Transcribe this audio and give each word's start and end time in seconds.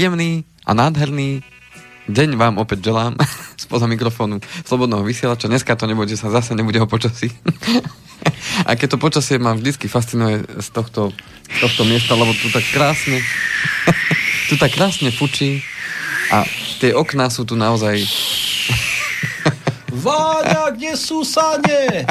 príjemný 0.00 0.48
a 0.64 0.72
nádherný 0.72 1.44
deň 2.08 2.40
vám 2.40 2.56
opäť 2.56 2.88
želám 2.88 3.20
spoza 3.68 3.84
mikrofónu 3.84 4.40
Slobodného 4.64 5.04
vysielača. 5.04 5.44
Dneska 5.44 5.76
to 5.76 5.84
nebude, 5.84 6.08
že 6.08 6.24
sa 6.24 6.32
zase 6.32 6.56
nebude 6.56 6.80
o 6.80 6.88
počasí. 6.88 7.28
a 8.68 8.80
keď 8.80 8.96
to 8.96 9.04
počasie 9.04 9.36
ma 9.36 9.52
vždycky 9.52 9.92
fascinuje 9.92 10.40
z 10.56 10.68
tohto, 10.72 11.12
z 11.52 11.56
tohto 11.60 11.84
miesta, 11.84 12.16
lebo 12.16 12.32
tu 12.32 12.48
tak 12.48 12.64
krásne 12.72 13.20
tu 14.48 14.56
tak 14.56 14.72
krásne 14.72 15.12
fučí 15.12 15.60
a 16.32 16.48
tie 16.80 16.96
okná 16.96 17.28
sú 17.28 17.44
tu 17.44 17.60
naozaj 17.60 18.00
Váňa, 20.00 20.80
kde 20.80 20.96
sú 20.96 21.28
sane? 21.28 22.08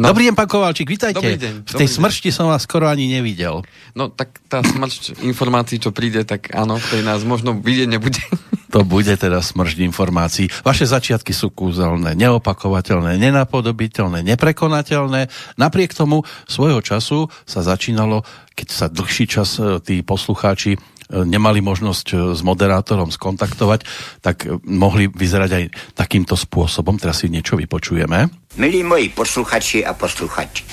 No. 0.00 0.16
Dobrý 0.16 0.32
deň, 0.32 0.34
pán 0.34 0.48
Kovalčík, 0.48 0.88
vítajte. 0.88 1.20
Dobrý 1.20 1.36
deň. 1.36 1.68
V 1.68 1.74
tej 1.76 1.88
smršti 1.92 2.32
som 2.32 2.48
vás 2.48 2.64
skoro 2.64 2.88
ani 2.88 3.04
nevidel. 3.12 3.60
No 3.92 4.08
tak 4.08 4.40
tá 4.48 4.64
smršť 4.64 5.20
informácií, 5.28 5.76
čo 5.76 5.92
príde, 5.92 6.24
tak 6.24 6.56
áno, 6.56 6.80
v 6.80 6.86
tej 6.88 7.02
nás 7.04 7.20
možno 7.20 7.52
vidieť 7.52 7.88
nebude. 7.92 8.24
To 8.70 8.86
bude 8.86 9.10
teda 9.12 9.42
smršť 9.42 9.82
informácií. 9.82 10.46
Vaše 10.62 10.86
začiatky 10.86 11.34
sú 11.34 11.50
kúzelné, 11.50 12.14
neopakovateľné, 12.14 13.18
nenapodobiteľné, 13.18 14.22
neprekonateľné. 14.22 15.26
Napriek 15.58 15.90
tomu 15.90 16.22
svojho 16.46 16.78
času 16.78 17.26
sa 17.44 17.60
začínalo, 17.66 18.22
keď 18.54 18.68
sa 18.70 18.86
dlhší 18.86 19.26
čas 19.26 19.58
e, 19.58 19.82
tí 19.82 20.06
poslucháči 20.06 20.78
nemali 21.10 21.60
možnosť 21.60 22.06
e, 22.10 22.16
s 22.38 22.40
moderátorom 22.46 23.10
skontaktovať, 23.10 23.80
tak 24.22 24.46
e, 24.46 24.58
mohli 24.70 25.10
vyzerať 25.10 25.50
aj 25.50 25.64
takýmto 25.98 26.38
spôsobom. 26.38 26.96
Teraz 26.96 27.22
si 27.22 27.28
niečo 27.28 27.58
vypočujeme. 27.58 28.30
Milí 28.56 28.82
moji 28.86 29.10
posluchači 29.10 29.82
a 29.82 29.94
posluchači, 29.94 30.64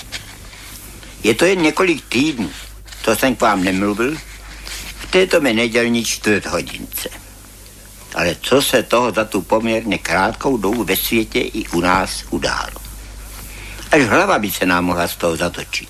je 1.24 1.34
to 1.34 1.46
jen 1.46 1.62
několik 1.62 2.06
týdnů, 2.10 2.50
to 3.06 3.16
jsem 3.16 3.36
k 3.36 3.42
vám 3.42 3.64
nemluvil, 3.64 4.18
v 4.98 5.06
této 5.12 5.42
mi 5.42 5.54
nedělní 5.54 6.06
čtvrt 6.06 6.46
hodince. 6.46 7.10
Ale 8.16 8.36
co 8.42 8.62
se 8.62 8.84
toho 8.84 9.12
za 9.12 9.26
tu 9.26 9.42
poměrně 9.42 9.98
krátkou 9.98 10.58
dobu 10.58 10.84
ve 10.84 10.96
světě 10.96 11.40
i 11.40 11.68
u 11.68 11.80
nás 11.80 12.24
událo. 12.30 12.82
Až 13.92 14.04
hlava 14.04 14.40
by 14.40 14.52
se 14.52 14.66
nám 14.66 14.86
mohla 14.86 15.08
z 15.08 15.16
toho 15.16 15.38
zatočit. 15.38 15.90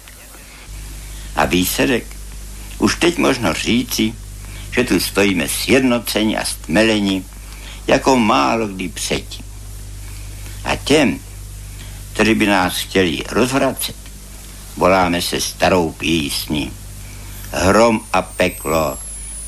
A 1.36 1.46
výsledek? 1.46 2.06
Už 2.78 2.96
teď 2.96 3.18
možno 3.18 3.54
říci, 3.54 4.14
že 4.78 4.86
tu 4.86 5.02
stojíme 5.02 5.50
sjednoceni 5.50 6.38
a 6.38 6.46
stmeleni, 6.46 7.26
jako 7.90 8.14
málo 8.14 8.68
kdy 8.68 8.90
předtím. 8.94 9.46
A 10.66 10.76
těm, 10.76 11.20
kteří 12.14 12.34
by 12.36 12.46
nás 12.46 12.78
chtěli 12.78 13.24
rozvracet, 13.30 13.96
voláme 14.78 15.22
se 15.22 15.42
starou 15.42 15.92
písní. 15.92 16.72
Hrom 17.52 18.02
a 18.14 18.22
peklo, 18.22 18.98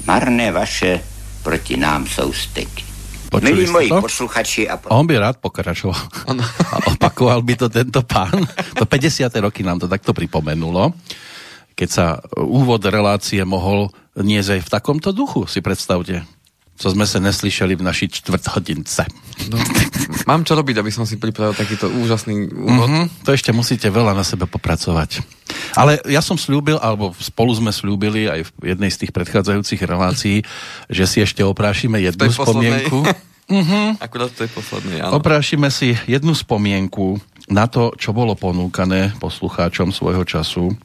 marné 0.08 0.52
vaše 0.52 1.04
proti 1.44 1.78
nám 1.78 2.08
jsou 2.08 2.34
steky. 2.34 2.84
Počuli 3.30 3.54
Milí 3.54 3.70
moji 3.70 3.90
to? 3.90 4.02
posluchači 4.02 4.70
a. 4.70 4.82
On 4.90 5.06
by 5.06 5.18
rád 5.18 5.38
pokračoval. 5.38 6.02
A 6.74 6.76
opakoval 6.90 7.46
by 7.46 7.56
to 7.56 7.70
tento 7.70 8.02
pán. 8.02 8.50
To 8.74 8.90
50. 8.90 9.30
roky 9.38 9.62
nám 9.62 9.78
to 9.78 9.86
takto 9.86 10.18
pripomenulo. 10.18 10.98
Keď 11.78 11.90
sa 11.90 12.18
úvod 12.42 12.82
relácie 12.90 13.46
mohol 13.46 13.94
niesť 14.22 14.60
aj 14.60 14.62
v 14.66 14.70
takomto 14.70 15.10
duchu, 15.12 15.48
si 15.48 15.60
predstavte. 15.64 16.24
Co 16.80 16.88
sme 16.96 17.04
sa 17.04 17.20
neslyšeli 17.20 17.76
v 17.76 17.84
naši 17.84 18.08
čtvrt 18.08 18.56
hodince. 18.56 19.04
No, 19.52 19.60
mám 20.24 20.48
čo 20.48 20.56
robiť, 20.56 20.80
aby 20.80 20.88
som 20.96 21.04
si 21.04 21.20
pripravil 21.20 21.52
takýto 21.52 21.92
úžasný 21.92 22.48
úvod. 22.56 22.88
Mm-hmm, 22.88 23.28
to 23.28 23.36
ešte 23.36 23.52
musíte 23.52 23.92
veľa 23.92 24.16
na 24.16 24.24
sebe 24.24 24.48
popracovať. 24.48 25.20
Ale 25.76 26.00
ja 26.08 26.24
som 26.24 26.40
slúbil, 26.40 26.80
alebo 26.80 27.12
spolu 27.20 27.52
sme 27.52 27.76
slúbili 27.76 28.32
aj 28.32 28.48
v 28.48 28.72
jednej 28.72 28.96
z 28.96 29.04
tých 29.04 29.12
predchádzajúcich 29.12 29.82
relácií, 29.84 30.48
že 30.88 31.04
si 31.04 31.20
ešte 31.20 31.44
oprášime 31.44 32.00
jednu 32.00 32.32
spomienku. 32.32 33.04
Mhm. 33.50 33.98
Akurát 33.98 34.30
to 34.30 34.46
je 34.46 34.52
posledný, 34.54 35.02
áno. 35.02 35.18
Oprášime 35.18 35.74
si 35.74 35.98
jednu 36.06 36.38
spomienku 36.38 37.18
na 37.50 37.66
to, 37.66 37.98
čo 37.98 38.14
bolo 38.14 38.38
ponúkané 38.38 39.18
poslucháčom 39.18 39.90
svojho 39.90 40.22
času, 40.22 40.78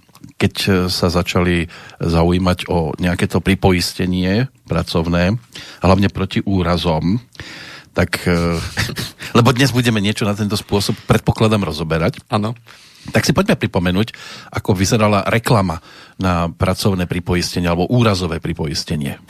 keď 0.44 0.54
e, 0.68 0.70
sa 0.92 1.08
začali 1.08 1.72
zaujímať 2.04 2.68
o 2.68 2.92
nejaké 3.00 3.24
to 3.24 3.40
pripoistenie 3.40 4.52
pracovné, 4.68 5.40
hlavne 5.80 6.12
proti 6.12 6.44
úrazom. 6.44 7.16
Tak, 7.96 8.28
e, 8.28 8.60
lebo 9.38 9.56
dnes 9.56 9.72
budeme 9.72 10.04
niečo 10.04 10.28
na 10.28 10.36
tento 10.36 10.60
spôsob, 10.60 10.92
predpokladám, 11.08 11.64
rozoberať. 11.64 12.20
Áno. 12.28 12.52
Tak 13.04 13.24
si 13.28 13.36
poďme 13.36 13.60
pripomenúť, 13.60 14.16
ako 14.48 14.72
vyzerala 14.72 15.28
reklama 15.28 15.80
na 16.16 16.48
pracovné 16.48 17.04
pripoistenie 17.04 17.68
alebo 17.68 17.84
úrazové 17.92 18.40
pripoistenie. 18.40 19.20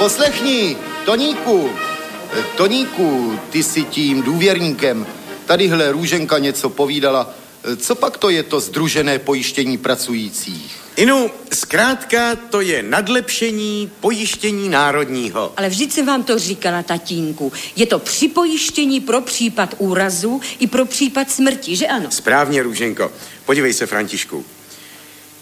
Poslechni, 0.00 0.76
Toníku, 1.04 1.70
Eh, 2.32 2.44
Toníku, 2.56 3.38
ty 3.50 3.62
si 3.62 3.84
tím 3.84 4.22
důvěrníkem. 4.22 5.06
Tadyhle 5.46 5.92
Růženka 5.92 6.38
něco 6.38 6.70
povídala. 6.70 7.34
Eh, 7.64 7.76
Co 7.76 7.94
pak 7.94 8.16
to 8.16 8.30
je 8.30 8.42
to 8.42 8.60
združené 8.60 9.18
pojištění 9.18 9.78
pracujících? 9.78 10.76
Inu, 10.96 11.30
zkrátka 11.52 12.36
to 12.36 12.60
je 12.60 12.82
nadlepšení 12.82 13.90
pojištění 14.00 14.68
národního. 14.68 15.52
Ale 15.56 15.68
vždyť 15.68 15.92
jsem 15.92 16.06
vám 16.06 16.22
to 16.22 16.38
říkala, 16.38 16.82
tatínku. 16.82 17.52
Je 17.76 17.86
to 17.86 17.98
připojištění 17.98 19.00
pro 19.00 19.20
případ 19.20 19.74
úrazu 19.78 20.40
i 20.58 20.66
pro 20.66 20.84
případ 20.84 21.30
smrti, 21.30 21.76
že 21.76 21.86
ano? 21.86 22.10
Správně, 22.10 22.62
Růženko. 22.62 23.12
Podívej 23.44 23.72
se, 23.72 23.86
Františku. 23.86 24.44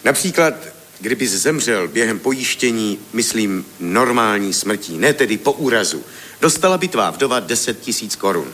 Například, 0.03 0.53
kdyby 0.99 1.27
zemřel 1.27 1.87
během 1.87 2.19
pojištění, 2.19 2.99
myslím, 3.13 3.65
normální 3.79 4.53
smrtí, 4.53 4.97
ne 4.97 5.13
tedy 5.13 5.37
po 5.37 5.51
úrazu, 5.51 6.03
dostala 6.41 6.77
by 6.77 6.87
tvá 6.87 7.09
vdova 7.09 7.39
10 7.39 7.79
tisíc 7.79 8.15
korun. 8.15 8.47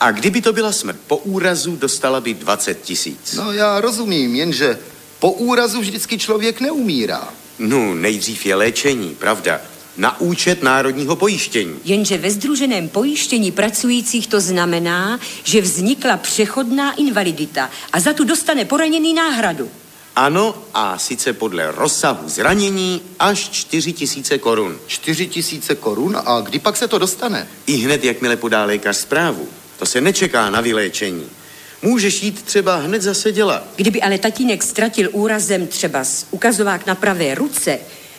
A 0.00 0.10
kdyby 0.10 0.42
to 0.42 0.52
byla 0.52 0.72
smrt 0.72 1.00
po 1.06 1.16
úrazu, 1.16 1.76
dostala 1.76 2.20
by 2.20 2.34
20 2.34 2.82
tisíc. 2.82 3.34
No 3.34 3.52
já 3.52 3.80
rozumím, 3.80 4.34
jenže 4.34 4.78
po 5.18 5.32
úrazu 5.32 5.80
vždycky 5.80 6.18
člověk 6.18 6.60
neumírá. 6.60 7.28
No, 7.58 7.94
nejdřív 7.94 8.46
je 8.46 8.54
léčení, 8.54 9.14
pravda. 9.14 9.60
Na 9.96 10.20
účet 10.20 10.62
národního 10.62 11.16
pojištění. 11.16 11.74
Jenže 11.84 12.18
ve 12.18 12.30
združeném 12.30 12.88
pojištění 12.88 13.52
pracujících 13.52 14.26
to 14.26 14.40
znamená, 14.40 15.20
že 15.44 15.60
vznikla 15.60 16.16
přechodná 16.16 16.92
invalidita 16.92 17.70
a 17.92 18.00
za 18.00 18.12
tu 18.12 18.24
dostane 18.24 18.64
poraněný 18.64 19.14
náhradu. 19.14 19.70
Ano, 20.16 20.54
a 20.74 20.98
sice 20.98 21.32
podle 21.32 21.72
rozsahu 21.72 22.28
zranění 22.28 23.02
až 23.18 23.48
4 23.48 23.92
tisíce 23.92 24.38
korun. 24.38 24.78
4 24.86 25.26
tisíce 25.26 25.74
korun 25.74 26.16
a 26.24 26.40
kdy 26.40 26.58
pak 26.58 26.76
se 26.76 26.88
to 26.88 26.98
dostane? 26.98 27.48
I 27.66 27.72
hned, 27.76 28.04
jakmile 28.04 28.36
podá 28.36 28.64
lékař 28.64 28.96
zprávu. 28.96 29.48
To 29.78 29.86
se 29.86 30.00
nečeká 30.00 30.50
na 30.50 30.60
vyléčení. 30.60 31.26
Můžeš 31.82 32.22
jít 32.22 32.42
třeba 32.42 32.76
hned 32.76 33.02
zase 33.02 33.32
dělat. 33.32 33.64
Kdyby 33.76 34.02
ale 34.02 34.18
tatínek 34.18 34.62
ztratil 34.62 35.08
úrazem 35.12 35.66
třeba 35.66 36.04
z 36.04 36.26
ukazovák 36.30 36.86
na 36.86 36.94
pravé 36.94 37.34
ruce, 37.34 37.78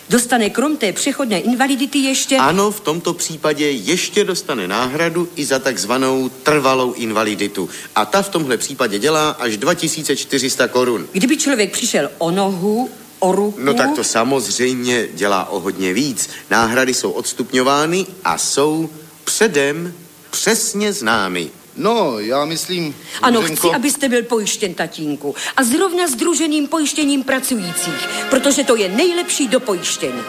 dostane 0.10 0.50
krom 0.50 0.78
té 0.78 0.94
přechodné 0.94 1.40
invalidity 1.40 2.00
ještě... 2.00 2.38
Ano, 2.38 2.72
v 2.72 2.80
tomto 2.80 3.13
případě 3.13 3.72
ještě 3.72 4.24
dostane 4.24 4.68
náhradu 4.68 5.30
i 5.36 5.46
za 5.46 5.60
takzvanou 5.60 6.30
trvalou 6.30 6.94
invaliditu. 6.94 7.69
A 7.96 8.06
ta 8.06 8.22
v 8.22 8.30
tomhle 8.30 8.57
případě 8.57 9.00
dělá 9.00 9.30
až 9.30 9.57
2400 9.57 10.68
korun. 10.68 11.07
Kdyby 11.12 11.38
člověk 11.38 11.72
přišel 11.72 12.10
o 12.18 12.31
nohu, 12.31 12.90
o 13.19 13.31
ruku... 13.31 13.60
No 13.62 13.74
tak 13.74 13.96
to 13.96 14.04
samozřejmě 14.04 15.07
dělá 15.13 15.50
o 15.50 15.60
hodně 15.60 15.94
víc. 15.94 16.30
Náhrady 16.50 16.94
jsou 16.94 17.12
odstupňovány 17.12 18.06
a 18.24 18.38
jsou 18.38 18.90
předem 19.24 19.94
přesně 20.31 20.94
známy. 20.94 21.50
No, 21.77 22.19
já 22.19 22.45
myslím... 22.45 22.95
Ano, 23.22 23.42
Růženko, 23.42 23.68
chci, 23.68 23.75
abyste 23.75 24.10
byl 24.10 24.24
pojištěn, 24.24 24.74
tatínku. 24.74 25.36
A 25.57 25.63
zrovna 25.63 26.07
združeným 26.07 26.68
pojištěním 26.68 27.24
pracujících, 27.24 28.07
protože 28.30 28.63
to 28.63 28.75
je 28.75 28.89
nejlepší 28.89 29.48
do 29.48 29.60
pojištění. 29.60 30.22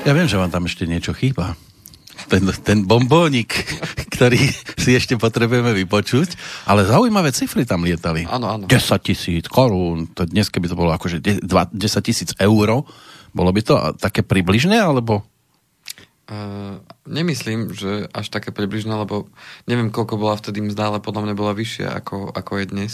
Ja 0.00 0.16
viem, 0.16 0.26
že 0.26 0.42
vám 0.42 0.50
tam 0.50 0.66
ešte 0.66 0.90
niečo 0.90 1.14
chýba. 1.14 1.54
Ten, 2.26 2.50
ten 2.66 2.82
bombónik, 2.82 3.62
ktorý 4.20 4.36
si 4.84 4.92
ešte 4.92 5.16
potrebujeme 5.16 5.72
vypočuť, 5.72 6.36
ale 6.68 6.84
zaujímavé 6.84 7.32
cifry 7.32 7.64
tam 7.64 7.88
lietali. 7.88 8.28
Áno, 8.28 8.52
áno. 8.52 8.68
10 8.68 8.76
tisíc 9.00 9.48
korún, 9.48 10.12
to 10.12 10.28
dnes 10.28 10.52
keby 10.52 10.68
to 10.68 10.76
bolo 10.76 10.92
akože 10.92 11.24
10 11.24 11.72
tisíc 12.04 12.36
eur, 12.36 12.84
bolo 13.32 13.50
by 13.56 13.60
to 13.64 13.74
také 13.96 14.20
približné, 14.20 14.76
alebo? 14.76 15.24
Uh, 16.28 16.78
nemyslím, 17.08 17.72
že 17.72 18.06
až 18.12 18.28
také 18.28 18.52
približné, 18.52 18.92
lebo 18.92 19.32
neviem, 19.64 19.88
koľko 19.88 20.20
bola 20.20 20.36
vtedy 20.36 20.60
mzda, 20.60 20.92
ale 20.92 20.98
podľa 21.00 21.26
mňa 21.26 21.34
bola 21.34 21.56
vyššia, 21.56 21.88
ako, 21.96 22.30
ako 22.36 22.52
je 22.60 22.66
dnes. 22.68 22.92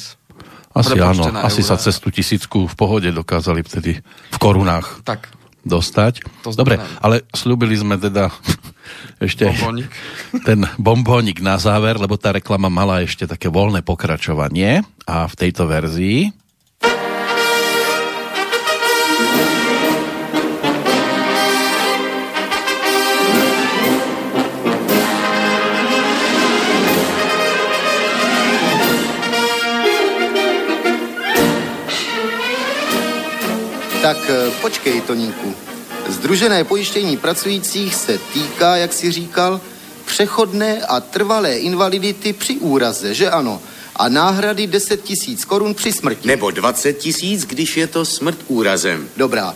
Asi 0.77 0.95
áno, 0.95 1.33
asi 1.43 1.65
sa 1.65 1.75
eura. 1.75 1.85
cez 1.89 1.97
tú 1.99 2.09
tisícku 2.13 2.69
v 2.69 2.75
pohode 2.77 3.09
dokázali 3.09 3.65
vtedy 3.65 3.97
v 4.05 4.37
korunách 4.37 5.01
Tak, 5.09 5.33
dostať. 5.65 6.21
To 6.45 6.53
Dobre, 6.53 6.77
ale 7.01 7.25
slúbili 7.33 7.77
sme 7.77 7.97
teda 7.97 8.29
ešte 9.21 9.49
bombónik. 9.51 9.93
ten 10.49 10.61
bombónik 10.77 11.39
na 11.41 11.57
záver, 11.57 11.97
lebo 11.97 12.19
tá 12.21 12.35
reklama 12.35 12.69
mala 12.69 13.03
ešte 13.03 13.25
také 13.29 13.49
voľné 13.49 13.85
pokračovanie 13.87 14.85
a 15.07 15.29
v 15.29 15.35
tejto 15.35 15.69
verzii 15.71 16.47
Tak 34.07 34.23
eh, 34.31 34.55
počkej, 34.63 35.03
Toníku. 35.03 35.76
Združené 36.09 36.65
pojištění 36.65 37.17
pracujících 37.17 37.95
se 37.95 38.19
týká, 38.19 38.77
jak 38.77 38.93
si 38.93 39.13
říkal, 39.13 39.61
přechodné 40.05 40.83
a 40.83 41.01
trvalé 41.01 41.59
invalidity 41.59 42.33
při 42.33 42.57
úraze, 42.57 43.15
že 43.15 43.31
ano? 43.31 43.61
A 43.97 44.09
náhrady 44.09 44.67
10 44.67 45.03
tisíc 45.03 45.45
korun 45.45 45.75
při 45.75 45.93
smrti. 45.93 46.29
Nebo 46.29 46.51
20 46.51 46.93
tisíc, 46.93 47.45
když 47.45 47.77
je 47.77 47.87
to 47.87 48.05
smrt 48.05 48.39
úrazem. 48.49 49.09
Dobrá. 49.17 49.55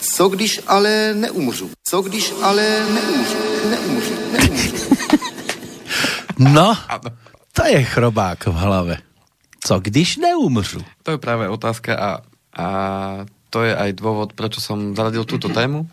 Co 0.00 0.28
když 0.28 0.60
ale 0.66 1.14
neumřu? 1.14 1.70
Co 1.84 2.02
když 2.02 2.32
ale 2.42 2.86
neumřu? 2.94 3.36
Neumřu, 3.70 4.14
neumřu. 4.32 4.74
No, 6.38 6.76
to 7.52 7.66
je 7.66 7.82
chrobák 7.84 8.46
v 8.46 8.52
hlave. 8.52 8.96
Co 9.66 9.80
když 9.80 10.16
neumřu? 10.16 10.78
To 11.02 11.10
je 11.10 11.18
práve 11.18 11.48
otázka 11.48 11.96
a, 11.96 12.18
a 12.62 13.26
to 13.54 13.62
je 13.62 13.70
aj 13.70 13.94
dôvod, 13.94 14.34
prečo 14.34 14.58
som 14.58 14.98
zaradil 14.98 15.22
túto 15.22 15.46
tému. 15.46 15.86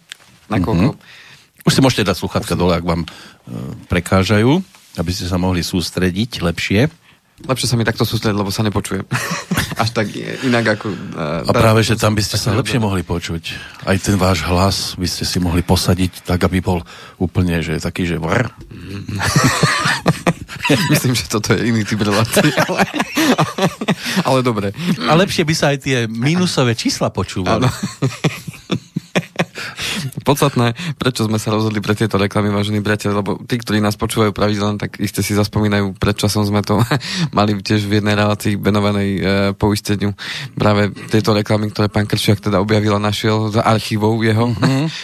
Nakoľko 0.49 0.97
mm-hmm. 0.97 1.29
Už 1.61 1.77
si 1.77 1.83
môžete 1.85 2.09
dať 2.09 2.17
sluchatka 2.17 2.57
dole, 2.57 2.73
ak 2.73 2.81
vám 2.81 3.05
e, 3.05 3.07
prekážajú, 3.85 4.65
aby 4.97 5.11
ste 5.13 5.29
sa 5.29 5.37
mohli 5.37 5.61
sústrediť 5.61 6.41
lepšie. 6.41 6.89
Lepšie 7.45 7.67
sa 7.69 7.75
mi 7.77 7.87
takto 7.87 8.05
sústrediť, 8.05 8.37
lebo 8.37 8.51
sa 8.53 8.65
nepočujem. 8.65 9.05
Až 9.81 9.89
tak 9.97 10.13
inak 10.45 10.77
ako... 10.77 10.93
Uh, 11.17 11.47
A 11.47 11.51
práve, 11.51 11.81
že 11.81 11.97
tam 11.97 12.13
by 12.13 12.21
ste 12.21 12.37
sa 12.37 12.53
lepšie 12.53 12.77
mohli 12.77 13.01
počuť. 13.01 13.43
Aj 13.89 13.97
ten 13.97 14.19
váš 14.19 14.45
hlas 14.45 14.93
by 14.93 15.07
ste 15.09 15.25
si 15.25 15.41
mohli 15.41 15.65
posadiť 15.65 16.21
tak, 16.21 16.45
aby 16.45 16.61
bol 16.61 16.85
úplne, 17.17 17.65
že 17.65 17.81
taký, 17.81 18.05
že. 18.05 18.21
Myslím, 20.93 21.17
že 21.17 21.25
toto 21.27 21.57
je 21.57 21.67
iný 21.67 21.83
typ 21.83 21.99
relácie, 21.99 22.53
ale, 22.69 22.85
ale 24.23 24.39
dobre. 24.45 24.71
A 25.03 25.17
lepšie 25.17 25.43
by 25.43 25.53
sa 25.57 25.73
aj 25.73 25.77
tie 25.81 25.97
minusové 26.07 26.77
čísla 26.77 27.09
počúvali. 27.09 27.65
Podstatné, 30.21 30.73
prečo 30.95 31.25
sme 31.25 31.41
sa 31.41 31.49
rozhodli 31.49 31.81
pre 31.81 31.93
tieto 31.93 32.15
reklamy, 32.15 32.53
vážení 32.53 32.79
priatelia, 32.79 33.19
lebo 33.19 33.41
tí, 33.43 33.57
ktorí 33.57 33.81
nás 33.81 33.97
počúvajú 33.97 34.31
pravidelne, 34.31 34.77
tak 34.77 35.01
iste 35.01 35.21
si 35.21 35.33
zaspomínajú, 35.33 35.97
pred 35.97 36.13
časom 36.13 36.45
sme 36.45 36.61
to 36.61 36.77
mali 37.37 37.57
tiež 37.57 37.85
v 37.85 38.01
jednej 38.01 38.13
relácii 38.13 38.55
venovanej 38.55 39.09
e, 39.11 39.21
poisteniu. 39.57 40.13
Práve 40.53 40.93
tieto 41.09 41.33
reklamy, 41.33 41.69
ktoré 41.69 41.89
pán 41.89 42.05
Kršiak 42.05 42.39
teda 42.39 42.61
objavil 42.61 42.95
a 42.95 43.01
našiel 43.01 43.49
za 43.49 43.65
archívou 43.65 44.21
jeho. 44.21 44.53
Mm-hmm. 44.53 44.87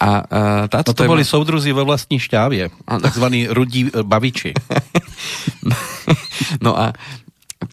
A 0.00 0.24
e, 0.24 0.72
táto 0.72 0.96
No 0.96 0.96
to 0.96 1.04
téma- 1.04 1.12
boli 1.12 1.28
soudruzi 1.28 1.76
vo 1.76 1.84
vlastní 1.84 2.16
šťávie. 2.16 2.72
Áno. 2.88 3.04
Takzvaní 3.04 3.52
rudí 3.52 3.92
baviči. 3.92 4.56
No 6.58 6.74
a 6.74 6.90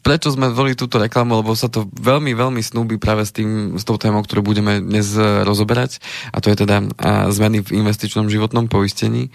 prečo 0.03 0.31
sme 0.31 0.51
zvolili 0.51 0.75
túto 0.75 0.99
reklamu, 0.99 1.39
lebo 1.39 1.55
sa 1.55 1.71
to 1.71 1.87
veľmi, 1.87 2.35
veľmi 2.35 2.59
snúbi 2.59 2.99
práve 2.99 3.23
s, 3.23 3.31
tým, 3.31 3.79
s 3.79 3.83
tou 3.87 3.95
témou, 3.95 4.19
ktorú 4.19 4.43
budeme 4.43 4.83
dnes 4.83 5.07
e, 5.15 5.47
rozoberať, 5.47 6.03
a 6.35 6.43
to 6.43 6.51
je 6.51 6.67
teda 6.67 6.83
a, 6.99 7.31
zmeny 7.31 7.63
v 7.63 7.79
investičnom 7.79 8.27
životnom 8.27 8.67
poistení. 8.67 9.31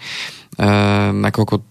A, 0.61 1.09
nakoľko 1.09 1.65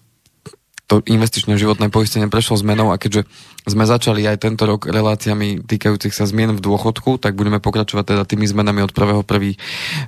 to 0.83 0.99
investičné 1.07 1.55
životné 1.55 1.87
poistenie 1.87 2.27
prešlo 2.27 2.59
zmenou 2.59 2.91
a 2.91 2.99
keďže 2.99 3.23
sme 3.63 3.87
začali 3.87 4.27
aj 4.27 4.43
tento 4.43 4.67
rok 4.67 4.83
reláciami 4.83 5.63
týkajúcich 5.63 6.11
sa 6.11 6.27
zmien 6.27 6.51
v 6.53 6.61
dôchodku, 6.61 7.23
tak 7.23 7.39
budeme 7.39 7.63
pokračovať 7.63 8.03
teda 8.03 8.23
tými 8.27 8.43
zmenami 8.43 8.83
od 8.83 8.91
1.1. 8.91 9.23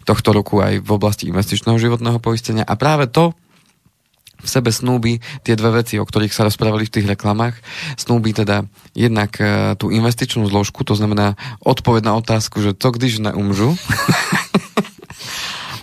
tohto 0.04 0.30
roku 0.36 0.60
aj 0.60 0.84
v 0.84 0.90
oblasti 0.92 1.32
investičného 1.32 1.80
životného 1.80 2.20
poistenia. 2.20 2.68
A 2.68 2.76
práve 2.76 3.08
to 3.08 3.32
v 4.46 4.50
sebe 4.50 4.70
snúbi 4.70 5.18
tie 5.42 5.58
dve 5.58 5.82
veci, 5.82 5.98
o 5.98 6.06
ktorých 6.06 6.30
sa 6.32 6.46
rozprávali 6.46 6.86
v 6.86 6.94
tých 6.94 7.10
reklamách. 7.10 7.58
Snúbi 7.98 8.38
teda 8.38 8.70
jednak 8.94 9.42
e, 9.42 9.74
tú 9.82 9.90
investičnú 9.90 10.46
zložku, 10.46 10.86
to 10.86 10.94
znamená 10.94 11.34
odpoveď 11.66 12.06
na 12.06 12.14
otázku, 12.22 12.62
že 12.62 12.78
to 12.78 12.94
když 12.94 13.26
neumžu. 13.26 13.74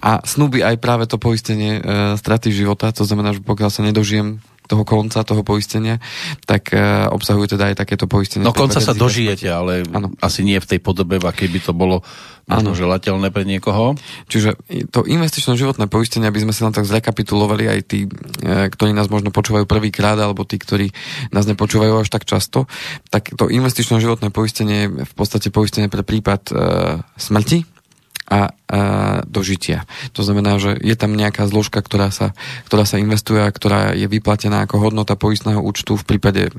A 0.02 0.18
snúbi 0.26 0.66
aj 0.66 0.82
práve 0.82 1.06
to 1.06 1.14
poistenie 1.14 1.78
e, 1.78 1.82
straty 2.18 2.50
života, 2.50 2.90
to 2.90 3.06
znamená, 3.06 3.38
že 3.38 3.42
pokiaľ 3.42 3.70
sa 3.70 3.86
nedožijem 3.86 4.42
toho 4.72 4.88
konca 4.88 5.20
toho 5.20 5.44
poistenia, 5.44 6.00
tak 6.48 6.72
e, 6.72 6.80
obsahuje 7.12 7.52
teda 7.52 7.68
aj 7.68 7.84
takéto 7.84 8.08
poistenie. 8.08 8.48
No 8.48 8.56
konca 8.56 8.80
sa 8.80 8.96
dožijete, 8.96 9.52
ale 9.52 9.84
Áno. 9.92 10.16
asi 10.24 10.40
nie 10.40 10.56
v 10.56 10.64
tej 10.64 10.80
podobe, 10.80 11.20
v 11.20 11.28
akej 11.28 11.52
by 11.52 11.60
to 11.60 11.72
bolo 11.76 12.00
možno 12.48 12.72
Áno. 12.72 12.78
želateľné 12.80 13.28
pre 13.28 13.44
niekoho. 13.44 13.94
Čiže 14.26 14.56
to 14.90 15.04
investičné 15.04 15.54
životné 15.54 15.86
poistenie, 15.86 16.26
aby 16.26 16.42
sme 16.42 16.56
si 16.56 16.64
len 16.64 16.72
tak 16.74 16.88
zrekapitulovali 16.88 17.68
aj 17.68 17.80
tí, 17.84 18.08
e, 18.40 18.72
ktorí 18.72 18.96
nás 18.96 19.12
možno 19.12 19.28
počúvajú 19.28 19.68
prvýkrát, 19.68 20.16
alebo 20.16 20.48
tí, 20.48 20.56
ktorí 20.56 20.88
nás 21.30 21.44
nepočúvajú 21.44 22.00
až 22.00 22.08
tak 22.08 22.24
často, 22.24 22.64
tak 23.12 23.36
to 23.36 23.52
investičné 23.52 24.00
životné 24.00 24.32
poistenie 24.32 24.88
je 24.88 25.04
v 25.04 25.14
podstate 25.14 25.52
poistenie 25.52 25.92
pre 25.92 26.00
prípad 26.00 26.40
e, 26.48 26.52
smrti 27.20 27.81
a, 28.26 28.54
a 28.68 28.80
dožitia. 29.26 29.84
To 30.14 30.22
znamená, 30.22 30.56
že 30.62 30.78
je 30.78 30.94
tam 30.94 31.14
nejaká 31.14 31.46
zložka, 31.50 31.82
ktorá 31.82 32.14
sa, 32.14 32.36
ktorá 32.70 32.86
sa 32.86 33.02
investuje 33.02 33.42
a 33.42 33.50
ktorá 33.50 33.92
je 33.92 34.06
vyplatená 34.06 34.64
ako 34.64 34.90
hodnota 34.90 35.18
poistného 35.18 35.60
účtu 35.60 35.98
v 35.98 36.06
prípade 36.06 36.54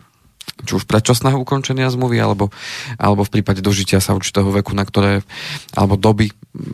či 0.63 0.77
už 0.77 0.86
predčasného 0.86 1.39
ukončenia 1.41 1.89
zmluvy, 1.89 2.22
alebo, 2.22 2.53
alebo 3.01 3.25
v 3.25 3.34
prípade 3.39 3.65
dožitia 3.65 3.98
sa 3.98 4.13
určitého 4.13 4.53
veku, 4.53 4.77
na 4.77 4.86
ktoré, 4.86 5.25
alebo 5.74 5.98
doby, 5.98 6.29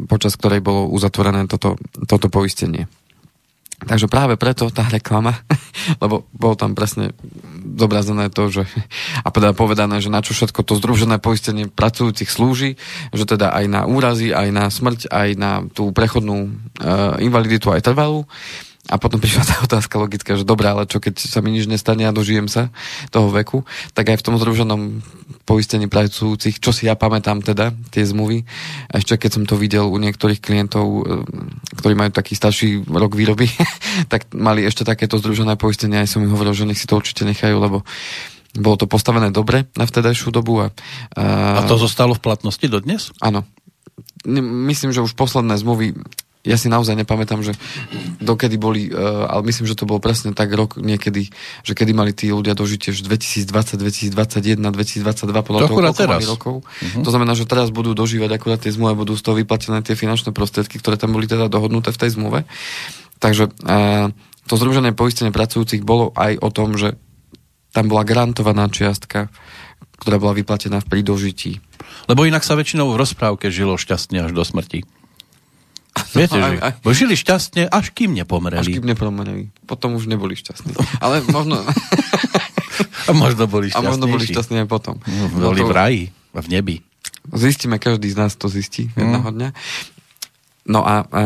počas 0.05 0.35
ktorej 0.35 0.59
bolo 0.59 0.91
uzatvorené 0.91 1.47
toto, 1.47 1.79
toto 2.05 2.27
poistenie. 2.27 2.91
Takže 3.79 4.11
práve 4.11 4.35
preto 4.35 4.67
tá 4.67 4.83
reklama, 4.91 5.39
lebo 6.03 6.27
bolo 6.35 6.55
tam 6.59 6.75
presne 6.75 7.15
zobrazené 7.79 8.27
to, 8.27 8.51
že, 8.51 8.63
a 9.23 9.31
teda 9.31 9.55
povedané, 9.55 10.03
že 10.03 10.11
na 10.11 10.19
čo 10.19 10.35
všetko 10.35 10.67
to 10.67 10.75
združené 10.75 11.15
poistenie 11.23 11.71
pracujúcich 11.71 12.27
slúži, 12.27 12.75
že 13.15 13.23
teda 13.23 13.55
aj 13.55 13.65
na 13.71 13.81
úrazy, 13.87 14.35
aj 14.35 14.47
na 14.51 14.67
smrť, 14.67 15.07
aj 15.07 15.29
na 15.39 15.51
tú 15.71 15.95
prechodnú 15.95 16.51
uh, 16.83 17.15
invaliditu, 17.23 17.71
aj 17.71 17.87
trvalú. 17.87 18.27
A 18.89 18.97
potom 18.97 19.21
prišla 19.21 19.45
tá 19.45 19.55
otázka 19.67 20.01
logická, 20.01 20.33
že 20.33 20.43
dobré, 20.43 20.73
ale 20.73 20.89
čo 20.89 20.97
keď 20.97 21.21
sa 21.21 21.39
mi 21.45 21.53
nič 21.53 21.69
nestane 21.69 22.09
a 22.09 22.15
dožijem 22.15 22.49
sa 22.49 22.73
toho 23.13 23.29
veku, 23.29 23.61
tak 23.93 24.09
aj 24.09 24.17
v 24.19 24.25
tom 24.25 24.35
združenom 24.41 24.81
poistení 25.45 25.85
pracujúcich, 25.85 26.57
čo 26.57 26.73
si 26.73 26.89
ja 26.89 26.97
pamätám 26.97 27.45
teda, 27.45 27.73
tie 27.93 28.05
zmluvy, 28.05 28.45
a 28.89 28.97
ešte 28.97 29.17
keď 29.17 29.31
som 29.33 29.43
to 29.45 29.57
videl 29.57 29.89
u 29.89 29.97
niektorých 30.01 30.41
klientov, 30.41 30.85
eh, 30.85 31.21
ktorí 31.77 31.93
majú 31.93 32.11
taký 32.13 32.33
starší 32.33 32.89
rok 32.89 33.13
výroby, 33.13 33.45
tak 34.11 34.33
mali 34.33 34.65
ešte 34.65 34.81
takéto 34.81 35.21
združené 35.21 35.53
poistenie, 35.57 36.01
aj 36.01 36.09
som 36.17 36.25
im 36.25 36.33
hovoril, 36.33 36.57
že 36.57 36.65
nech 36.65 36.81
si 36.81 36.89
to 36.89 36.97
určite 36.97 37.21
nechajú, 37.25 37.61
lebo 37.61 37.85
bolo 38.57 38.75
to 38.81 38.89
postavené 38.89 39.29
dobre 39.29 39.69
na 39.77 39.85
vtedajšiu 39.85 40.33
dobu. 40.33 40.65
A, 40.65 40.73
A 41.13 41.61
to 41.69 41.77
zostalo 41.77 42.17
v 42.17 42.23
platnosti 42.25 42.65
dodnes? 42.65 43.13
Áno. 43.21 43.45
Myslím, 44.25 44.89
že 44.89 45.05
už 45.05 45.13
posledné 45.13 45.53
zmluvy 45.61 45.93
ja 46.39 46.55
si 46.55 46.71
naozaj 46.71 46.95
nepamätám, 46.95 47.43
že 47.43 47.51
dokedy 48.23 48.55
boli, 48.55 48.87
uh, 48.87 49.27
ale 49.27 49.51
myslím, 49.51 49.67
že 49.67 49.75
to 49.75 49.83
bolo 49.83 49.99
presne 49.99 50.31
tak 50.31 50.47
rok 50.55 50.79
niekedy, 50.79 51.27
že 51.67 51.73
kedy 51.75 51.91
mali 51.91 52.15
tí 52.15 52.31
ľudia 52.31 52.55
dožitie, 52.55 52.95
že 52.95 53.03
2020, 53.03 53.75
2021, 53.75 54.55
2022, 54.55 55.35
podľa 55.43 55.59
To 55.59 55.67
toho, 55.67 55.75
koľko 55.75 55.99
teraz. 55.99 56.23
rokov. 56.23 56.55
Uh-huh. 56.63 57.03
To 57.03 57.09
znamená, 57.11 57.35
že 57.35 57.43
teraz 57.43 57.75
budú 57.75 57.91
dožívať 57.91 58.39
akurát 58.39 58.63
tie 58.63 58.71
zmluve, 58.71 59.03
budú 59.03 59.19
z 59.19 59.23
toho 59.27 59.35
vyplatené 59.35 59.83
tie 59.83 59.99
finančné 59.99 60.31
prostriedky, 60.31 60.79
ktoré 60.79 60.95
tam 60.95 61.11
boli 61.11 61.27
teda 61.27 61.51
dohodnuté 61.51 61.91
v 61.91 61.99
tej 62.07 62.15
zmluve. 62.15 62.47
Takže 63.19 63.51
uh, 63.67 64.15
to 64.47 64.53
združené 64.55 64.95
poistenie 64.95 65.35
pracujúcich 65.35 65.83
bolo 65.83 66.15
aj 66.15 66.39
o 66.39 66.49
tom, 66.55 66.79
že 66.79 66.95
tam 67.75 67.91
bola 67.91 68.07
garantovaná 68.07 68.71
čiastka, 68.71 69.27
ktorá 69.99 70.17
bola 70.17 70.33
vyplatená 70.39 70.79
v 70.79 70.87
prídožití. 70.87 71.59
Lebo 72.07 72.23
inak 72.23 72.47
sa 72.47 72.55
väčšinou 72.55 72.95
v 72.95 72.99
rozprávke 72.99 73.51
žilo 73.51 73.75
šťastne 73.75 74.23
až 74.23 74.31
do 74.31 74.41
smrti. 74.47 74.87
Viete, 76.15 76.35
No, 76.35 76.45
že 76.47 76.57
aj- 76.57 76.61
aj. 76.61 76.93
žili 76.93 77.15
šťastne, 77.15 77.61
až 77.65 77.85
kým 77.91 78.11
Až 78.11 78.17
nepomreli. 78.17 78.71
kým 78.71 78.85
nepromreli. 78.87 79.43
Potom 79.63 79.93
už 79.93 80.05
neboli 80.05 80.33
šťastní. 80.33 80.73
Ale 80.97 81.21
možno, 81.25 81.61
A 83.05 83.11
možno 83.11 83.45
boli 83.45 83.67
a 83.67 83.77
šťastnejší. 83.77 83.89
možno 83.89 84.05
boli 84.07 84.23
šťastní 84.23 84.55
aj 84.59 84.67
potom. 84.67 84.95
No, 85.01 85.23
boli 85.29 85.59
No 85.59 85.65
to 85.65 85.65
v 85.65 85.73
raji, 85.73 86.03
v 86.31 86.47
nebi. 86.47 86.75
Zistíme, 87.29 87.77
každý 87.77 88.07
z 88.07 88.17
nás 88.17 88.33
to 88.33 88.47
zistí 88.47 88.87
Mm. 88.87 88.97
jedného 88.97 89.29
dňa. 89.31 89.49
No 90.67 90.81
a, 90.81 91.01
a 91.03 91.19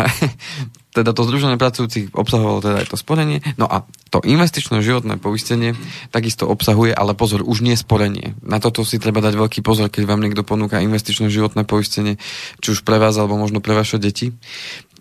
teda 0.94 1.12
to 1.12 1.26
Združenie 1.26 1.58
pracujúcich 1.58 2.14
obsahovalo 2.14 2.62
teda 2.62 2.86
aj 2.86 2.88
to 2.94 2.98
sporenie. 3.02 3.42
No 3.58 3.66
a 3.66 3.84
to 4.14 4.22
investičné 4.22 4.86
životné 4.86 5.18
poistenie 5.18 5.74
takisto 6.14 6.46
obsahuje, 6.46 6.94
ale 6.94 7.18
pozor, 7.18 7.42
už 7.42 7.66
nie 7.66 7.74
sporenie. 7.74 8.38
Na 8.46 8.62
toto 8.62 8.86
si 8.86 9.02
treba 9.02 9.20
dať 9.20 9.34
veľký 9.34 9.60
pozor, 9.66 9.90
keď 9.90 10.06
vám 10.06 10.22
niekto 10.22 10.46
ponúka 10.46 10.78
investičné 10.78 11.34
životné 11.34 11.66
poistenie, 11.66 12.22
či 12.62 12.68
už 12.78 12.86
pre 12.86 13.02
vás, 13.02 13.18
alebo 13.18 13.42
možno 13.42 13.58
pre 13.58 13.74
vaše 13.74 13.98
deti. 13.98 14.38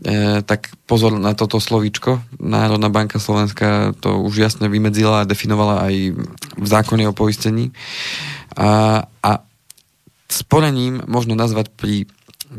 E, 0.03 0.41
tak 0.41 0.73
pozor 0.89 1.13
na 1.21 1.37
toto 1.37 1.61
slovíčko. 1.61 2.25
Národná 2.41 2.89
banka 2.89 3.21
Slovenska 3.21 3.93
to 4.01 4.25
už 4.25 4.41
jasne 4.41 4.73
vymedzila 4.73 5.23
a 5.23 5.29
definovala 5.29 5.85
aj 5.93 5.95
v 6.57 6.67
zákone 6.67 7.05
o 7.07 7.13
poistení. 7.13 7.71
A, 8.57 9.05
a 9.05 9.31
sporením 10.33 11.05
možno 11.05 11.37
nazvať 11.37 11.69
pri 11.77 12.09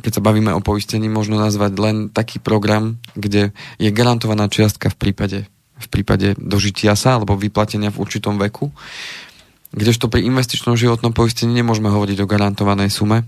keď 0.01 0.11
sa 0.17 0.25
bavíme 0.25 0.49
o 0.55 0.63
poistení, 0.63 1.05
možno 1.11 1.37
nazvať 1.37 1.71
len 1.77 1.95
taký 2.09 2.41
program, 2.41 2.97
kde 3.13 3.53
je 3.77 3.89
garantovaná 3.93 4.49
čiastka 4.49 4.89
v 4.89 4.97
prípade, 4.97 5.39
v 5.77 5.87
prípade 5.91 6.33
dožitia 6.39 6.97
sa 6.97 7.19
alebo 7.19 7.37
vyplatenia 7.37 7.93
v 7.93 8.01
určitom 8.01 8.41
veku. 8.41 8.73
Kdežto 9.73 10.09
pri 10.09 10.25
investičnom 10.25 10.77
životnom 10.77 11.13
poistení 11.13 11.53
nemôžeme 11.53 11.89
hovoriť 11.89 12.17
o 12.21 12.29
garantovanej 12.29 12.89
sume, 12.93 13.25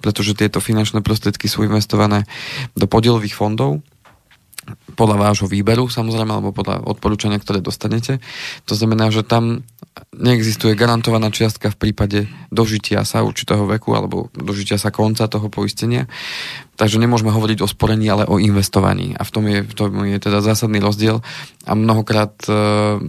pretože 0.00 0.36
tieto 0.36 0.60
finančné 0.60 1.00
prostriedky 1.00 1.48
sú 1.48 1.64
investované 1.64 2.24
do 2.76 2.88
podielových 2.88 3.36
fondov, 3.36 3.80
podľa 4.96 5.16
vášho 5.16 5.48
výberu, 5.48 5.88
samozrejme, 5.88 6.28
alebo 6.28 6.52
podľa 6.52 6.84
odporúčania, 6.84 7.40
ktoré 7.40 7.64
dostanete. 7.64 8.20
To 8.68 8.76
znamená, 8.76 9.08
že 9.08 9.24
tam 9.24 9.64
neexistuje 10.14 10.74
garantovaná 10.78 11.30
čiastka 11.30 11.70
v 11.72 11.80
prípade 11.88 12.18
dožitia 12.48 13.04
sa 13.06 13.22
určitého 13.22 13.64
veku 13.66 13.94
alebo 13.94 14.32
dožitia 14.34 14.76
sa 14.80 14.90
konca 14.90 15.30
toho 15.30 15.46
poistenia. 15.52 16.10
Takže 16.78 17.02
nemôžeme 17.02 17.34
hovoriť 17.34 17.58
o 17.62 17.68
sporení, 17.70 18.06
ale 18.06 18.24
o 18.26 18.38
investovaní. 18.38 19.14
A 19.18 19.26
v 19.26 19.30
tom 19.34 19.44
je, 19.50 19.66
v 19.66 19.74
tom 19.74 19.90
je 20.06 20.18
teda 20.22 20.38
zásadný 20.40 20.78
rozdiel. 20.78 21.18
A 21.66 21.72
mnohokrát 21.74 22.38
e, 22.46 22.50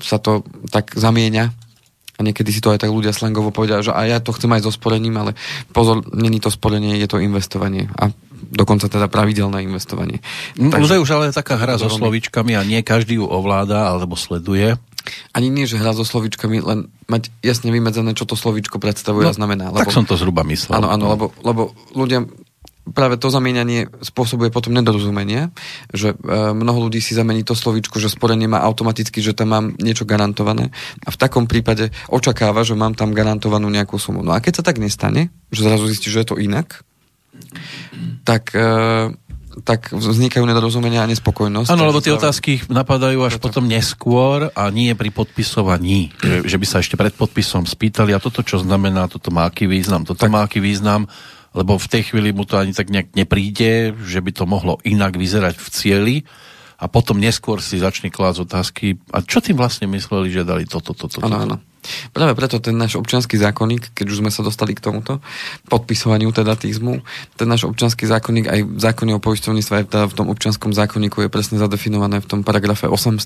sa 0.01 0.17
to 0.17 0.41
tak 0.73 0.97
zamieňa 0.97 1.53
a 2.17 2.19
niekedy 2.19 2.51
si 2.51 2.59
to 2.59 2.75
aj 2.75 2.83
tak 2.83 2.91
ľudia 2.91 3.15
slangovo 3.15 3.53
povedia, 3.55 3.79
že 3.79 3.95
a 3.95 4.03
ja 4.03 4.19
to 4.19 4.35
chcem 4.35 4.51
aj 4.51 4.67
so 4.67 4.71
sporením, 4.75 5.15
ale 5.15 5.39
pozor, 5.71 6.03
není 6.11 6.43
to 6.43 6.51
sporenie, 6.51 6.99
je 6.99 7.07
to 7.07 7.23
investovanie. 7.23 7.87
A 7.95 8.11
dokonca 8.49 8.91
teda 8.91 9.07
pravidelné 9.07 9.63
investovanie. 9.63 10.19
Takže... 10.59 10.99
Je 10.99 11.03
už 11.03 11.11
ale 11.15 11.31
taká 11.31 11.55
hra 11.55 11.79
so 11.79 11.87
slovíčkami 11.87 12.59
a 12.59 12.67
nie 12.67 12.83
každý 12.83 13.21
ju 13.21 13.25
ovláda 13.27 13.87
alebo 13.87 14.19
sleduje. 14.19 14.75
Ani 15.33 15.49
nie, 15.49 15.69
že 15.69 15.79
hra 15.79 15.93
so 15.93 16.07
slovíčkami, 16.07 16.61
len 16.61 16.93
mať 17.09 17.33
jasne 17.41 17.69
vymedzené, 17.73 18.13
čo 18.13 18.25
to 18.29 18.37
slovíčko 18.37 18.77
predstavuje 18.77 19.25
a 19.27 19.33
znamená. 19.33 19.73
No, 19.73 19.81
Tak 19.81 19.93
som 19.93 20.07
to 20.07 20.17
zhruba 20.17 20.45
myslel. 20.47 20.77
Áno, 20.79 20.87
áno, 20.89 21.05
lebo, 21.11 21.25
lebo 21.43 21.73
ľudia 21.93 22.25
práve 22.91 23.21
to 23.21 23.29
zamieňanie 23.29 23.89
spôsobuje 24.01 24.49
potom 24.49 24.73
nedorozumenie, 24.73 25.53
že 25.93 26.13
e, 26.13 26.17
mnoho 26.53 26.89
ľudí 26.89 26.99
si 26.99 27.13
zamení 27.13 27.45
to 27.45 27.53
slovíčko, 27.53 28.01
že 28.01 28.09
sporenie 28.09 28.49
má 28.49 28.61
automaticky, 28.65 29.21
že 29.21 29.37
tam 29.37 29.53
mám 29.53 29.65
niečo 29.77 30.09
garantované 30.09 30.73
a 31.05 31.09
v 31.13 31.17
takom 31.17 31.45
prípade 31.45 31.93
očakáva, 32.09 32.65
že 32.65 32.73
mám 32.73 32.97
tam 32.97 33.13
garantovanú 33.13 33.69
nejakú 33.69 34.01
sumu. 34.01 34.25
No 34.25 34.33
a 34.33 34.41
keď 34.41 34.61
sa 34.61 34.63
tak 34.65 34.81
nestane, 34.81 35.29
že 35.53 35.65
zrazu 35.65 35.85
zistí, 35.85 36.09
že 36.09 36.25
je 36.25 36.29
to 36.33 36.41
inak, 36.41 36.81
tak, 38.25 38.51
e, 38.57 39.13
tak 39.63 39.93
vznikajú 39.93 40.43
nedorozumenia 40.43 41.05
a 41.05 41.09
nespokojnosť. 41.11 41.69
Áno, 41.69 41.87
lebo 41.87 41.99
tie 41.99 42.15
otázky 42.15 42.59
ich 42.59 42.63
napadajú 42.67 43.23
až 43.25 43.37
potom 43.37 43.65
neskôr 43.65 44.49
a 44.53 44.63
nie 44.73 44.91
pri 44.95 45.11
podpisovaní. 45.11 46.15
Že, 46.19 46.47
že 46.47 46.57
by 46.57 46.65
sa 46.65 46.77
ešte 46.81 46.95
pred 46.99 47.13
podpisom 47.13 47.67
spýtali, 47.69 48.11
a 48.15 48.19
toto 48.19 48.41
čo 48.41 48.59
znamená, 48.59 49.07
toto 49.11 49.29
má 49.29 49.47
aký 49.47 49.69
význam, 49.69 50.03
toto 50.07 50.25
Tak. 50.25 50.31
má 50.31 50.45
aký 50.45 50.59
význam, 50.59 51.07
lebo 51.53 51.81
v 51.81 51.87
tej 51.89 52.13
chvíli 52.13 52.29
mu 52.29 52.45
to 52.45 52.61
ani 52.61 52.73
tak 52.77 52.93
nejak 52.93 53.17
nepríde, 53.17 53.97
že 54.05 54.19
by 54.21 54.31
to 54.33 54.43
mohlo 54.45 54.77
inak 54.85 55.17
vyzerať 55.17 55.55
v 55.57 55.67
cieli 55.73 56.15
a 56.79 56.87
potom 56.87 57.19
neskôr 57.19 57.59
si 57.59 57.75
začne 57.75 58.07
klásť 58.07 58.39
otázky, 58.47 58.85
a 59.11 59.19
čo 59.19 59.43
tým 59.43 59.59
vlastne 59.59 59.89
mysleli, 59.91 60.31
že 60.31 60.47
dali 60.47 60.63
toto, 60.63 60.95
toto, 60.95 61.19
toto. 61.19 61.27
Áno, 61.27 61.37
áno. 61.43 61.57
Práve 62.11 62.35
preto 62.35 62.59
ten 62.59 62.75
náš 62.75 62.99
občianský 62.99 63.39
zákonník, 63.39 63.95
keď 63.95 64.05
už 64.11 64.19
sme 64.21 64.31
sa 64.31 64.43
dostali 64.43 64.75
k 64.75 64.83
tomuto 64.83 65.23
podpisovaniu 65.71 66.29
teda 66.35 66.59
tých 66.59 66.77
zmluv, 66.77 67.03
ten 67.39 67.47
náš 67.47 67.65
občianský 67.65 68.05
zákonník 68.05 68.45
aj 68.51 68.59
v 68.67 68.79
zákone 68.79 69.11
o 69.15 69.23
poisťovníctve, 69.23 69.73
aj 69.73 69.85
teda 69.87 70.05
v 70.11 70.17
tom 70.17 70.27
občianskom 70.31 70.71
zákonníku 70.75 71.23
je 71.25 71.29
presne 71.31 71.57
zadefinované 71.57 72.19
v 72.19 72.27
tom 72.27 72.39
paragrafe 72.43 72.87
800 72.87 73.19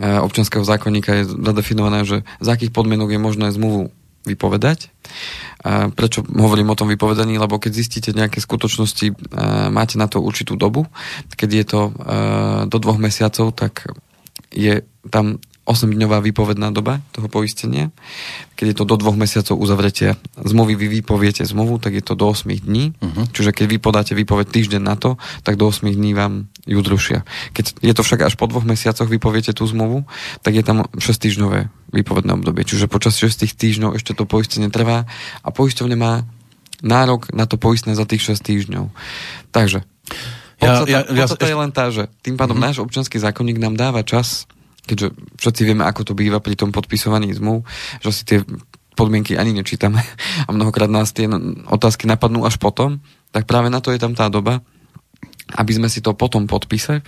eh, 0.00 0.18
občianského 0.20 0.64
zákonníka 0.64 1.10
je 1.22 1.24
zadefinované, 1.28 2.04
že 2.08 2.24
za 2.40 2.56
akých 2.56 2.72
podmienok 2.72 3.12
je 3.14 3.20
možné 3.20 3.46
zmluvu 3.52 3.92
vypovedať. 4.26 4.92
A 5.64 5.88
prečo 5.88 6.20
hovorím 6.22 6.70
o 6.70 6.78
tom 6.78 6.92
vypovedaní? 6.92 7.40
Lebo 7.40 7.56
keď 7.56 7.72
zistíte 7.72 8.10
nejaké 8.12 8.38
skutočnosti, 8.44 9.06
eh, 9.08 9.14
máte 9.72 9.96
na 9.96 10.06
to 10.06 10.20
určitú 10.20 10.54
dobu, 10.54 10.86
keď 11.34 11.50
je 11.50 11.64
to 11.64 11.80
eh, 11.88 11.92
do 12.68 12.76
dvoch 12.80 13.00
mesiacov, 13.00 13.56
tak 13.56 13.88
je 14.52 14.84
tam 15.08 15.40
8-dňová 15.68 16.24
výpovedná 16.24 16.72
doba 16.72 17.04
toho 17.12 17.28
poistenia. 17.28 17.92
Keď 18.56 18.66
je 18.72 18.76
to 18.80 18.88
do 18.88 18.96
dvoch 18.96 19.14
mesiacov 19.20 19.60
uzavretia 19.60 20.16
zmluvy, 20.40 20.74
vy 20.74 20.86
vypoviete 21.04 21.44
zmluvu, 21.44 21.76
tak 21.76 22.00
je 22.00 22.02
to 22.02 22.16
do 22.16 22.32
8 22.32 22.48
dní. 22.48 22.96
Uh-huh. 22.96 23.28
Čiže 23.30 23.52
keď 23.52 23.66
vy 23.68 23.76
podáte 23.76 24.12
výpoveď 24.16 24.48
týždeň 24.48 24.82
na 24.82 24.96
to, 24.96 25.20
tak 25.44 25.60
do 25.60 25.68
8 25.68 25.84
dní 25.92 26.16
vám 26.16 26.48
ju 26.64 26.80
zrušia. 26.80 27.28
Keď 27.52 27.84
je 27.84 27.92
to 27.92 28.02
však 28.02 28.24
až 28.24 28.34
po 28.40 28.48
dvoch 28.48 28.64
mesiacoch 28.64 29.06
vypoviete 29.06 29.52
tú 29.52 29.68
zmluvu, 29.68 30.08
tak 30.40 30.56
je 30.56 30.64
tam 30.64 30.88
6 30.96 31.04
týždňové 31.04 31.68
výpovedné 31.92 32.32
obdobie. 32.32 32.64
Čiže 32.64 32.88
počas 32.88 33.20
6 33.20 33.44
týždňov 33.44 34.00
ešte 34.00 34.16
to 34.16 34.24
poistenie 34.24 34.72
trvá 34.72 35.04
a 35.44 35.48
poisťovne 35.52 35.96
má 36.00 36.24
nárok 36.80 37.28
na 37.36 37.44
to 37.44 37.60
poistné 37.60 37.92
za 37.92 38.08
tých 38.08 38.24
6 38.24 38.40
týždňov. 38.40 38.88
Takže 39.52 39.84
Ja- 40.58 40.82
Podstata, 40.82 40.90
ja- 40.90 41.06
ja- 41.06 41.26
podstata 41.30 41.46
je 41.46 41.54
len 41.54 41.70
tá, 41.70 41.84
že 41.94 42.02
tým 42.18 42.34
pádom 42.34 42.58
mm-hmm. 42.58 42.74
náš 42.74 42.82
občanský 42.82 43.22
zákonník 43.22 43.62
nám 43.62 43.78
dáva 43.78 44.02
čas, 44.02 44.50
keďže 44.88 45.12
všetci 45.36 45.62
vieme, 45.68 45.84
ako 45.84 46.08
to 46.08 46.12
býva 46.16 46.40
pri 46.40 46.56
tom 46.56 46.72
podpisovaní 46.72 47.28
zmluv, 47.36 47.68
že 48.00 48.10
si 48.10 48.22
tie 48.24 48.38
podmienky 48.96 49.36
ani 49.36 49.52
nečítame 49.52 50.00
a 50.46 50.48
mnohokrát 50.50 50.88
nás 50.88 51.12
tie 51.12 51.28
otázky 51.68 52.08
napadnú 52.08 52.48
až 52.48 52.56
potom, 52.56 53.04
tak 53.28 53.44
práve 53.44 53.68
na 53.68 53.84
to 53.84 53.92
je 53.92 54.00
tam 54.00 54.16
tá 54.16 54.32
doba, 54.32 54.64
aby 55.56 55.72
sme 55.72 55.88
si 55.88 56.04
to 56.04 56.12
po 56.12 56.28
tom 56.28 56.44
podpise, 56.44 57.00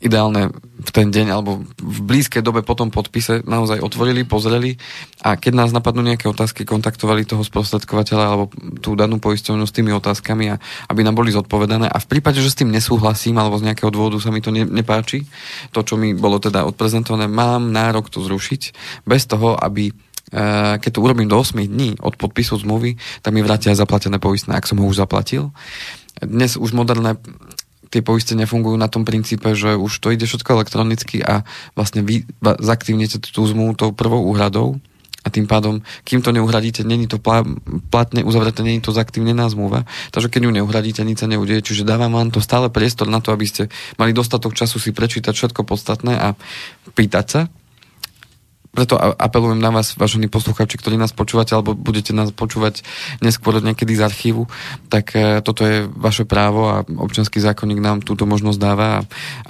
ideálne 0.00 0.48
v 0.80 0.90
ten 0.96 1.12
deň 1.12 1.26
alebo 1.28 1.60
v 1.76 1.98
blízkej 2.08 2.40
dobe 2.40 2.64
po 2.64 2.72
tom 2.72 2.88
podpise 2.88 3.44
naozaj 3.44 3.84
otvorili, 3.84 4.24
pozreli 4.24 4.80
a 5.20 5.36
keď 5.36 5.52
nás 5.52 5.76
napadnú 5.76 6.00
nejaké 6.00 6.24
otázky, 6.24 6.64
kontaktovali 6.64 7.28
toho 7.28 7.44
sprostredkovateľa 7.44 8.24
alebo 8.24 8.48
tú 8.80 8.96
danú 8.96 9.20
poisťovňu 9.20 9.64
s 9.68 9.76
tými 9.76 9.92
otázkami 9.92 10.56
a 10.56 10.60
aby 10.88 11.04
nám 11.04 11.20
boli 11.20 11.36
zodpovedané 11.36 11.84
a 11.84 12.00
v 12.00 12.16
prípade, 12.16 12.40
že 12.40 12.48
s 12.48 12.56
tým 12.56 12.72
nesúhlasím 12.72 13.36
alebo 13.36 13.60
z 13.60 13.68
nejakého 13.68 13.92
dôvodu 13.92 14.16
sa 14.24 14.32
mi 14.32 14.40
to 14.40 14.48
ne, 14.48 14.64
nepáči, 14.64 15.28
to, 15.68 15.84
čo 15.84 16.00
mi 16.00 16.16
bolo 16.16 16.40
teda 16.40 16.64
odprezentované, 16.64 17.28
mám 17.28 17.68
nárok 17.68 18.08
to 18.08 18.24
zrušiť 18.24 18.72
bez 19.04 19.28
toho, 19.28 19.52
aby 19.60 19.92
eh, 19.92 20.80
keď 20.80 20.90
to 20.96 21.04
urobím 21.04 21.28
do 21.28 21.36
8 21.36 21.60
dní 21.60 22.00
od 22.00 22.16
podpisu 22.16 22.56
zmluvy, 22.56 22.96
tak 23.20 23.36
mi 23.36 23.44
vrátia 23.44 23.76
zaplatené 23.76 24.16
poistné, 24.16 24.56
ak 24.56 24.64
som 24.64 24.80
ho 24.80 24.88
už 24.88 24.96
zaplatil. 24.96 25.52
Dnes 26.24 26.56
už 26.56 26.72
moderné 26.72 27.20
tie 27.90 28.00
poistenia 28.00 28.46
fungujú 28.46 28.78
na 28.78 28.86
tom 28.86 29.02
princípe, 29.02 29.52
že 29.58 29.74
už 29.74 29.98
to 29.98 30.14
ide 30.14 30.24
všetko 30.24 30.62
elektronicky 30.62 31.20
a 31.20 31.42
vlastne 31.74 32.06
vy 32.06 32.22
zaktívnete 32.62 33.18
tú 33.18 33.42
zmluvu 33.44 33.74
tou 33.74 33.90
prvou 33.90 34.22
úhradou 34.30 34.78
a 35.20 35.28
tým 35.28 35.44
pádom, 35.44 35.84
kým 36.08 36.24
to 36.24 36.32
neuhradíte, 36.32 36.80
není 36.80 37.04
to 37.04 37.20
plá- 37.20 37.44
platne 37.92 38.24
uzavreté, 38.24 38.64
není 38.64 38.80
to 38.80 38.88
zaktívnená 38.88 39.52
zmluva, 39.52 39.84
takže 40.16 40.32
keď 40.32 40.48
ju 40.48 40.50
neuhradíte, 40.56 41.04
nič 41.04 41.20
sa 41.20 41.28
neudeje, 41.28 41.60
čiže 41.60 41.84
dávam 41.84 42.16
vám 42.16 42.32
to 42.32 42.40
stále 42.40 42.72
priestor 42.72 43.04
na 43.04 43.20
to, 43.20 43.36
aby 43.36 43.44
ste 43.44 43.68
mali 44.00 44.16
dostatok 44.16 44.56
času 44.56 44.80
si 44.80 44.96
prečítať 44.96 45.36
všetko 45.36 45.60
podstatné 45.68 46.16
a 46.16 46.32
pýtať 46.96 47.26
sa, 47.28 47.40
preto 48.70 48.94
apelujem 48.98 49.58
na 49.58 49.74
vás, 49.74 49.98
vážení 49.98 50.30
poslucháči, 50.30 50.78
ktorí 50.78 50.94
nás 50.94 51.10
počúvate, 51.10 51.58
alebo 51.58 51.74
budete 51.74 52.14
nás 52.14 52.30
počúvať 52.30 52.86
neskôr 53.18 53.58
niekedy 53.58 53.98
z 53.98 54.06
archívu, 54.06 54.46
tak 54.86 55.18
e, 55.18 55.42
toto 55.42 55.66
je 55.66 55.90
vaše 55.90 56.22
právo 56.22 56.70
a 56.70 56.86
občanský 56.86 57.42
zákonník 57.42 57.82
nám 57.82 58.06
túto 58.06 58.30
možnosť 58.30 58.58
dáva 58.62 58.86
a 58.86 58.98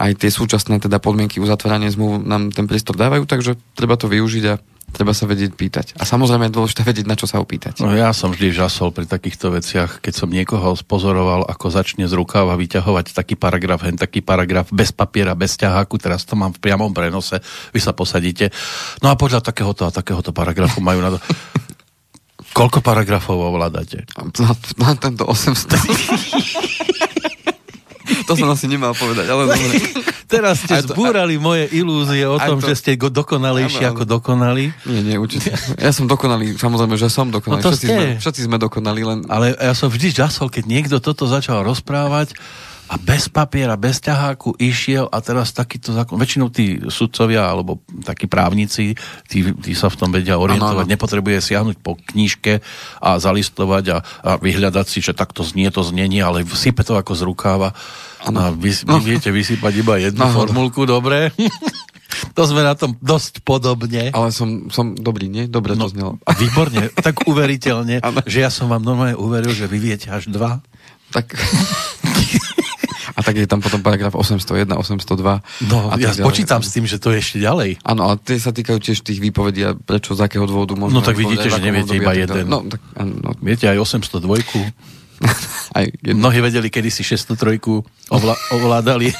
aj 0.01 0.25
tie 0.25 0.33
súčasné 0.33 0.81
teda 0.81 0.97
podmienky 0.99 1.37
uzatvárania 1.37 1.93
zmluv 1.93 2.25
nám 2.25 2.49
ten 2.49 2.65
priestor 2.65 2.97
dávajú, 2.97 3.29
takže 3.29 3.61
treba 3.77 4.01
to 4.01 4.09
využiť 4.09 4.45
a 4.49 4.55
treba 4.93 5.15
sa 5.17 5.25
vedieť 5.25 5.55
pýtať. 5.55 5.87
A 5.97 6.05
samozrejme 6.05 6.51
je 6.51 6.57
dôležité 6.59 6.83
vedieť, 6.85 7.07
na 7.07 7.17
čo 7.17 7.31
sa 7.31 7.39
opýtať. 7.41 7.81
No 7.81 7.95
ja 7.95 8.11
som 8.11 8.35
vždy 8.35 8.53
žasol 8.53 8.91
pri 8.91 9.07
takýchto 9.07 9.55
veciach, 9.55 10.03
keď 10.03 10.13
som 10.13 10.29
niekoho 10.29 10.75
spozoroval, 10.77 11.47
ako 11.49 11.67
začne 11.71 12.05
z 12.11 12.15
rukáva 12.15 12.59
vyťahovať 12.59 13.15
taký 13.15 13.35
paragraf, 13.39 13.87
hen 13.87 13.97
taký 13.97 14.21
paragraf 14.21 14.69
bez 14.75 14.91
papiera, 14.93 15.39
bez 15.39 15.57
ťaháku, 15.57 15.97
teraz 15.97 16.27
to 16.27 16.35
mám 16.35 16.53
v 16.53 16.61
priamom 16.61 16.91
prenose, 16.93 17.39
vy 17.73 17.81
sa 17.81 17.97
posadíte. 17.97 18.51
No 19.01 19.09
a 19.09 19.17
podľa 19.17 19.41
takéhoto 19.41 19.87
a 19.87 19.95
takéhoto 19.95 20.35
paragrafu 20.35 20.83
majú 20.83 21.01
na 21.01 21.17
to... 21.17 21.19
Koľko 22.51 22.83
paragrafov 22.83 23.39
ovládate? 23.39 24.11
Na, 24.43 24.51
na 24.75 24.91
tento 24.99 25.23
800. 25.23 26.80
To 28.27 28.35
som 28.35 28.49
asi 28.51 28.67
nemal 28.67 28.93
povedať, 28.93 29.27
ale 29.27 29.47
dobre. 29.49 29.77
Teraz 30.31 30.63
ste 30.63 30.79
Aj 30.79 30.87
to- 30.87 30.95
zbúrali 30.95 31.43
moje 31.43 31.67
ilúzie 31.75 32.23
o 32.23 32.39
aj 32.39 32.47
tom, 32.47 32.59
to- 32.63 32.71
že 32.71 32.79
ste 32.79 32.95
go 32.95 33.11
dokonalejší 33.11 33.83
Áno, 33.83 33.99
ako 33.99 34.03
dokonalí. 34.07 34.71
Nie, 34.87 35.03
nie, 35.03 35.17
určite. 35.19 35.51
Ja 35.75 35.91
som 35.91 36.07
dokonalý, 36.07 36.55
samozrejme, 36.55 36.95
že 36.95 37.11
som 37.11 37.35
dokonalý. 37.35 37.59
No 37.59 37.67
všetci, 37.67 37.87
ste. 37.87 37.91
sme, 37.91 38.05
všetci 38.23 38.41
sme 38.47 38.57
dokonalí, 38.63 39.03
len... 39.03 39.19
Ale 39.27 39.59
ja 39.59 39.75
som 39.75 39.91
vždy 39.91 40.15
žasol, 40.15 40.47
keď 40.47 40.71
niekto 40.71 40.97
toto 41.03 41.27
začal 41.27 41.67
rozprávať 41.67 42.39
a 42.91 42.99
bez 42.99 43.31
papiera, 43.31 43.79
bez 43.79 44.03
ťaháku 44.03 44.59
išiel 44.59 45.07
a 45.07 45.23
teraz 45.23 45.55
takýto 45.55 45.95
zákon, 45.95 46.19
väčšinou 46.19 46.51
tí 46.51 46.83
sudcovia 46.91 47.47
alebo 47.47 47.79
takí 48.03 48.27
právnici, 48.27 48.99
tí, 49.31 49.47
tí 49.63 49.73
sa 49.79 49.87
v 49.87 49.95
tom 49.95 50.11
vedia 50.11 50.43
orientovať, 50.43 50.75
Áno, 50.75 50.91
áno. 50.91 50.91
nepotrebuje 50.91 51.39
siahnuť 51.39 51.77
po 51.79 51.95
knížke 51.95 52.59
a 52.99 53.23
zalistovať 53.23 53.85
a, 53.95 53.99
a 54.03 54.31
vyhľadať 54.43 54.87
si, 54.91 54.99
že 55.07 55.15
takto 55.15 55.47
znie 55.47 55.71
to 55.71 55.87
znenie, 55.87 56.19
ale 56.19 56.43
sype 56.51 56.83
to 56.83 56.99
ako 56.99 57.15
z 57.15 57.23
rukáva. 57.23 57.71
A 58.27 58.51
vy, 58.51 58.75
vy 58.75 58.99
viete 59.01 59.31
vysypať 59.31 59.73
iba 59.81 59.95
jednu 59.97 60.27
Áno. 60.27 60.35
formulku, 60.35 60.83
dobre? 60.83 61.31
to 62.37 62.43
sme 62.43 62.67
na 62.67 62.75
tom 62.75 62.99
dosť 62.99 63.47
podobne. 63.47 64.11
Ale 64.11 64.35
som, 64.35 64.67
som 64.67 64.99
dobrý, 64.99 65.31
nie? 65.31 65.47
Dobre 65.47 65.79
No, 65.79 65.87
to 65.87 65.95
znelo. 65.95 66.13
výborne, 66.43 66.91
tak 66.91 67.23
uveriteľne, 67.25 68.03
že 68.27 68.39
ja 68.43 68.51
som 68.51 68.67
vám 68.67 68.83
normálne 68.83 69.15
uveril, 69.15 69.55
že 69.55 69.71
vy 69.71 69.79
viete 69.79 70.11
až 70.11 70.27
dva. 70.27 70.59
Tak... 71.15 71.39
A 73.31 73.33
tak 73.33 73.47
je 73.47 73.47
tam 73.47 73.63
potom 73.63 73.79
paragraf 73.79 74.19
801, 74.19 74.75
802. 74.75 75.71
No, 75.71 75.87
a 75.87 75.95
ja 76.03 76.11
ďalej. 76.11 76.27
počítam 76.27 76.67
s 76.67 76.75
tým, 76.75 76.83
že 76.91 76.99
to 76.99 77.15
je 77.15 77.23
ešte 77.23 77.39
ďalej. 77.39 77.79
Áno, 77.87 78.11
ale 78.11 78.19
tie 78.19 78.43
sa 78.43 78.51
týkajú 78.51 78.83
tiež 78.83 79.07
tých 79.07 79.23
výpovedí 79.23 79.63
a 79.63 79.79
prečo, 79.79 80.19
z 80.19 80.27
akého 80.27 80.51
dôvodu 80.51 80.75
možno... 80.75 80.99
No 80.99 81.07
tak 81.07 81.15
vidíte, 81.15 81.47
že 81.47 81.63
neviete 81.63 81.95
iba 81.95 82.11
a 82.11 82.19
jeden. 82.19 82.51
No, 82.51 82.67
tak, 82.67 82.83
no, 82.99 83.31
Viete, 83.39 83.71
aj 83.71 83.79
802. 83.79 84.43
aj 85.79 85.85
jedno. 86.03 86.19
Mnohí 86.27 86.43
vedeli, 86.43 86.67
kedy 86.67 86.91
si 86.91 87.07
603 87.07 87.63
ovla- 88.11 88.41
ovládali. 88.59 89.15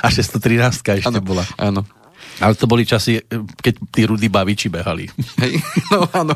A 0.00 0.08
613 0.08 1.04
ešte 1.04 1.04
Áno, 1.04 1.20
bola. 1.20 1.44
Áno. 1.60 1.84
Ale 2.42 2.58
to 2.58 2.66
boli 2.66 2.82
časy, 2.82 3.22
keď 3.62 3.74
tí 3.94 4.02
rudí 4.08 4.26
baviči 4.26 4.66
behali. 4.66 5.06
Hej, 5.38 5.52
no 5.92 6.08
áno. 6.10 6.34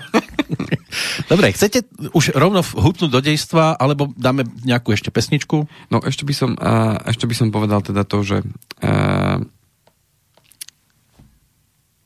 Dobre, 1.28 1.52
chcete 1.52 1.84
už 2.16 2.32
rovno 2.32 2.64
hupnúť 2.64 3.10
do 3.12 3.20
dejstva, 3.20 3.76
alebo 3.76 4.08
dáme 4.16 4.48
nejakú 4.64 4.96
ešte 4.96 5.12
pesničku? 5.12 5.68
No 5.92 5.96
ešte 6.00 6.24
by 6.24 6.34
som, 6.34 6.50
uh, 6.56 6.96
ešte 7.04 7.28
by 7.28 7.34
som 7.36 7.48
povedal 7.52 7.84
teda 7.84 8.08
to, 8.08 8.24
že... 8.24 8.40
Uh, 8.80 9.44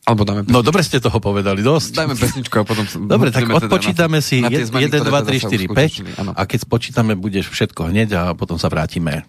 alebo 0.03 0.27
dáme 0.27 0.43
No 0.51 0.67
dobre 0.67 0.83
ste 0.83 0.99
toho 0.99 1.15
povedali, 1.23 1.62
dosť. 1.62 1.95
Dajme 1.95 2.15
pesničku 2.19 2.55
a 2.59 2.65
potom... 2.67 2.83
Dobre, 3.07 3.31
tak 3.31 3.47
teda 3.47 3.55
odpočítame 3.55 4.19
na- 4.19 4.25
si 4.25 4.43
na 4.43 4.51
tie 4.51 4.67
1, 4.67 4.71
zmeny, 4.75 4.91
2, 4.91 4.99
ktoré 4.99 5.07
3, 5.07 5.15
teda 5.15 5.39
sa 5.39 5.49
4, 5.49 5.62
uskutočnili. 5.62 6.11
Áno. 6.19 6.31
5 6.35 6.39
a 6.39 6.43
keď 6.43 6.59
spočítame, 6.59 7.12
budeš 7.15 7.47
všetko 7.55 7.81
hneď 7.95 8.09
a 8.19 8.23
potom 8.35 8.59
sa 8.59 8.67
vrátime. 8.67 9.23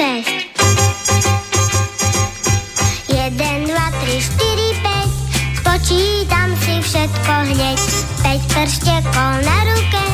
Šesť. 0.00 0.36
1, 3.12 3.68
2, 3.68 3.68
3, 3.68 4.16
4, 4.16 4.80
5 4.80 5.60
Spočítam 5.60 6.48
si 6.64 6.74
všetko 6.80 7.34
hneď. 7.52 7.80
5 8.24 8.52
prštekov 8.56 9.32
na 9.44 9.58
ruke 9.68 10.04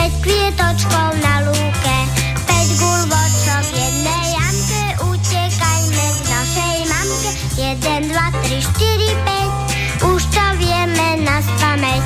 5 0.00 0.24
kvietočkov 0.24 1.08
na 1.20 1.44
lúke 1.44 1.96
5 2.48 2.80
gulvočok 2.80 3.64
v 3.68 3.76
jednej 3.76 4.24
jamke. 4.32 4.82
Utekajme 5.12 6.06
k 6.08 6.20
našej 6.32 6.76
mamke. 6.88 7.30
1, 7.60 8.08
2, 8.08 8.16
3, 8.48 8.64
4, 8.64 10.08
5 10.08 10.08
Už 10.08 10.20
to 10.32 10.44
vieme 10.56 11.08
na 11.20 11.44
spameť. 11.44 12.04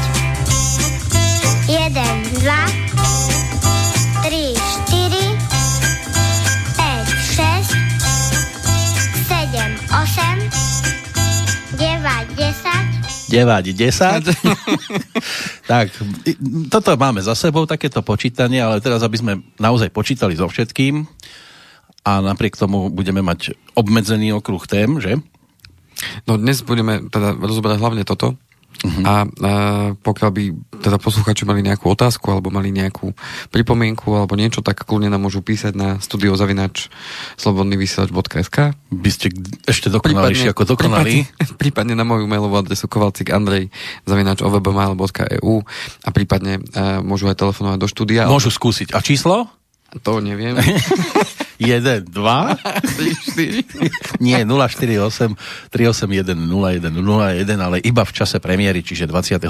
1, 1.71 1.87
2, 2.43 2.82
9, 13.33 13.73
10. 13.73 14.29
tak, 15.73 15.89
toto 16.69 16.91
máme 17.01 17.25
za 17.25 17.33
sebou, 17.33 17.65
takéto 17.65 18.05
počítanie, 18.05 18.61
ale 18.61 18.85
teraz, 18.85 19.01
aby 19.01 19.17
sme 19.17 19.33
naozaj 19.57 19.89
počítali 19.89 20.37
so 20.37 20.45
všetkým 20.53 21.09
a 22.05 22.21
napriek 22.21 22.61
tomu 22.61 22.93
budeme 22.93 23.25
mať 23.25 23.57
obmedzený 23.73 24.37
okruh 24.37 24.61
tém, 24.69 25.01
že? 25.01 25.17
No 26.29 26.37
dnes 26.37 26.61
budeme 26.61 27.09
teda 27.09 27.33
rozoberať 27.41 27.79
hlavne 27.81 28.05
toto. 28.05 28.37
Mhm. 28.83 29.03
A, 29.07 29.13
a 29.13 29.15
pokiaľ 29.95 30.31
by 30.35 30.45
teda 30.83 30.99
posluchači 30.99 31.47
mali 31.47 31.63
nejakú 31.63 31.87
otázku 31.87 32.27
alebo 32.35 32.51
mali 32.51 32.75
nejakú 32.75 33.15
pripomienku 33.55 34.11
alebo 34.11 34.35
niečo, 34.35 34.59
tak 34.65 34.83
kľudne 34.83 35.07
nám 35.07 35.23
môžu 35.23 35.39
písať 35.39 35.79
na 35.79 35.89
studiozavinač 36.03 36.91
slobodnyvysielač.sk 37.39 38.75
By 38.91 39.11
ste 39.15 39.31
ešte 39.71 39.87
dokonalejší 39.87 40.51
ako 40.51 40.75
dokonalí. 40.75 41.23
prípadne, 41.23 41.55
prípadne 41.63 41.95
na 41.95 42.03
moju 42.03 42.27
mailovú 42.27 42.59
adresu 42.59 42.91
kovalcik 42.91 43.31
andrej 43.31 43.71
zavinač 44.03 44.43
ovbmail.eu 44.43 45.55
a 46.03 46.09
prípadne 46.11 46.59
uh, 46.59 46.99
môžu 47.05 47.31
aj 47.31 47.39
telefonovať 47.39 47.79
do 47.79 47.89
štúdia. 47.89 48.27
Môžu 48.27 48.51
skúsiť. 48.51 48.91
A 48.97 48.99
číslo? 48.99 49.47
To 50.03 50.19
neviem. 50.19 50.59
1, 51.59 52.01
2, 52.07 52.57
3, 52.81 53.65
4. 54.17 54.21
nie, 54.21 54.39
048 54.45 55.37
381 55.71 56.49
01 56.49 56.93
01, 56.93 57.61
ale 57.61 57.77
iba 57.83 58.05
v 58.05 58.13
čase 58.13 58.39
premiéry, 58.39 58.83
čiže 58.85 59.07
25. 59.07 59.43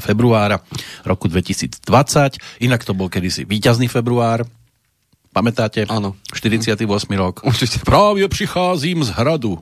februára 0.00 0.60
roku 1.04 1.28
2020. 1.28 1.82
Inak 2.64 2.82
to 2.84 2.94
bol 2.94 3.10
kedysi 3.12 3.44
víťazný 3.44 3.86
február. 3.86 4.46
Pamätáte? 5.34 5.82
Áno. 5.90 6.14
48. 6.30 6.86
rok. 7.18 7.42
Určite. 7.42 7.82
Právě 7.82 8.28
přicházím 8.28 9.04
z 9.04 9.10
hradu. 9.18 9.58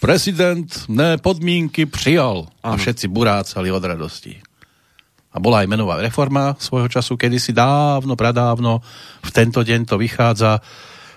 Prezident 0.00 0.66
mné 0.88 1.18
podmínky 1.18 1.86
přijal. 1.86 2.46
A 2.62 2.74
Áno. 2.74 2.78
všetci 2.78 3.08
burácali 3.08 3.70
od 3.70 3.84
radosti. 3.84 4.36
A 5.34 5.42
bola 5.42 5.66
aj 5.66 5.68
menová 5.68 5.98
reforma 5.98 6.54
svojho 6.62 6.86
času, 6.86 7.18
kedysi 7.18 7.50
dávno, 7.50 8.14
pradávno. 8.14 8.78
V 9.20 9.30
tento 9.34 9.66
deň 9.66 9.90
to 9.90 9.98
vychádza. 9.98 10.62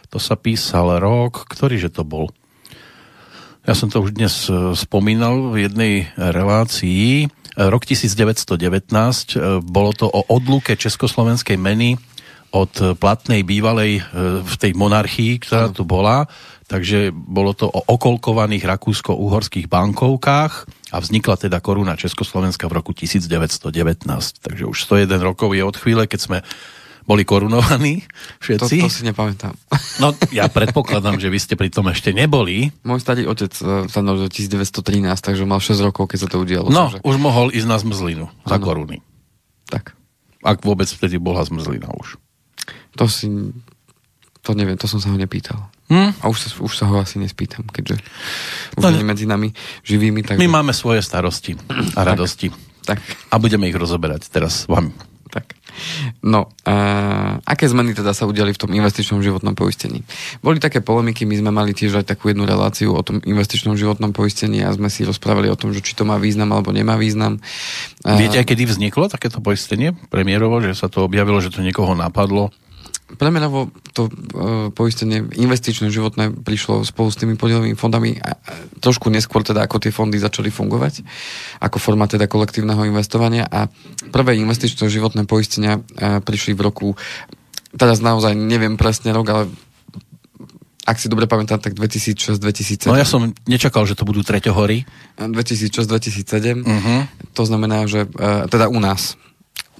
To 0.09 0.17
sa 0.17 0.33
písal 0.33 0.97
rok, 0.97 1.45
ktorý 1.45 1.77
že 1.77 1.93
to 1.93 2.01
bol? 2.01 2.33
Ja 3.67 3.75
som 3.75 3.91
to 3.91 3.99
už 3.99 4.15
dnes 4.15 4.47
e, 4.47 4.71
spomínal 4.79 5.51
v 5.51 5.67
jednej 5.67 5.93
relácii. 6.15 7.27
E, 7.27 7.59
Rok 7.59 7.83
1919, 7.83 8.87
e, 8.87 9.59
bolo 9.59 9.91
to 9.91 10.07
o 10.07 10.23
odluke 10.31 10.79
československej 10.79 11.59
meny 11.59 11.99
od 12.51 12.73
e, 12.79 12.95
platnej 12.95 13.43
bývalej 13.43 13.99
e, 13.99 14.01
v 14.43 14.55
tej 14.59 14.71
monarchii, 14.73 15.43
ktorá 15.43 15.71
tu 15.71 15.83
bola. 15.83 16.25
Takže 16.67 17.15
bolo 17.15 17.55
to 17.55 17.71
o 17.71 17.79
okolkovaných 17.79 18.67
rakúsko-uhorských 18.67 19.71
bankovkách 19.71 20.53
a 20.91 20.97
vznikla 20.99 21.39
teda 21.39 21.63
koruna 21.63 21.95
Československa 21.95 22.67
v 22.67 22.75
roku 22.75 22.91
1919. 22.91 24.03
Takže 24.43 24.63
už 24.67 24.77
101 24.83 25.07
rokov 25.23 25.55
je 25.55 25.63
od 25.63 25.75
chvíle, 25.79 26.03
keď 26.11 26.19
sme 26.19 26.37
boli 27.07 27.23
korunovaní 27.23 28.03
To, 28.03 28.67
všetci. 28.67 28.83
to 28.83 28.91
si 28.91 29.07
nepamätám. 29.07 29.55
No, 30.03 30.11
ja 30.27 30.51
predpokladám, 30.51 31.23
že 31.23 31.31
vy 31.31 31.39
ste 31.39 31.55
pri 31.55 31.71
tom 31.71 31.87
ešte 31.87 32.11
neboli. 32.11 32.67
Môj 32.83 32.99
starý 32.99 33.23
otec 33.31 33.47
uh, 33.63 33.87
sa 33.87 34.03
narodil 34.03 34.27
1913, 34.27 34.83
takže 35.15 35.47
mal 35.47 35.63
6 35.63 35.87
rokov, 35.87 36.11
keď 36.11 36.19
sa 36.19 36.27
to 36.27 36.43
udialo. 36.43 36.67
No, 36.67 36.91
takže, 36.91 37.07
už 37.07 37.15
mohol 37.15 37.55
ísť 37.55 37.63
na 37.63 37.79
zmrzlinu 37.79 38.27
za 38.43 38.59
Áno. 38.59 38.65
koruny. 38.67 38.99
tak. 39.71 39.95
Ak 40.43 40.59
vôbec 40.67 40.85
vtedy 40.91 41.15
bola 41.15 41.47
zmrzlina 41.47 41.87
už. 41.95 42.19
To 42.97 43.05
si... 43.05 43.29
To 44.41 44.55
neviem, 44.55 44.79
to 44.79 44.87
som 44.87 44.97
sa 44.97 45.11
ho 45.11 45.17
nepýtal. 45.19 45.59
Hm? 45.91 46.17
A 46.19 46.25
už 46.31 46.37
sa, 46.39 46.49
už 46.59 46.73
sa 46.73 46.85
ho 46.87 46.95
asi 46.99 47.19
nespýtam, 47.19 47.67
keďže 47.67 47.99
už 48.75 48.83
No 48.83 48.91
ne- 48.91 49.03
medzi 49.03 49.27
nami 49.27 49.51
živými, 49.83 50.23
takže... 50.23 50.39
My 50.39 50.47
máme 50.47 50.71
svoje 50.71 51.03
starosti 51.03 51.55
a 51.95 52.01
radosti. 52.03 52.51
Tak, 52.87 52.99
A 53.27 53.35
budeme 53.39 53.67
ich 53.67 53.75
rozoberať 53.75 54.31
teraz 54.31 54.63
s 54.63 54.71
vami. 54.71 54.95
tak. 55.27 55.59
No, 56.23 56.47
a 56.63 56.73
aké 57.43 57.67
zmeny 57.69 57.91
teda 57.93 58.09
sa 58.15 58.25
udiali 58.25 58.49
v 58.49 58.61
tom 58.63 58.71
investičnom 58.73 59.19
životnom 59.21 59.53
poistení? 59.53 60.01
Boli 60.39 60.57
také 60.57 60.79
polemiky, 60.79 61.27
my 61.27 61.35
sme 61.37 61.51
mali 61.51 61.75
tiež 61.75 61.99
aj 62.01 62.15
takú 62.15 62.31
jednu 62.31 62.47
reláciu 62.47 62.95
o 62.95 63.03
tom 63.03 63.19
investičnom 63.21 63.75
životnom 63.77 64.09
poistení 64.09 64.63
a 64.63 64.71
sme 64.71 64.87
si 64.89 65.03
rozprávali 65.05 65.51
o 65.51 65.59
tom, 65.59 65.75
že 65.75 65.83
či 65.83 65.93
to 65.93 66.07
má 66.07 66.15
význam 66.17 66.55
alebo 66.55 66.71
nemá 66.71 66.95
význam. 66.97 67.37
Viete 68.01 68.39
aj, 68.41 68.47
kedy 68.47 68.63
vzniklo 68.65 69.11
takéto 69.11 69.37
poistenie 69.37 69.91
premiérovo, 70.09 70.57
že 70.63 70.73
sa 70.73 70.87
to 70.89 71.03
objavilo, 71.05 71.37
že 71.43 71.51
to 71.51 71.59
niekoho 71.61 71.93
napadlo? 71.93 72.49
Premerovo 73.15 73.71
to 73.95 74.11
e, 74.11 74.11
poistenie 74.75 75.23
investičné 75.23 75.87
životné 75.87 76.43
prišlo 76.43 76.83
spolu 76.83 77.07
s 77.07 77.15
tými 77.15 77.39
podielovými 77.39 77.79
fondami 77.79 78.19
a, 78.19 78.35
a 78.35 78.51
trošku 78.83 79.07
neskôr 79.07 79.47
teda, 79.47 79.63
ako 79.63 79.79
tie 79.79 79.95
fondy 79.95 80.19
začali 80.19 80.51
fungovať, 80.51 81.07
ako 81.63 81.79
forma 81.79 82.03
teda 82.11 82.27
kolektívneho 82.27 82.83
investovania 82.83 83.47
a 83.47 83.71
prvé 84.11 84.35
investičné 84.35 84.91
životné 84.91 85.23
poistenia 85.23 85.79
e, 85.79 86.19
prišli 86.19 86.51
v 86.51 86.61
roku, 86.67 86.87
teraz 87.79 88.03
naozaj 88.03 88.35
neviem 88.35 88.75
presne 88.75 89.15
rok, 89.15 89.27
ale 89.31 89.43
ak 90.87 91.03
si 91.03 91.11
dobre 91.11 91.27
pamätám, 91.27 91.59
tak 91.59 91.75
2006-2007. 91.75 92.87
No 92.87 92.95
ja 92.95 93.03
som 93.03 93.35
nečakal, 93.43 93.83
že 93.83 93.99
to 93.99 94.07
budú 94.07 94.23
treťohory. 94.23 94.87
2006-2007. 95.19 96.63
Uh-huh. 96.63 96.99
To 97.35 97.43
znamená, 97.43 97.83
že 97.91 98.07
e, 98.07 98.47
teda 98.47 98.71
u 98.71 98.79
nás. 98.79 99.19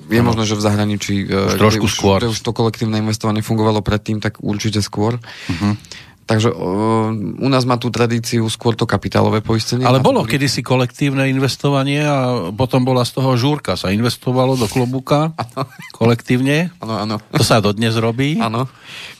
Je 0.05 0.21
Áno. 0.21 0.29
možno, 0.29 0.45
že 0.45 0.53
v 0.53 0.61
zahraničí, 0.61 1.15
e, 1.25 1.57
Už 1.57 1.59
trošku 1.59 1.89
už, 1.89 1.93
skôr. 1.97 2.19
kde 2.21 2.31
už 2.31 2.39
to 2.39 2.53
kolektívne 2.53 3.01
investovanie 3.01 3.41
fungovalo 3.41 3.81
predtým, 3.81 4.21
tak 4.21 4.37
určite 4.39 4.79
skôr. 4.85 5.17
Uh-huh. 5.19 5.73
Takže 6.27 6.51
uh, 6.51 7.07
u 7.15 7.47
nás 7.47 7.63
má 7.63 7.79
tú 7.79 7.87
tradíciu 7.87 8.43
skôr 8.51 8.75
to 8.75 8.83
kapitálové 8.83 9.39
poistenie. 9.39 9.87
Ale 9.87 10.03
bolo 10.03 10.21
to 10.21 10.27
boli- 10.27 10.35
kedysi 10.35 10.59
kolektívne 10.59 11.23
investovanie 11.31 12.03
a 12.03 12.51
potom 12.51 12.83
bola 12.83 13.07
z 13.07 13.15
toho 13.15 13.39
žúrka. 13.39 13.79
Sa 13.79 13.95
investovalo 13.95 14.59
do 14.59 14.67
klobúka 14.67 15.31
kolektívne. 15.99 16.75
Áno, 16.83 16.99
áno. 16.99 17.15
To 17.31 17.43
sa 17.47 17.63
dodnes 17.63 17.95
robí. 17.95 18.35
Áno. 18.43 18.67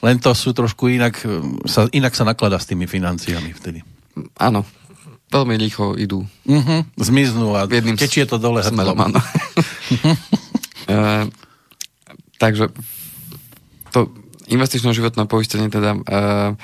Len 0.04 0.20
to 0.20 0.36
sú 0.36 0.52
trošku 0.52 0.92
inak, 0.92 1.16
sa, 1.64 1.88
inak 1.96 2.12
sa 2.12 2.28
naklada 2.28 2.60
s 2.60 2.68
tými 2.68 2.92
financiami 2.92 3.56
vtedy. 3.56 3.88
Áno. 4.44 4.68
Veľmi 5.32 5.56
rýchlo 5.60 5.96
idú. 5.96 6.28
Uh-huh. 6.44 6.84
Zmiznú 7.00 7.56
a 7.56 7.68
Jedným 7.72 7.96
tečie 7.96 8.28
to 8.28 8.36
dole 8.36 8.60
smerom, 8.64 9.00
áno. 9.00 9.20
Eh, 10.88 11.26
takže 12.40 12.72
to 13.92 14.08
investičné 14.48 14.96
životné 14.96 15.28
poistenie 15.28 15.68
teda 15.68 16.00
uh, 16.00 16.56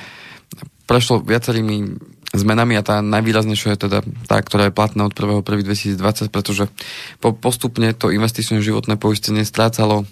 prešlo 0.88 1.19
viacerými 1.19 1.99
zmenami 2.31 2.79
a 2.79 2.86
tá 2.86 3.03
najvýraznejšia 3.03 3.75
je 3.75 3.83
teda 3.89 3.99
tá, 4.25 4.38
ktorá 4.39 4.71
je 4.71 4.75
platná 4.75 5.05
od 5.05 5.13
1.1.2020, 5.13 6.31
pretože 6.31 6.71
po, 7.19 7.36
postupne 7.36 7.91
to 7.91 8.07
investičné 8.07 8.63
životné 8.63 8.95
poistenie 8.95 9.43
strácalo 9.43 10.07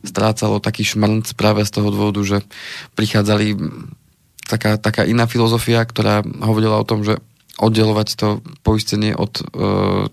strácalo 0.00 0.64
taký 0.64 0.88
šmrnc 0.88 1.28
práve 1.36 1.60
z 1.68 1.76
toho 1.76 1.92
dôvodu, 1.92 2.24
že 2.24 2.38
prichádzali 2.96 3.52
taká, 4.48 4.80
taká 4.80 5.04
iná 5.04 5.28
filozofia, 5.28 5.84
ktorá 5.84 6.24
hovorila 6.24 6.80
o 6.80 6.88
tom, 6.88 7.04
že 7.04 7.20
oddelovať 7.60 8.08
to 8.16 8.28
poistenie 8.64 9.12
od 9.12 9.32
e, 9.36 9.44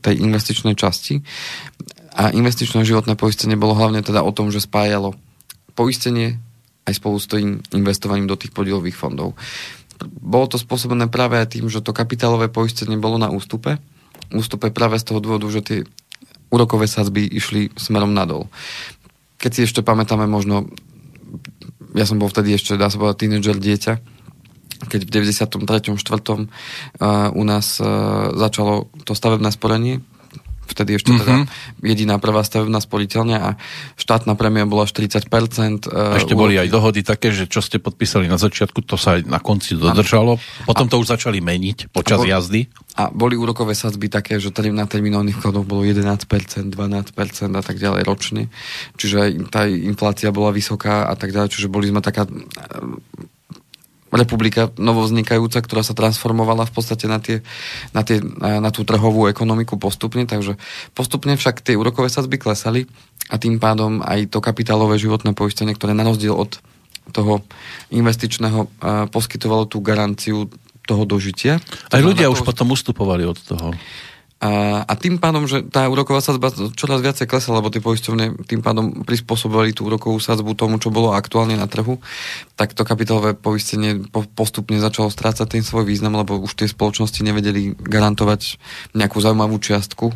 tej 0.04 0.16
investičnej 0.20 0.76
časti. 0.76 1.24
A 2.18 2.34
investičné 2.34 2.82
životné 2.82 3.14
poistenie 3.14 3.54
bolo 3.54 3.78
hlavne 3.78 4.02
teda 4.02 4.26
o 4.26 4.34
tom, 4.34 4.50
že 4.50 4.66
spájalo 4.66 5.14
poistenie 5.78 6.42
aj 6.90 6.98
spolu 6.98 7.22
s 7.22 7.30
tým 7.30 7.62
investovaním 7.78 8.26
do 8.26 8.34
tých 8.34 8.50
podielových 8.50 8.98
fondov. 8.98 9.38
Bolo 10.10 10.50
to 10.50 10.58
spôsobené 10.58 11.06
práve 11.14 11.38
aj 11.38 11.54
tým, 11.54 11.70
že 11.70 11.86
to 11.86 11.94
kapitálové 11.94 12.50
poistenie 12.50 12.98
bolo 12.98 13.22
na 13.22 13.30
ústupe. 13.30 13.78
Ústupe 14.34 14.74
práve 14.74 14.98
z 14.98 15.06
toho 15.06 15.22
dôvodu, 15.22 15.46
že 15.54 15.62
tie 15.62 15.80
úrokové 16.50 16.90
sadzby 16.90 17.28
išli 17.28 17.70
smerom 17.78 18.16
nadol. 18.16 18.50
Keď 19.38 19.52
si 19.54 19.62
ešte 19.70 19.86
pamätáme 19.86 20.26
možno, 20.26 20.66
ja 21.94 22.10
som 22.10 22.18
bol 22.18 22.32
vtedy 22.32 22.58
ešte, 22.58 22.80
dá 22.80 22.90
sa 22.90 22.98
povedať, 22.98 23.28
tínedžer 23.28 23.58
dieťa, 23.62 23.94
keď 24.90 25.00
v 25.06 25.10
93. 25.38 25.98
4. 25.98 25.98
Uh, 25.98 27.30
u 27.34 27.44
nás 27.46 27.82
uh, 27.82 28.32
začalo 28.34 28.90
to 29.06 29.14
stavebné 29.18 29.50
sporenie, 29.54 30.02
vtedy 30.68 31.00
ešte 31.00 31.16
teda 31.16 31.48
jediná 31.82 32.20
prvá 32.20 32.44
stavebná 32.44 32.84
sporiteľňa 32.84 33.38
a 33.40 33.50
štátna 33.96 34.36
prémia 34.36 34.68
bola 34.68 34.84
40%. 34.86 35.88
A 35.88 36.20
ešte 36.20 36.36
boli 36.36 36.60
aj 36.60 36.68
dohody 36.68 37.02
také, 37.02 37.32
že 37.32 37.48
čo 37.48 37.64
ste 37.64 37.80
podpísali 37.80 38.28
na 38.28 38.36
začiatku, 38.36 38.84
to 38.84 39.00
sa 39.00 39.18
aj 39.18 39.26
na 39.26 39.40
konci 39.40 39.80
dodržalo. 39.80 40.38
Potom 40.68 40.92
to 40.92 41.00
už 41.00 41.18
začali 41.18 41.40
meniť 41.40 41.90
počas 41.96 42.20
A 42.20 42.24
bol- 42.24 42.30
jazdy. 42.30 42.62
A 42.98 43.14
boli 43.14 43.38
úrokové 43.38 43.78
sadzby 43.78 44.10
také, 44.10 44.42
že 44.42 44.50
tady 44.50 44.74
na 44.74 44.90
terminálnych 44.90 45.38
vkladoch 45.38 45.70
bolo 45.70 45.86
11%, 45.86 46.18
12% 46.74 46.74
a 47.54 47.62
tak 47.62 47.78
ďalej 47.78 48.02
ročne. 48.02 48.50
Čiže 48.98 49.50
tá 49.54 49.70
inflácia 49.70 50.34
bola 50.34 50.50
vysoká 50.50 51.06
a 51.06 51.14
tak 51.14 51.30
ďalej. 51.30 51.54
Čiže 51.54 51.70
boli 51.70 51.94
sme 51.94 52.02
taká 52.02 52.26
eh, 52.26 53.37
republika 54.12 54.72
novovznikajúca, 54.80 55.60
ktorá 55.60 55.84
sa 55.84 55.92
transformovala 55.92 56.64
v 56.68 56.74
podstate 56.74 57.06
na, 57.12 57.20
tie, 57.20 57.44
na, 57.92 58.02
tie, 58.08 58.24
na, 58.40 58.72
tú 58.72 58.88
trhovú 58.88 59.28
ekonomiku 59.28 59.76
postupne, 59.76 60.24
takže 60.24 60.56
postupne 60.96 61.36
však 61.36 61.60
tie 61.60 61.76
úrokové 61.76 62.08
sadzby 62.08 62.40
klesali 62.40 62.88
a 63.28 63.36
tým 63.36 63.60
pádom 63.60 64.00
aj 64.00 64.32
to 64.32 64.40
kapitálové 64.40 64.96
životné 64.96 65.36
poistenie, 65.36 65.76
ktoré 65.76 65.92
na 65.92 66.08
rozdiel 66.08 66.36
od 66.36 66.60
toho 67.12 67.44
investičného 67.92 68.60
uh, 68.68 68.70
poskytovalo 69.08 69.68
tú 69.68 69.80
garanciu 69.80 70.52
toho 70.88 71.04
dožitia. 71.04 71.60
Aj 71.92 72.00
ľudia 72.00 72.32
už 72.32 72.44
to- 72.44 72.48
potom 72.48 72.72
ustupovali 72.72 73.28
od 73.28 73.40
toho. 73.44 73.76
A, 74.38 74.86
a 74.86 74.94
tým 74.94 75.18
pádom, 75.18 75.50
že 75.50 75.66
tá 75.66 75.90
úroková 75.90 76.22
sadzba 76.22 76.54
čoraz 76.78 77.02
viacej 77.02 77.26
klesala, 77.26 77.58
lebo 77.58 77.74
tie 77.74 77.82
poisťovne 77.82 78.46
tým 78.46 78.62
pádom 78.62 79.02
prispôsobovali 79.02 79.74
tú 79.74 79.90
úrokovú 79.90 80.22
sadzbu 80.22 80.54
tomu, 80.54 80.78
čo 80.78 80.94
bolo 80.94 81.18
aktuálne 81.18 81.58
na 81.58 81.66
trhu, 81.66 81.98
tak 82.54 82.78
to 82.78 82.86
kapitálové 82.86 83.34
poistenie 83.34 83.98
po, 84.14 84.30
postupne 84.30 84.78
začalo 84.78 85.10
strácať 85.10 85.58
ten 85.58 85.66
svoj 85.66 85.90
význam, 85.90 86.14
lebo 86.14 86.38
už 86.38 86.54
tie 86.54 86.70
spoločnosti 86.70 87.18
nevedeli 87.26 87.74
garantovať 87.74 88.62
nejakú 88.94 89.18
zaujímavú 89.18 89.58
čiastku 89.58 90.14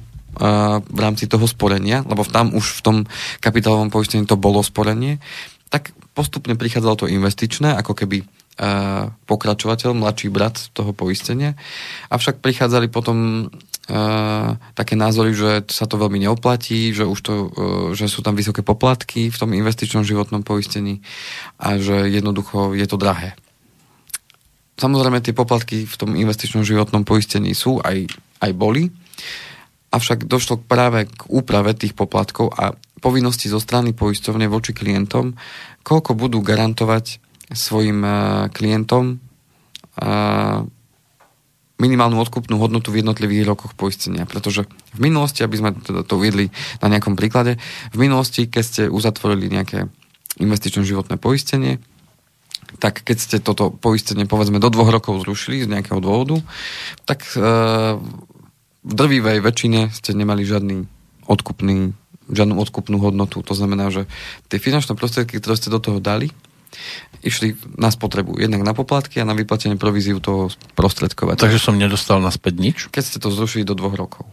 v 0.85 0.99
rámci 1.01 1.27
toho 1.27 1.43
sporenia, 1.43 2.07
lebo 2.07 2.23
tam 2.23 2.55
už 2.55 2.79
v 2.79 2.81
tom 2.85 2.97
kapitálovom 3.43 3.91
poistení 3.91 4.23
to 4.23 4.39
bolo 4.39 4.63
sporenie, 4.63 5.19
tak 5.67 5.91
postupne 6.15 6.55
prichádzalo 6.55 7.03
to 7.03 7.11
investičné, 7.11 7.75
ako 7.75 7.97
keby 7.97 8.23
pokračovateľ, 9.25 9.97
mladší 9.97 10.29
brat 10.29 10.69
toho 10.75 10.93
poistenia. 10.93 11.57
Avšak 12.13 12.43
prichádzali 12.43 12.93
potom 12.93 13.49
také 14.71 14.95
názory, 14.95 15.35
že 15.35 15.67
sa 15.67 15.83
to 15.83 15.99
veľmi 15.99 16.23
neoplatí, 16.23 16.95
že 16.95 17.03
už 17.03 17.19
to, 17.19 17.33
uh, 17.33 17.47
že 17.91 18.07
sú 18.07 18.23
tam 18.23 18.39
vysoké 18.39 18.63
poplatky 18.63 19.27
v 19.27 19.37
tom 19.37 19.51
investičnom 19.51 20.07
životnom 20.07 20.47
poistení 20.47 21.03
a 21.59 21.75
že 21.75 22.07
jednoducho 22.07 22.71
je 22.77 22.87
to 22.87 22.95
drahé. 22.95 23.35
Samozrejme, 24.79 25.21
tie 25.21 25.35
poplatky 25.35 25.85
v 25.85 25.95
tom 25.99 26.15
investičnom 26.17 26.65
životnom 26.65 27.05
poistení 27.05 27.53
sú, 27.53 27.77
aj, 27.83 28.09
aj 28.41 28.51
boli, 28.55 28.89
avšak 29.93 30.25
došlo 30.25 30.63
práve 30.63 31.05
k 31.05 31.21
úprave 31.29 31.75
tých 31.75 31.93
poplatkov 31.93 32.55
a 32.55 32.73
povinnosti 33.03 33.51
zo 33.51 33.59
strany 33.59 33.91
poisťovne 33.91 34.47
voči 34.47 34.71
klientom, 34.71 35.35
koľko 35.83 36.15
budú 36.15 36.39
garantovať 36.39 37.19
svojim 37.51 37.99
uh, 38.01 38.47
klientom 38.55 39.19
minimálnu 41.81 42.21
odkupnú 42.21 42.61
hodnotu 42.61 42.93
v 42.93 43.01
jednotlivých 43.01 43.49
rokoch 43.49 43.73
poistenia. 43.73 44.29
Pretože 44.29 44.69
v 44.93 44.99
minulosti, 45.01 45.41
aby 45.41 45.57
sme 45.57 45.69
teda 45.73 46.05
to 46.05 46.21
uviedli 46.21 46.53
na 46.77 46.87
nejakom 46.93 47.17
príklade, 47.17 47.57
v 47.89 47.97
minulosti, 47.97 48.45
keď 48.45 48.63
ste 48.63 48.83
uzatvorili 48.85 49.49
nejaké 49.49 49.89
investičné 50.37 50.85
životné 50.85 51.17
poistenie, 51.17 51.81
tak 52.77 53.03
keď 53.03 53.17
ste 53.17 53.37
toto 53.43 53.73
poistenie 53.73 54.29
povedzme 54.29 54.61
do 54.61 54.71
dvoch 54.71 54.93
rokov 54.93 55.25
zrušili 55.25 55.65
z 55.65 55.67
nejakého 55.67 55.99
dôvodu, 55.99 56.39
tak 57.03 57.25
e, 57.35 57.41
v 58.81 58.93
drvivej 58.95 59.43
väčšine 59.43 59.91
ste 59.91 60.15
nemali 60.15 60.47
žiadny 60.47 60.87
odkupný, 61.27 61.91
žiadnu 62.31 62.55
odkupnú 62.55 63.01
hodnotu. 63.03 63.43
To 63.43 63.53
znamená, 63.57 63.91
že 63.91 64.07
tie 64.47 64.61
finančné 64.61 64.95
prostriedky, 64.95 65.41
ktoré 65.41 65.59
ste 65.59 65.73
do 65.73 65.83
toho 65.83 65.99
dali, 65.99 66.31
išli 67.21 67.53
na 67.77 67.93
spotrebu. 67.93 68.41
Jednak 68.41 68.65
na 68.65 68.73
poplatky 68.73 69.21
a 69.21 69.27
na 69.27 69.37
vyplatenie 69.37 69.77
províziu 69.77 70.17
toho 70.17 70.49
prostredkovateľa. 70.73 71.41
Takže 71.41 71.59
som 71.61 71.77
nedostal 71.77 72.17
naspäť 72.17 72.53
nič. 72.57 72.77
Keď 72.89 73.03
ste 73.03 73.17
to 73.21 73.29
zrušili 73.29 73.61
do 73.61 73.77
dvoch 73.77 73.93
rokov. 73.93 74.25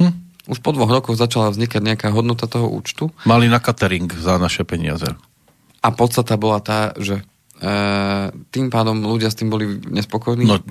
Hm. 0.00 0.12
Už 0.46 0.62
po 0.62 0.70
dvoch 0.70 0.88
rokoch 0.88 1.18
začala 1.18 1.50
vznikať 1.50 1.82
nejaká 1.82 2.08
hodnota 2.14 2.46
toho 2.46 2.70
účtu 2.70 3.10
Mali 3.26 3.50
na 3.50 3.58
catering 3.58 4.06
za 4.14 4.38
naše 4.38 4.62
peniaze. 4.62 5.10
a 5.82 5.88
podstata 5.90 6.38
bola 6.38 6.62
tá, 6.62 6.94
že 6.98 7.18
e, 7.58 7.72
tým 8.54 8.70
pádom 8.70 8.94
ľudia 9.06 9.30
s 9.30 9.38
tým 9.38 9.50
boli 9.50 9.78
nespokojní 9.90 10.46
No, 10.46 10.62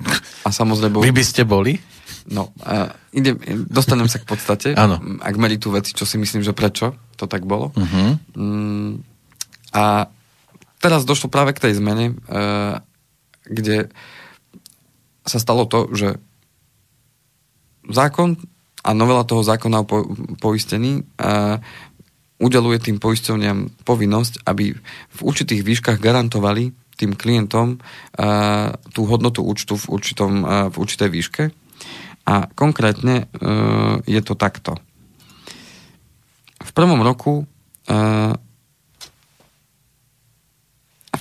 a 0.44 0.48
samozrejme... 0.48 0.96
vy 0.96 1.12
by 1.12 1.24
ste 1.24 1.44
boli? 1.44 1.76
No, 2.26 2.50
uh, 2.64 2.90
ide, 3.14 3.38
dostanem 3.70 4.10
sa 4.10 4.18
k 4.18 4.26
podstate. 4.26 4.68
Áno. 4.74 4.98
M, 4.98 5.22
A 5.22 5.30
k 5.30 5.38
meritu 5.38 5.70
veci, 5.70 5.94
čo 5.94 6.02
si 6.02 6.18
myslím, 6.18 6.42
že 6.42 6.50
prečo 6.50 6.96
to 7.14 7.30
tak 7.30 7.46
bolo. 7.46 7.70
Uh-huh. 7.70 8.18
Mm, 8.34 8.98
a 9.70 10.10
teraz 10.80 11.08
došlo 11.08 11.32
práve 11.32 11.56
k 11.56 11.68
tej 11.68 11.78
zmene, 11.78 12.14
uh, 12.28 12.80
kde 13.46 13.88
sa 15.26 15.38
stalo 15.42 15.66
to, 15.66 15.90
že 15.94 16.18
zákon 17.90 18.38
a 18.86 18.90
novela 18.94 19.26
toho 19.26 19.42
zákona 19.42 19.82
o 19.82 19.88
po, 19.88 19.98
poistení 20.38 21.02
uh, 21.02 21.58
udeluje 22.38 22.78
tým 22.78 23.00
poisťovniam 23.00 23.72
povinnosť, 23.82 24.44
aby 24.46 24.76
v 25.10 25.20
určitých 25.24 25.64
výškach 25.64 25.98
garantovali 25.98 26.70
tým 26.96 27.16
klientom 27.16 27.76
uh, 27.76 28.76
tú 28.92 29.08
hodnotu 29.08 29.42
účtu 29.42 29.74
v, 29.76 29.84
určitom, 29.90 30.32
v 30.72 30.74
určitej 30.76 31.08
výške. 31.10 31.44
A 32.26 32.50
konkrétne 32.58 33.30
je 34.02 34.18
to 34.18 34.34
takto. 34.34 34.74
V 36.58 36.70
prvom 36.74 36.98
roku 36.98 37.46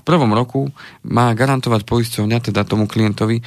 prvom 0.05 0.31
roku 0.31 0.69
má 1.03 1.33
garantovať 1.33 1.81
poisťovňa, 1.83 2.37
teda 2.39 2.61
tomu 2.63 2.85
klientovi, 2.85 3.41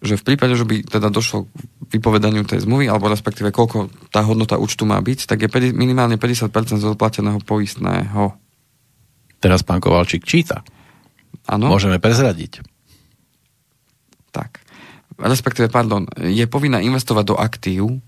že 0.00 0.16
v 0.16 0.26
prípade, 0.26 0.56
že 0.56 0.64
by 0.64 0.82
teda 0.84 1.12
došlo 1.12 1.46
k 1.46 1.50
vypovedaniu 1.94 2.42
tej 2.48 2.64
zmluvy, 2.64 2.88
alebo 2.88 3.06
respektíve 3.12 3.52
koľko 3.52 3.92
tá 4.08 4.24
hodnota 4.24 4.56
účtu 4.56 4.88
má 4.88 4.98
byť, 4.98 5.28
tak 5.28 5.44
je 5.44 5.48
minimálne 5.76 6.16
50% 6.16 6.80
z 6.80 6.86
odplateného 6.88 7.38
poistného. 7.44 8.34
Teraz 9.40 9.60
pán 9.62 9.78
Kovalčík 9.78 10.24
číta. 10.24 10.64
Áno. 11.48 11.68
Môžeme 11.68 12.00
prezradiť. 12.00 12.64
Tak. 14.32 14.60
Respektíve, 15.20 15.68
pardon, 15.68 16.08
je 16.16 16.44
povinná 16.48 16.80
investovať 16.80 17.24
do 17.24 17.36
aktív, 17.36 18.00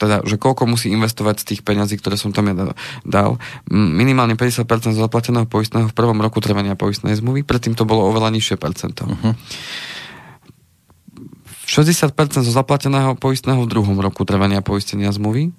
teda, 0.00 0.24
že 0.24 0.40
koľko 0.40 0.64
musí 0.64 0.88
investovať 0.88 1.44
z 1.44 1.46
tých 1.52 1.60
peňazí, 1.60 2.00
ktoré 2.00 2.16
som 2.16 2.32
tam 2.32 2.48
ja 2.48 2.72
dal. 3.04 3.36
Minimálne 3.68 4.32
50% 4.32 4.96
z 4.96 4.98
zaplateného 4.98 5.44
poistného 5.44 5.92
v 5.92 5.94
prvom 5.94 6.16
roku 6.24 6.40
trvania 6.40 6.72
poistnej 6.72 7.12
zmluvy, 7.20 7.44
predtým 7.44 7.76
to 7.76 7.84
bolo 7.84 8.08
oveľa 8.08 8.32
nižšie 8.32 8.56
percento. 8.56 9.04
Uh-huh. 9.04 9.36
60% 11.68 12.16
zo 12.40 12.50
zaplateného 12.50 13.14
poistného 13.20 13.60
v 13.60 13.68
druhom 13.68 14.00
roku 14.00 14.24
trvania 14.24 14.64
poistenia 14.64 15.12
zmluvy. 15.12 15.52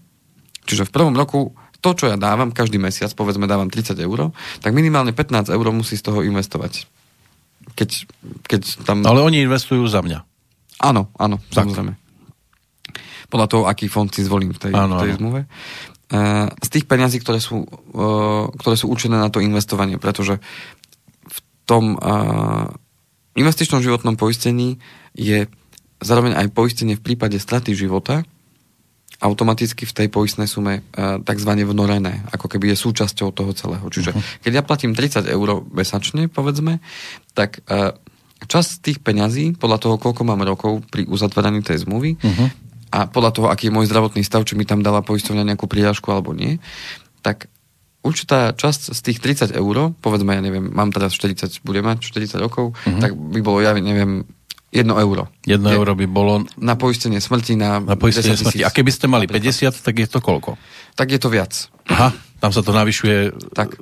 Čiže 0.66 0.90
v 0.90 0.92
prvom 0.92 1.14
roku 1.14 1.54
to, 1.80 1.94
čo 1.94 2.10
ja 2.10 2.18
dávam 2.18 2.50
každý 2.50 2.82
mesiac, 2.82 3.14
povedzme 3.14 3.46
dávam 3.46 3.70
30 3.70 3.98
eur, 4.02 4.34
tak 4.60 4.74
minimálne 4.74 5.14
15 5.14 5.54
eur 5.54 5.66
musí 5.70 5.98
z 5.98 6.10
toho 6.10 6.26
investovať. 6.26 6.90
Keď, 7.78 7.90
keď 8.50 8.62
tam... 8.86 9.06
Ale 9.06 9.22
oni 9.22 9.46
investujú 9.46 9.86
za 9.86 10.02
mňa. 10.02 10.26
Áno, 10.82 11.14
áno, 11.18 11.38
tak. 11.54 11.70
samozrejme 11.70 12.01
podľa 13.32 13.48
toho, 13.48 13.64
aký 13.72 13.88
fond 13.88 14.12
si 14.12 14.28
zvolím 14.28 14.52
v 14.52 14.60
tej, 14.68 14.74
ano, 14.76 15.00
tej 15.00 15.16
zmluve. 15.16 15.48
Uh, 16.12 16.52
z 16.60 16.68
tých 16.68 16.86
peňazí, 16.92 17.24
ktoré 17.24 17.40
sú, 17.40 17.64
uh, 17.64 18.52
ktoré 18.60 18.76
sú 18.76 18.92
určené 18.92 19.16
na 19.16 19.32
to 19.32 19.40
investovanie, 19.40 19.96
pretože 19.96 20.44
v 21.24 21.38
tom 21.64 21.96
uh, 21.96 22.68
investičnom 23.40 23.80
životnom 23.80 24.20
poistení 24.20 24.76
je 25.16 25.48
zároveň 26.04 26.36
aj 26.36 26.52
poistenie 26.52 27.00
v 27.00 27.06
prípade 27.08 27.40
straty 27.40 27.72
života 27.72 28.28
automaticky 29.22 29.86
v 29.86 29.94
tej 29.94 30.08
poistnej 30.10 30.50
sume 30.50 30.82
takzvané 31.22 31.62
vnorené, 31.62 32.26
ako 32.34 32.50
keby 32.50 32.74
je 32.74 32.82
súčasťou 32.90 33.30
toho 33.30 33.54
celého. 33.54 33.86
Čiže 33.86 34.18
uh-huh. 34.18 34.42
keď 34.42 34.52
ja 34.58 34.64
platím 34.66 34.98
30 34.98 35.30
eur 35.30 35.62
mesačne, 35.70 36.26
povedzme, 36.26 36.82
tak 37.38 37.62
časť 38.42 38.82
tých 38.82 38.98
peňazí, 39.06 39.62
podľa 39.62 39.78
toho, 39.78 40.02
koľko 40.02 40.26
mám 40.26 40.42
rokov 40.42 40.82
pri 40.90 41.06
uzatváraní 41.06 41.62
tej 41.62 41.86
zmluvy, 41.86 42.18
uh-huh 42.18 42.71
a 42.92 43.08
podľa 43.08 43.32
toho, 43.32 43.48
aký 43.48 43.72
je 43.72 43.76
môj 43.76 43.88
zdravotný 43.88 44.22
stav, 44.22 44.44
či 44.44 44.60
mi 44.60 44.68
tam 44.68 44.84
dala 44.84 45.00
poisťovňa 45.02 45.48
nejakú 45.48 45.66
príľažku 45.66 46.12
alebo 46.12 46.36
nie, 46.36 46.60
tak 47.24 47.48
určitá 48.04 48.52
časť 48.52 48.92
z 48.92 49.00
tých 49.00 49.18
30 49.24 49.56
eur, 49.56 49.96
povedzme, 50.04 50.36
ja 50.36 50.44
neviem, 50.44 50.68
mám 50.68 50.92
teraz 50.92 51.16
40, 51.16 51.64
budem 51.64 51.88
mať 51.88 52.04
40 52.04 52.44
rokov, 52.44 52.76
mm-hmm. 52.76 53.02
tak 53.02 53.12
by 53.16 53.40
bolo, 53.40 53.64
ja 53.64 53.72
neviem, 53.78 54.28
1 54.72 54.88
euro. 54.88 55.28
1 55.44 55.60
euro 55.68 55.92
by 55.96 56.08
bolo... 56.08 56.48
Na 56.56 56.80
poistenie 56.80 57.20
smrti, 57.20 57.60
na, 57.60 57.84
na 57.84 58.00
poistenie 58.00 58.40
smrti. 58.40 58.64
A 58.64 58.72
keby 58.72 58.92
ste 58.92 59.12
mali 59.12 59.28
50, 59.28 59.72
tak 59.76 59.96
je 60.00 60.08
to 60.08 60.24
koľko? 60.24 60.56
Tak 60.96 61.12
je 61.12 61.20
to 61.20 61.28
viac. 61.28 61.52
Aha, 61.92 62.16
tam 62.40 62.52
sa 62.56 62.64
to 62.64 62.72
navyšuje, 62.72 63.36
tak. 63.52 63.76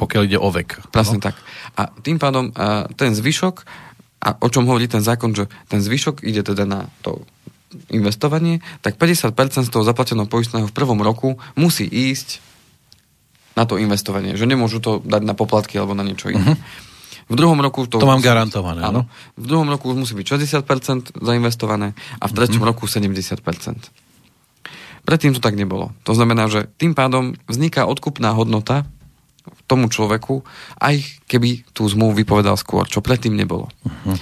pokiaľ 0.00 0.22
ide 0.24 0.40
o 0.40 0.48
vek. 0.48 0.88
Presne 0.88 1.20
no? 1.20 1.24
tak. 1.28 1.36
A 1.76 1.92
tým 2.00 2.16
pádom 2.16 2.48
a 2.56 2.88
ten 2.96 3.12
zvyšok, 3.12 3.68
a 4.24 4.40
o 4.40 4.48
čom 4.48 4.64
hovorí 4.64 4.88
ten 4.88 5.04
zákon, 5.04 5.36
že 5.36 5.44
ten 5.68 5.84
zvyšok 5.84 6.24
ide 6.24 6.40
teda 6.40 6.64
na 6.64 6.88
to 7.04 7.20
investovanie, 7.90 8.60
tak 8.80 8.96
50% 8.96 9.34
z 9.66 9.70
toho 9.70 9.84
zaplateného 9.84 10.28
poistného 10.28 10.66
v 10.68 10.74
prvom 10.74 10.98
roku 11.00 11.36
musí 11.54 11.84
ísť 11.84 12.42
na 13.54 13.64
to 13.64 13.78
investovanie. 13.78 14.34
Že 14.34 14.50
nemôžu 14.50 14.82
to 14.82 14.98
dať 15.02 15.22
na 15.22 15.34
poplatky 15.34 15.78
alebo 15.78 15.94
na 15.94 16.02
niečo 16.02 16.30
iné. 16.30 16.58
Uh-huh. 16.58 17.32
V 17.32 17.34
druhom 17.38 17.56
roku 17.56 17.88
to... 17.88 17.96
To 17.96 18.10
mám 18.10 18.20
garantované, 18.20 18.84
áno. 18.84 19.08
V 19.40 19.46
druhom 19.48 19.64
roku 19.70 19.88
už 19.88 19.96
musí 19.96 20.12
byť 20.12 20.26
60% 20.60 21.16
zainvestované 21.24 21.96
a 22.20 22.24
v 22.28 22.32
treťom 22.36 22.60
uh-huh. 22.60 22.76
roku 22.76 22.84
70%. 22.84 23.40
Predtým 25.04 25.32
to 25.36 25.40
tak 25.40 25.56
nebolo. 25.56 25.92
To 26.04 26.12
znamená, 26.16 26.48
že 26.48 26.68
tým 26.76 26.92
pádom 26.92 27.36
vzniká 27.48 27.88
odkupná 27.88 28.32
hodnota 28.32 28.84
tomu 29.68 29.88
človeku, 29.88 30.44
aj 30.80 31.24
keby 31.28 31.64
tú 31.72 31.88
zmluvu 31.88 32.24
vypovedal 32.24 32.56
skôr, 32.56 32.88
čo 32.88 33.04
predtým 33.04 33.32
nebolo. 33.36 33.68
Uh-huh. 33.84 34.16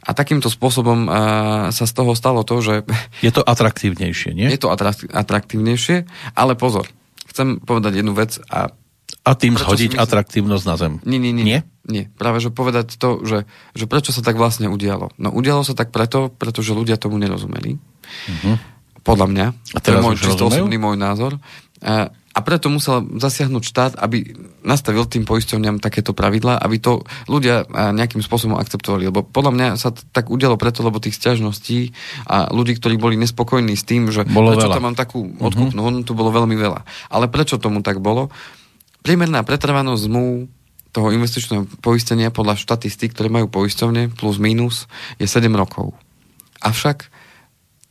A 0.00 0.10
takýmto 0.16 0.48
spôsobom 0.48 1.06
uh, 1.06 1.68
sa 1.70 1.84
z 1.84 1.92
toho 1.92 2.16
stalo 2.16 2.40
to, 2.42 2.60
že... 2.64 2.74
Je 3.26 3.32
to 3.32 3.44
atraktívnejšie, 3.44 4.32
nie? 4.32 4.48
Je 4.48 4.60
to 4.60 4.72
atraktívnejšie, 5.12 6.08
ale 6.32 6.56
pozor, 6.56 6.88
chcem 7.28 7.60
povedať 7.60 8.00
jednu 8.00 8.16
vec 8.16 8.40
a... 8.48 8.72
A 9.20 9.36
tým 9.36 9.52
zhodiť 9.52 9.94
myslím... 9.94 10.04
atraktívnosť 10.04 10.64
na 10.64 10.76
zem. 10.80 10.92
Nie, 11.04 11.20
nie, 11.20 11.36
nie, 11.36 11.44
nie. 11.44 11.60
Nie, 11.90 12.06
práve 12.16 12.38
že 12.40 12.48
povedať 12.54 12.96
to, 12.96 13.20
že, 13.26 13.44
že 13.74 13.84
prečo 13.84 14.14
sa 14.14 14.22
tak 14.24 14.38
vlastne 14.38 14.70
udialo. 14.70 15.12
No 15.18 15.28
udialo 15.34 15.66
sa 15.66 15.74
tak 15.76 15.92
preto, 15.92 16.30
pretože 16.30 16.72
ľudia 16.72 16.96
tomu 16.96 17.18
nerozumeli. 17.18 17.76
Uh-huh. 17.76 18.56
Podľa 19.02 19.26
mňa. 19.28 19.46
A 19.74 19.78
teraz 19.82 20.00
to 20.00 20.04
je 20.04 20.06
môj 20.06 20.16
čisto 20.16 20.44
osobný 20.48 20.76
môj 20.78 20.96
názor. 20.96 21.36
Uh, 21.80 22.12
a 22.30 22.46
preto 22.46 22.70
musel 22.70 23.02
zasiahnuť 23.18 23.62
štát, 23.66 23.92
aby 23.98 24.22
nastavil 24.62 25.02
tým 25.02 25.26
poisťovňam 25.26 25.82
takéto 25.82 26.14
pravidlá, 26.14 26.62
aby 26.62 26.78
to 26.78 27.02
ľudia 27.26 27.66
nejakým 27.66 28.22
spôsobom 28.22 28.54
akceptovali. 28.54 29.10
Lebo 29.10 29.26
podľa 29.26 29.52
mňa 29.58 29.68
sa 29.74 29.90
t- 29.90 30.06
tak 30.14 30.30
udialo 30.30 30.54
preto, 30.54 30.86
lebo 30.86 31.02
tých 31.02 31.18
sťažností 31.18 31.90
a 32.30 32.46
ľudí, 32.54 32.78
ktorí 32.78 33.02
boli 33.02 33.18
nespokojní 33.18 33.74
s 33.74 33.82
tým, 33.82 34.14
že 34.14 34.22
bolo 34.30 34.54
prečo 34.54 34.70
veľa. 34.70 34.76
tam 34.78 34.84
mám 34.86 34.98
takú 34.98 35.26
mhm. 35.26 35.42
odkupnú 35.42 35.80
hodnotu, 35.82 36.10
bolo 36.14 36.30
veľmi 36.30 36.54
veľa. 36.54 36.86
Ale 37.10 37.26
prečo 37.26 37.58
tomu 37.58 37.82
tak 37.82 37.98
bolo? 37.98 38.30
Priemerná 39.02 39.42
pretrvanosť 39.42 40.06
zmluv 40.06 40.46
toho 40.94 41.08
investičného 41.10 41.66
poistenia 41.82 42.30
podľa 42.30 42.58
štatistík, 42.62 43.10
ktoré 43.10 43.26
majú 43.26 43.50
poisťovne 43.50 44.14
plus 44.14 44.38
minus, 44.38 44.86
je 45.18 45.26
7 45.26 45.50
rokov. 45.54 45.94
Avšak 46.62 47.10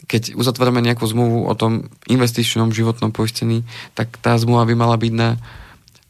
keď 0.09 0.33
uzatvárame 0.33 0.81
nejakú 0.81 1.05
zmluvu 1.05 1.45
o 1.45 1.53
tom 1.53 1.85
investičnom 2.09 2.73
životnom 2.73 3.13
poistení, 3.13 3.61
tak 3.93 4.17
tá 4.17 4.33
zmluva 4.41 4.65
by 4.65 4.73
mala 4.73 4.97
byť 4.97 5.13
na 5.13 5.37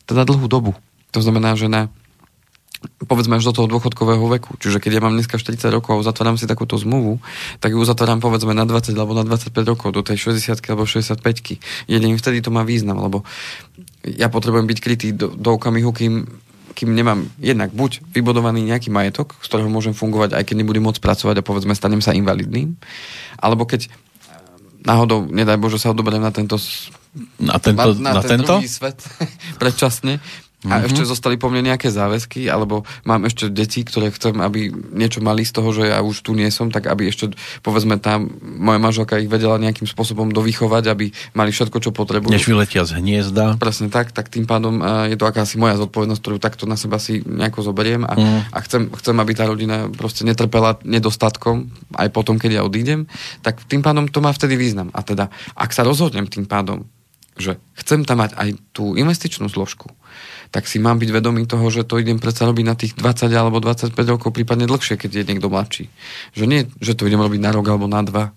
teda 0.07 0.23
dlhú 0.23 0.47
dobu. 0.47 0.71
To 1.11 1.19
znamená, 1.19 1.59
že 1.59 1.67
na 1.67 1.91
povedzme 3.03 3.35
až 3.35 3.51
do 3.51 3.55
toho 3.55 3.67
dôchodkového 3.67 4.23
veku. 4.39 4.55
Čiže 4.55 4.79
keď 4.79 4.99
ja 4.99 5.01
mám 5.03 5.11
dneska 5.11 5.35
40 5.35 5.67
rokov 5.67 5.99
a 5.99 5.99
uzatváram 5.99 6.39
si 6.39 6.47
takúto 6.47 6.79
zmluvu, 6.79 7.19
tak 7.59 7.75
ju 7.75 7.79
uzatváram 7.83 8.23
povedzme 8.23 8.55
na 8.55 8.63
20 8.63 8.95
alebo 8.95 9.11
na 9.11 9.27
25 9.27 9.51
rokov, 9.67 9.91
do 9.91 9.99
tej 9.99 10.31
60 10.31 10.63
alebo 10.63 10.87
65 10.87 11.19
Jedine 11.91 12.15
vtedy 12.15 12.39
to 12.39 12.55
má 12.55 12.63
význam, 12.63 13.03
lebo 13.03 13.27
ja 14.07 14.31
potrebujem 14.31 14.63
byť 14.63 14.79
krytý 14.79 15.07
do, 15.11 15.27
do 15.35 15.59
okamihu, 15.59 15.91
kým 15.91 16.23
kým 16.79 16.95
nemám 16.95 17.27
jednak 17.43 17.75
buď 17.75 17.99
vybudovaný 18.15 18.63
nejaký 18.63 18.87
majetok, 18.87 19.35
z 19.43 19.51
ktorého 19.51 19.67
môžem 19.67 19.91
fungovať, 19.91 20.39
aj 20.39 20.47
keď 20.47 20.55
nebudem 20.63 20.87
môcť 20.87 21.03
pracovať 21.03 21.35
a 21.35 21.43
povedzme 21.43 21.75
stanem 21.75 21.99
sa 21.99 22.15
invalidným, 22.15 22.79
alebo 23.35 23.67
keď 23.67 23.91
náhodou, 24.87 25.27
nedaj 25.27 25.59
Bože, 25.59 25.75
sa 25.75 25.91
odoberiem 25.91 26.23
na 26.23 26.31
tento 26.31 26.55
na, 27.35 27.59
tento, 27.59 27.99
na, 27.99 28.15
na, 28.15 28.21
na 28.21 28.23
ten 28.23 28.39
tento? 28.39 28.55
druhý 28.55 28.69
svet 28.71 28.95
predčasne, 29.61 30.23
a 30.59 30.75
mm-hmm. 30.75 30.87
ešte 30.91 31.07
zostali 31.07 31.39
po 31.39 31.47
mne 31.47 31.71
nejaké 31.71 31.87
záväzky, 31.87 32.51
alebo 32.51 32.83
mám 33.07 33.23
ešte 33.23 33.47
deti, 33.47 33.79
ktoré 33.87 34.11
chcem, 34.11 34.35
aby 34.43 34.67
niečo 34.91 35.23
mali 35.23 35.47
z 35.47 35.55
toho, 35.55 35.71
že 35.71 35.87
ja 35.87 36.03
už 36.03 36.19
tu 36.19 36.35
nie 36.35 36.51
som, 36.51 36.67
tak 36.67 36.91
aby 36.91 37.07
ešte, 37.07 37.31
povedzme, 37.63 37.95
tam 37.95 38.27
moja 38.43 38.75
manželka 38.75 39.15
ich 39.23 39.31
vedela 39.31 39.55
nejakým 39.55 39.87
spôsobom 39.87 40.35
dovychovať, 40.35 40.83
aby 40.91 41.15
mali 41.31 41.55
všetko, 41.55 41.79
čo 41.79 41.95
potrebujú. 41.95 42.35
Než 42.35 42.43
vyletia 42.43 42.83
z 42.83 42.99
hniezda. 42.99 43.55
Presne 43.55 43.87
tak, 43.87 44.11
tak 44.11 44.27
tým 44.27 44.43
pádom 44.43 44.83
uh, 44.83 45.07
je 45.07 45.15
to 45.15 45.31
akási 45.31 45.55
moja 45.55 45.79
zodpovednosť, 45.79 46.19
ktorú 46.19 46.37
takto 46.43 46.67
na 46.67 46.75
seba 46.75 46.99
si 46.99 47.23
nejako 47.23 47.63
zoberiem 47.63 48.03
a, 48.03 48.19
mm. 48.19 48.39
a 48.51 48.57
chcem, 48.67 48.91
chcem, 48.99 49.15
aby 49.15 49.31
tá 49.31 49.47
rodina 49.47 49.87
proste 49.87 50.27
netrpela 50.27 50.75
nedostatkom 50.83 51.71
aj 51.95 52.11
potom, 52.11 52.35
keď 52.35 52.59
ja 52.59 52.61
odídem, 52.67 53.07
tak 53.47 53.63
tým 53.63 53.79
pádom 53.79 54.11
to 54.11 54.19
má 54.19 54.35
vtedy 54.35 54.59
význam. 54.59 54.91
A 54.91 55.07
teda, 55.07 55.31
ak 55.55 55.71
sa 55.71 55.87
rozhodnem 55.87 56.27
tým 56.27 56.43
pádom, 56.43 56.83
že 57.39 57.55
chcem 57.79 58.03
tam 58.03 58.19
mať 58.19 58.35
aj 58.35 58.49
tú 58.75 58.99
investičnú 58.99 59.47
zložku, 59.47 59.87
tak 60.49 60.65
si 60.65 60.81
mám 60.81 60.97
byť 60.97 61.09
vedomý 61.13 61.45
toho, 61.45 61.69
že 61.69 61.85
to 61.85 62.01
idem 62.01 62.17
predsa 62.17 62.49
robiť 62.49 62.65
na 62.65 62.73
tých 62.73 62.93
20 62.97 63.29
alebo 63.33 63.61
25 63.61 63.93
rokov, 63.93 64.33
prípadne 64.33 64.65
dlhšie, 64.65 64.97
keď 64.97 65.21
je 65.21 65.27
niekto 65.29 65.47
mladší. 65.49 65.85
Že 66.33 66.45
nie, 66.49 66.61
že 66.81 66.97
to 66.97 67.05
idem 67.05 67.21
robiť 67.21 67.41
na 67.41 67.53
rok 67.53 67.65
alebo 67.69 67.85
na 67.85 68.01
dva, 68.01 68.33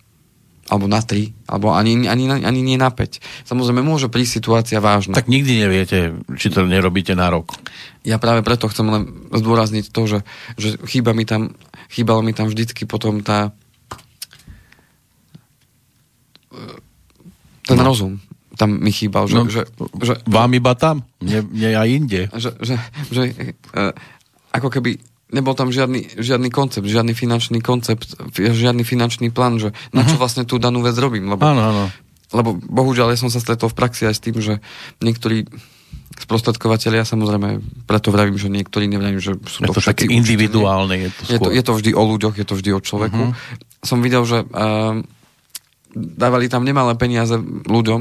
alebo 0.69 0.87
na 0.87 1.01
tri, 1.01 1.33
alebo 1.49 1.73
ani, 1.73 2.07
ani, 2.07 2.29
ani 2.29 2.61
nie 2.61 2.77
na 2.77 2.93
5. 2.93 3.49
Samozrejme, 3.49 3.83
môže 3.83 4.13
prísť 4.13 4.45
situácia 4.45 4.79
vážna. 4.79 5.17
Tak 5.17 5.27
nikdy 5.27 5.65
neviete, 5.65 6.17
či 6.37 6.53
to 6.53 6.69
nerobíte 6.69 7.17
na 7.17 7.33
rok. 7.33 7.57
Ja 8.05 8.21
práve 8.21 8.45
preto 8.45 8.69
chcem 8.69 8.87
len 8.87 9.03
zdôrazniť 9.33 9.91
to, 9.91 10.03
že, 10.05 10.19
že 10.61 10.69
chýba 10.87 11.17
mi 11.17 11.25
tam, 11.25 11.57
chýbalo 11.91 12.21
mi 12.21 12.37
tam 12.37 12.47
vždycky 12.47 12.85
potom 12.85 13.25
tá 13.25 13.57
ten 17.63 17.79
no. 17.79 17.87
rozum, 17.87 18.21
tam 18.63 18.79
mi 18.79 18.95
chýbal. 18.95 19.27
Že, 19.27 19.35
No, 19.35 19.51
že, 19.51 19.63
že, 20.07 20.15
Vám 20.25 20.55
iba 20.55 20.79
tam, 20.79 21.03
nie, 21.19 21.43
nie 21.51 21.75
aj 21.75 21.89
inde. 21.91 22.21
že, 22.39 22.55
že, 22.63 22.79
že 23.11 23.23
uh, 23.75 23.91
ako 24.55 24.71
keby 24.71 25.03
nebol 25.33 25.57
tam 25.57 25.73
žiadny, 25.73 26.15
žiadny 26.15 26.53
koncept, 26.53 26.85
žiadny 26.85 27.11
finančný 27.11 27.59
koncept, 27.59 28.15
žiadny 28.37 28.85
finančný 28.85 29.33
plán, 29.33 29.59
že 29.59 29.73
na 29.91 30.05
čo 30.05 30.15
vlastne 30.15 30.47
tú 30.47 30.63
danú 30.63 30.85
vec 30.85 30.95
robím. 30.95 31.27
Lebo, 31.27 31.41
Áno, 31.43 31.63
áno. 31.65 31.85
lebo 32.31 32.55
bohužiaľ 32.55 33.11
ja 33.11 33.19
som 33.19 33.33
sa 33.33 33.41
stretol 33.41 33.73
v 33.73 33.79
praxi 33.81 34.07
aj 34.07 34.15
s 34.15 34.23
tým, 34.23 34.37
že 34.39 34.61
niektorí 35.01 35.49
sprostredkovateľia, 36.13 37.09
samozrejme, 37.09 37.49
preto 37.89 38.13
vravím, 38.13 38.37
že 38.37 38.53
niektorí 38.53 38.85
nevravím, 38.87 39.19
že 39.19 39.33
sú 39.49 39.65
Je 39.65 39.73
to, 39.73 39.81
to 39.81 39.81
všetci 39.81 39.89
také 39.89 40.13
individuálne. 40.13 40.95
Je 41.01 41.11
to, 41.11 41.21
Je 41.25 41.39
to, 41.41 41.49
skôr. 41.49 41.51
je 41.57 41.63
to 41.65 41.73
vždy 41.81 41.91
o 41.97 42.03
ľuďoch, 42.05 42.35
je 42.37 42.47
to 42.47 42.55
vždy 42.55 42.71
o 42.77 42.81
človeku. 42.85 43.23
Uh-huh. 43.33 43.81
Som 43.81 44.05
videl, 44.05 44.21
že 44.29 44.45
uh, 44.45 45.01
dávali 45.97 46.53
tam 46.53 46.69
nemalé 46.69 46.93
peniaze 47.01 47.35
ľuďom, 47.65 48.01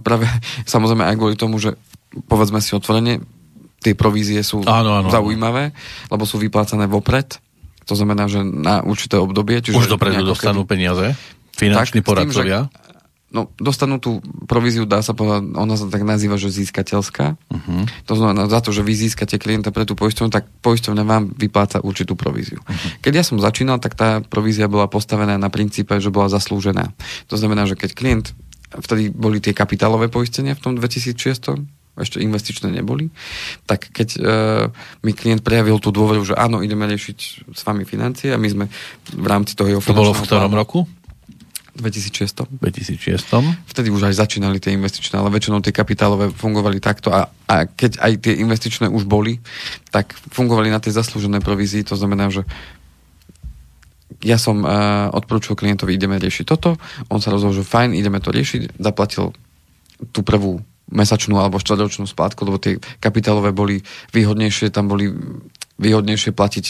práve 0.00 0.24
samozrejme 0.72 1.04
aj 1.04 1.16
kvôli 1.18 1.36
tomu, 1.36 1.58
že 1.58 1.74
povedzme 2.26 2.58
si 2.62 2.72
otvorene, 2.72 3.20
tie 3.78 3.94
provízie 3.94 4.42
sú 4.42 4.66
Áno, 4.66 5.02
áno, 5.02 5.08
zaujímavé, 5.10 5.70
lebo 6.10 6.26
sú 6.26 6.38
vyplácané 6.38 6.90
vopred. 6.90 7.38
To 7.86 7.94
znamená, 7.96 8.28
že 8.28 8.44
na 8.44 8.84
určité 8.84 9.16
obdobie. 9.16 9.64
Čiže 9.64 9.78
Už 9.78 9.88
dopredu 9.88 10.20
dostanú 10.26 10.66
keby- 10.66 10.70
peniaze? 10.76 11.06
Finanční 11.56 11.74
Tak, 11.74 11.86
s 11.86 11.92
tým, 11.92 12.02
že- 12.02 12.06
poradcovia? 12.06 12.60
No, 13.28 13.52
dostanú 13.60 14.00
tú 14.00 14.24
províziu, 14.48 14.88
dá 14.88 15.04
sa 15.04 15.12
povedať, 15.12 15.52
ona 15.52 15.76
sa 15.76 15.84
tak 15.92 16.00
nazýva, 16.00 16.40
že 16.40 16.48
získateľská. 16.48 17.36
Uh-huh. 17.36 17.84
To 18.08 18.14
znamená, 18.16 18.48
za 18.48 18.64
to, 18.64 18.72
že 18.72 18.80
vy 18.80 18.96
získate 18.96 19.36
klienta 19.36 19.68
pre 19.68 19.84
tú 19.84 19.92
poisťovňu, 19.92 20.32
tak 20.32 20.48
poisťovňa 20.64 21.04
vám 21.04 21.36
vypláca 21.36 21.84
určitú 21.84 22.16
províziu. 22.16 22.56
Uh-huh. 22.64 22.88
Keď 23.04 23.12
ja 23.12 23.20
som 23.20 23.36
začínal, 23.36 23.84
tak 23.84 24.00
tá 24.00 24.24
provízia 24.24 24.64
bola 24.64 24.88
postavená 24.88 25.36
na 25.36 25.52
princípe, 25.52 26.00
že 26.00 26.08
bola 26.08 26.32
zaslúžená. 26.32 26.96
To 27.28 27.36
znamená, 27.36 27.68
že 27.68 27.76
keď 27.76 27.90
klient, 27.92 28.26
vtedy 28.72 29.08
boli 29.08 29.40
tie 29.40 29.56
kapitálové 29.56 30.12
poistenia 30.12 30.52
v 30.52 30.62
tom 30.62 30.72
2006 30.76 31.78
ešte 31.98 32.22
investičné 32.22 32.70
neboli, 32.70 33.10
tak 33.66 33.90
keď 33.90 34.08
e, 34.14 34.20
mi 35.02 35.10
klient 35.10 35.42
prejavil 35.42 35.82
tú 35.82 35.90
dôveru, 35.90 36.22
že 36.22 36.38
áno, 36.38 36.62
ideme 36.62 36.86
riešiť 36.86 37.18
s 37.50 37.60
vami 37.66 37.82
financie 37.82 38.30
a 38.30 38.38
my 38.38 38.48
sme 38.48 38.64
v 39.18 39.26
rámci 39.26 39.58
toho 39.58 39.66
jeho 39.66 39.82
To 39.82 39.98
bolo 39.98 40.14
v 40.14 40.22
ktorom 40.22 40.54
plánu- 40.54 40.62
roku? 40.62 40.80
2006 41.78 42.58
2006. 42.58 43.22
vtedy 43.70 43.88
už 43.94 44.10
aj 44.10 44.26
začínali 44.26 44.58
tie 44.58 44.74
investičné, 44.74 45.14
ale 45.14 45.30
väčšinou 45.30 45.62
tie 45.62 45.70
kapitálové 45.70 46.34
fungovali 46.34 46.82
takto 46.82 47.14
a, 47.14 47.30
a 47.46 47.70
keď 47.70 48.02
aj 48.02 48.12
tie 48.18 48.34
investičné 48.42 48.90
už 48.90 49.06
boli, 49.06 49.38
tak 49.94 50.10
fungovali 50.34 50.74
na 50.74 50.82
tej 50.82 50.98
zaslúžené 50.98 51.38
provízii, 51.38 51.86
to 51.86 51.94
znamená, 51.94 52.34
že 52.34 52.42
ja 54.22 54.38
som 54.40 54.66
uh, 54.66 55.10
odporúčil 55.14 55.54
klientovi, 55.54 55.94
ideme 55.94 56.18
riešiť 56.18 56.44
toto, 56.46 56.74
on 57.10 57.22
sa 57.22 57.30
rozhodol, 57.30 57.54
že 57.54 57.66
fajn, 57.66 57.94
ideme 57.94 58.18
to 58.18 58.34
riešiť, 58.34 58.78
zaplatil 58.78 59.30
tú 60.10 60.20
prvú 60.26 60.62
mesačnú 60.88 61.36
alebo 61.36 61.60
štvrťročnú 61.60 62.08
splátku, 62.08 62.48
lebo 62.48 62.56
tie 62.58 62.80
kapitálové 62.98 63.52
boli 63.52 63.84
výhodnejšie, 64.16 64.72
tam 64.72 64.88
boli 64.88 65.12
výhodnejšie 65.76 66.32
platiť 66.32 66.64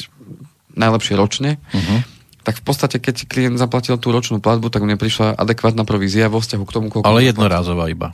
najlepšie 0.74 1.14
ročne. 1.14 1.62
Uh-huh. 1.70 2.02
Tak 2.42 2.60
v 2.60 2.64
podstate, 2.64 2.96
keď 2.98 3.28
klient 3.28 3.56
zaplatil 3.60 4.00
tú 4.00 4.10
ročnú 4.10 4.40
platbu, 4.42 4.72
tak 4.72 4.82
mne 4.82 4.98
prišla 4.98 5.36
adekvátna 5.36 5.84
provízia 5.84 6.32
vo 6.32 6.40
vzťahu 6.40 6.64
k 6.64 6.72
tomu, 6.74 6.86
koľko... 6.88 7.06
Ale 7.06 7.26
jednorázová 7.26 7.90
iba. 7.92 8.10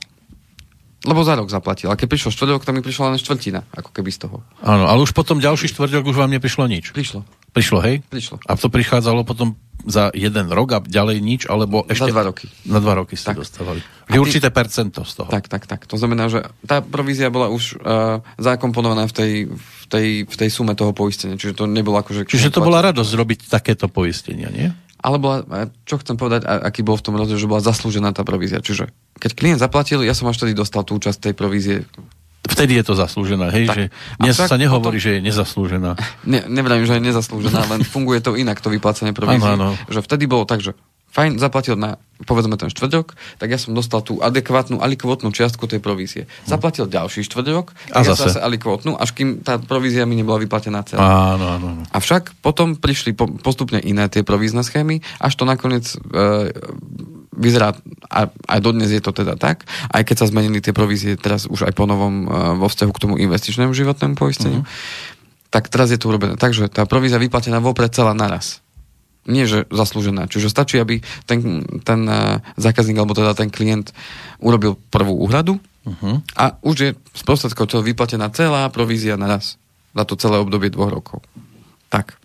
Lebo 1.04 1.20
za 1.20 1.36
rok 1.36 1.52
zaplatil. 1.52 1.92
A 1.92 1.98
keď 2.00 2.16
prišlo 2.16 2.32
štvrtok, 2.32 2.64
tak 2.64 2.74
mi 2.74 2.80
prišla 2.80 3.12
len 3.12 3.20
štvrtina, 3.20 3.68
ako 3.76 3.92
keby 3.92 4.10
z 4.10 4.18
toho. 4.24 4.40
Áno, 4.64 4.88
ale 4.88 5.04
už 5.04 5.12
potom 5.12 5.36
ďalší 5.36 5.68
štvrťok 5.68 6.08
už 6.08 6.16
vám 6.16 6.32
neprišlo 6.32 6.64
nič. 6.64 6.96
Prišlo. 6.96 7.28
Prišlo, 7.54 7.78
hej? 7.86 8.02
Prišlo. 8.10 8.42
A 8.50 8.58
to 8.58 8.66
prichádzalo 8.66 9.22
potom 9.22 9.54
za 9.84 10.08
jeden 10.16 10.48
rok 10.48 10.68
a 10.74 10.78
ďalej 10.80 11.20
nič, 11.20 11.40
alebo 11.46 11.84
ešte... 11.86 12.08
dva 12.08 12.24
roky. 12.26 12.48
Na 12.66 12.80
dva 12.80 12.98
roky 12.98 13.14
ste 13.14 13.30
Tak. 13.30 13.46
dostávali. 13.46 13.84
Ty- 14.10 14.16
určité 14.18 14.48
percento 14.50 15.04
z 15.04 15.12
toho. 15.22 15.28
Tak, 15.28 15.46
tak, 15.46 15.68
tak. 15.68 15.84
To 15.86 15.94
znamená, 16.00 16.26
že 16.32 16.42
tá 16.64 16.80
provízia 16.80 17.28
bola 17.28 17.52
už 17.52 17.78
uh, 17.78 18.24
zakomponovaná 18.40 19.06
v 19.06 19.14
tej, 19.14 19.32
v, 19.54 19.84
tej, 19.86 20.08
v 20.24 20.34
tej 20.40 20.48
sume 20.50 20.72
toho 20.74 20.96
poistenia. 20.96 21.36
Čiže 21.36 21.54
to 21.62 21.64
nebolo 21.68 22.00
ako, 22.00 22.10
že... 22.16 22.20
Čiže 22.26 22.50
to 22.50 22.64
bola 22.64 22.80
radosť 22.80 23.12
robiť 23.12 23.38
takéto 23.46 23.86
poistenia, 23.92 24.48
nie? 24.48 24.72
Ale 25.04 25.20
bola, 25.20 25.44
a 25.52 25.68
čo 25.84 26.00
chcem 26.00 26.16
povedať, 26.16 26.48
aký 26.48 26.80
bol 26.80 26.96
v 26.96 27.04
tom 27.04 27.20
rozdiel, 27.20 27.36
že 27.36 27.44
bola 27.44 27.60
zaslúžená 27.60 28.16
tá 28.16 28.24
provízia. 28.24 28.64
Čiže 28.64 28.88
keď 29.20 29.30
klient 29.36 29.60
zaplatil, 29.60 30.00
ja 30.00 30.16
som 30.16 30.32
až 30.32 30.40
vtedy 30.40 30.56
dostal 30.56 30.80
tú 30.80 30.96
časť 30.96 31.28
tej 31.28 31.34
provízie. 31.36 31.84
Vtedy 32.44 32.76
je 32.76 32.84
to 32.84 32.94
zaslúžená, 32.94 33.48
hej? 33.50 33.64
Tak. 33.66 33.76
Že 33.76 33.84
dnes 34.20 34.34
však 34.36 34.48
sa 34.52 34.58
nehovorí, 34.60 35.00
potom- 35.00 35.04
že 35.04 35.10
je 35.16 35.20
nezaslúžená. 35.24 35.90
Ne, 36.28 36.40
nevravím, 36.46 36.84
že 36.84 37.00
je 37.00 37.02
nezaslúžená, 37.02 37.64
len 37.72 37.80
funguje 37.82 38.20
to 38.20 38.36
inak, 38.36 38.60
to 38.60 38.68
vyplácanie 38.68 39.16
áno. 39.56 39.68
Že 39.88 40.00
vtedy 40.04 40.24
bolo 40.28 40.44
tak, 40.44 40.60
že 40.60 40.76
fajn, 41.14 41.38
zaplatil 41.38 41.78
na, 41.78 41.94
povedzme 42.26 42.58
ten 42.58 42.66
štvrťok, 42.74 43.38
tak 43.38 43.48
ja 43.48 43.54
som 43.54 43.70
dostal 43.70 44.02
tú 44.02 44.18
adekvátnu 44.18 44.82
alikvotnú 44.82 45.30
čiastku 45.30 45.70
tej 45.70 45.78
provízie. 45.78 46.26
Zaplatil 46.42 46.90
ďalší 46.90 47.22
štvrťok, 47.22 47.94
A 47.94 48.02
tak 48.02 48.10
ja 48.10 48.18
zase. 48.18 48.34
zase 48.34 48.40
alikvotnú, 48.42 48.98
až 48.98 49.14
kým 49.14 49.38
tá 49.46 49.62
provízia 49.62 50.02
mi 50.10 50.18
nebola 50.18 50.42
vyplatená 50.42 50.82
celá. 50.82 51.38
Áno, 51.38 51.46
áno. 51.54 51.66
Avšak 51.94 52.34
potom 52.42 52.74
prišli 52.74 53.14
po, 53.14 53.30
postupne 53.30 53.78
iné 53.78 54.10
tie 54.10 54.26
provízne 54.26 54.66
schémy, 54.66 55.06
až 55.22 55.32
to 55.38 55.46
nakoniec 55.46 55.86
e, 55.94 56.50
vyzerá, 57.30 57.78
a 58.10 58.26
aj 58.50 58.58
dodnes 58.58 58.90
je 58.90 58.98
to 58.98 59.14
teda 59.14 59.38
tak, 59.38 59.70
aj 59.94 60.02
keď 60.02 60.16
sa 60.18 60.30
zmenili 60.34 60.58
tie 60.58 60.74
provízie 60.74 61.14
teraz 61.14 61.46
už 61.46 61.70
aj 61.70 61.78
po 61.78 61.86
novom 61.86 62.26
e, 62.26 62.58
vo 62.58 62.66
vzťahu 62.66 62.90
k 62.90 63.02
tomu 63.06 63.14
investičnému 63.22 63.70
životnému 63.70 64.18
poisteniu, 64.18 64.66
tak 65.54 65.70
teraz 65.70 65.94
je 65.94 65.98
to 66.02 66.10
urobené 66.10 66.34
tak, 66.34 66.50
že 66.50 66.66
tá 66.66 66.82
provízia 66.90 67.22
vyplatená 67.22 67.62
vopred 67.62 67.94
celá 67.94 68.10
naraz. 68.10 68.63
Nie, 69.24 69.44
že 69.44 69.64
zaslúžená. 69.68 70.28
Čiže 70.28 70.48
stačí, 70.48 70.76
aby 70.76 71.00
ten, 71.24 71.40
ten 71.80 72.04
e, 72.04 72.38
zákazník 72.54 72.96
alebo 72.96 73.12
teda 73.12 73.32
ten 73.32 73.48
klient 73.48 73.90
urobil 74.38 74.76
prvú 74.90 75.16
úhradu 75.18 75.56
Uh-huh. 75.84 76.24
a 76.32 76.56
už 76.64 76.76
je 76.80 76.90
sprostredkovateľ 77.12 77.84
vyplatená 77.84 78.32
celá 78.32 78.64
provízia 78.72 79.20
naraz 79.20 79.60
za 79.92 80.08
to 80.08 80.16
celé 80.16 80.40
obdobie 80.40 80.72
dvoch 80.72 80.88
rokov. 80.88 81.20
Tak. 81.92 82.16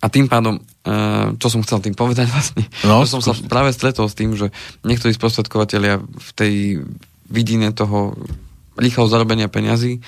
A 0.00 0.06
tým 0.08 0.24
pádom, 0.24 0.56
uh, 0.56 1.36
čo 1.36 1.52
som 1.52 1.60
chcel 1.60 1.84
tým 1.84 1.92
povedať 1.92 2.24
vlastne, 2.32 2.64
No, 2.80 3.04
že 3.04 3.12
som 3.12 3.20
sa 3.20 3.36
skúste. 3.36 3.52
práve 3.52 3.76
stretol 3.76 4.08
s 4.08 4.16
tým, 4.16 4.32
že 4.40 4.48
niektorí 4.88 5.12
sprostredkovateľia 5.12 6.00
v 6.00 6.30
tej 6.32 6.54
vidine 7.28 7.76
toho 7.76 8.16
rýchleho 8.80 9.04
zarobenia 9.04 9.52
peňazí 9.52 10.00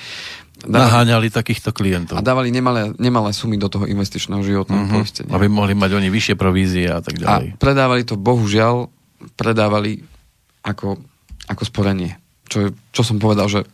dávali, 0.63 0.81
Naháňali 0.83 1.27
takýchto 1.29 1.69
klientov. 1.69 2.15
a 2.15 2.21
dávali 2.21 2.49
nemalé, 2.49 2.93
nemalé 2.95 3.31
sumy 3.31 3.55
do 3.55 3.67
toho 3.67 3.85
investičného 3.85 4.39
životného 4.39 4.83
Mhm. 4.83 4.91
poistenia. 4.91 5.31
Aby 5.31 5.47
mohli 5.47 5.73
mať 5.73 5.91
oni 5.93 6.07
vyššie 6.07 6.35
provízie 6.35 6.85
a 6.85 6.97
tak 6.97 7.17
A 7.17 7.21
ďalej. 7.39 7.47
predávali 7.57 8.01
to, 8.01 8.15
bohužiaľ, 8.15 8.87
predávali 9.31 10.01
ako, 10.61 10.97
ako 11.47 11.63
sporenie. 11.63 12.17
Čo, 12.45 12.59
čo 12.89 13.01
som 13.01 13.17
povedal, 13.17 13.47
že 13.47 13.65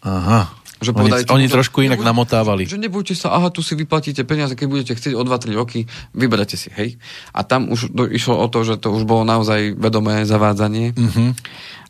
Aha. 0.00 0.50
Že 0.76 0.90
oni, 0.90 0.98
povedali 0.98 1.22
tomu, 1.22 1.36
oni 1.36 1.46
že 1.46 1.54
trošku 1.54 1.78
inak 1.80 1.94
nebuď- 1.96 2.10
namotávali. 2.10 2.62
Že 2.64 2.78
nebojte 2.80 3.14
sa, 3.14 3.30
aha, 3.30 3.48
tu 3.48 3.60
si 3.60 3.72
vyplatíte 3.72 4.18
peniaze, 4.22 4.50
keď 4.52 4.66
budete 4.66 4.92
chcieť 4.92 5.14
o 5.14 5.22
2-3 5.22 5.54
roky, 5.54 5.86
vyberete 6.10 6.58
si, 6.58 6.74
hej. 6.74 6.98
A 7.30 7.40
tam 7.40 7.70
už 7.70 7.86
do, 7.88 8.02
išlo 8.04 8.34
o 8.34 8.46
to, 8.46 8.66
že 8.66 8.74
to 8.76 8.90
už 8.90 9.04
bolo 9.04 9.22
naozaj 9.22 9.72
vedomé 9.72 10.24
zavádzanie, 10.24 10.90
Mhm. 10.90 11.38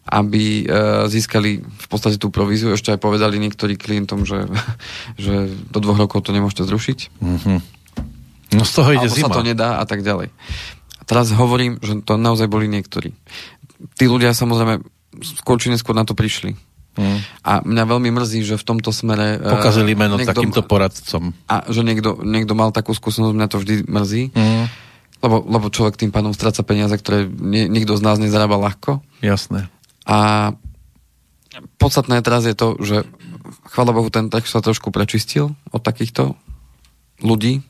Aby 0.05 0.43
e, 0.61 0.75
získali 1.07 1.51
v 1.61 1.87
podstate 1.87 2.17
tú 2.17 2.29
províziu. 2.29 2.71
Ešte 2.71 2.91
aj 2.91 2.99
povedali 2.99 3.39
niektorí 3.39 3.75
klientom, 3.75 4.23
že, 4.23 4.51
že 5.17 5.35
do 5.69 5.79
dvoch 5.79 5.99
rokov 5.99 6.23
to 6.23 6.31
nemôžete 6.31 6.65
zrušiť. 6.65 6.99
Mhm. 7.19 7.55
No 8.53 8.63
z 8.63 8.73
toho 8.75 8.93
ide 8.93 9.07
alebo 9.07 9.17
zima. 9.17 9.27
sa 9.27 9.33
to 9.33 9.43
nedá 9.43 9.71
a 9.79 9.85
tak 9.85 10.01
ďalej. 10.01 10.29
A 10.97 11.03
teraz 11.03 11.33
hovorím, 11.33 11.81
že 11.81 11.99
to 11.99 12.15
naozaj 12.15 12.47
boli 12.47 12.69
niektorí. 12.69 13.17
Tí 13.95 14.05
ľudia 14.05 14.31
samozrejme 14.31 14.85
skôr 15.41 15.57
či 15.57 15.69
neskôr 15.69 15.93
na 15.93 16.05
to 16.05 16.13
prišli. 16.13 16.53
Mm. 16.93 17.19
A 17.41 17.53
mňa 17.63 17.85
veľmi 17.87 18.13
mrzí, 18.13 18.45
že 18.45 18.55
v 18.55 18.65
tomto 18.67 18.93
smere... 18.93 19.41
e, 19.41 19.49
Pokazili 19.51 19.97
meno 19.97 20.15
niekto- 20.15 20.37
takýmto 20.37 20.61
poradcom. 20.61 21.33
a 21.47 21.65
že 21.67 21.81
niekto, 21.81 22.21
niekto 22.21 22.53
mal 22.53 22.69
takú 22.69 22.93
skúsenosť, 22.93 23.33
mňa 23.33 23.49
to 23.49 23.57
vždy 23.57 23.75
mrzí, 23.83 24.23
Mm. 24.31 24.65
lebo, 25.19 25.37
lebo 25.43 25.67
človek 25.67 25.97
tým 25.97 26.11
pádom 26.11 26.31
stráca 26.31 26.61
peniaze, 26.61 26.93
ktoré 26.93 27.25
nie, 27.25 27.65
nikto 27.67 27.97
z 27.97 28.03
nás 28.03 28.21
nezarába 28.21 28.61
ľahko. 28.61 29.01
Jasné. 29.19 29.73
A 30.09 30.51
podstatné 31.79 32.23
teraz 32.25 32.49
je 32.49 32.57
to, 32.57 32.81
že 32.83 33.07
chvála 33.71 33.95
Bohu, 33.95 34.09
ten 34.09 34.29
trh 34.33 34.45
sa 34.47 34.65
trošku 34.65 34.91
prečistil 34.91 35.55
od 35.71 35.83
takýchto 35.83 36.35
ľudí. 37.23 37.63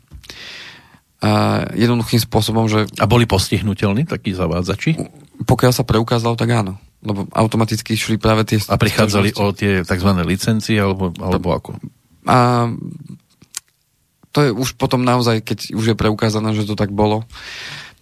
A 1.23 1.63
jednoduchým 1.79 2.19
spôsobom, 2.19 2.67
že 2.67 2.91
A 2.99 3.07
boli 3.07 3.31
postihnutelní 3.31 4.11
takí 4.11 4.35
zavádzači? 4.35 5.23
pokiaľ 5.45 5.73
sa 5.75 5.85
preukázalo, 5.87 6.39
tak 6.39 6.51
áno. 6.55 6.79
Lebo 7.03 7.27
automaticky 7.35 7.99
šli 7.99 8.17
práve 8.17 8.47
tie... 8.47 8.63
A 8.71 8.79
prichádzali 8.79 9.35
o 9.35 9.51
tie 9.51 9.83
tzv. 9.83 10.11
licencie, 10.23 10.79
alebo, 10.79 11.11
alebo 11.19 11.49
ako? 11.51 11.71
A 12.31 12.71
to 14.31 14.39
je 14.41 14.51
už 14.55 14.79
potom 14.79 15.03
naozaj, 15.03 15.43
keď 15.43 15.75
už 15.75 15.93
je 15.93 15.97
preukázané, 15.99 16.55
že 16.55 16.65
to 16.65 16.79
tak 16.79 16.95
bolo, 16.95 17.27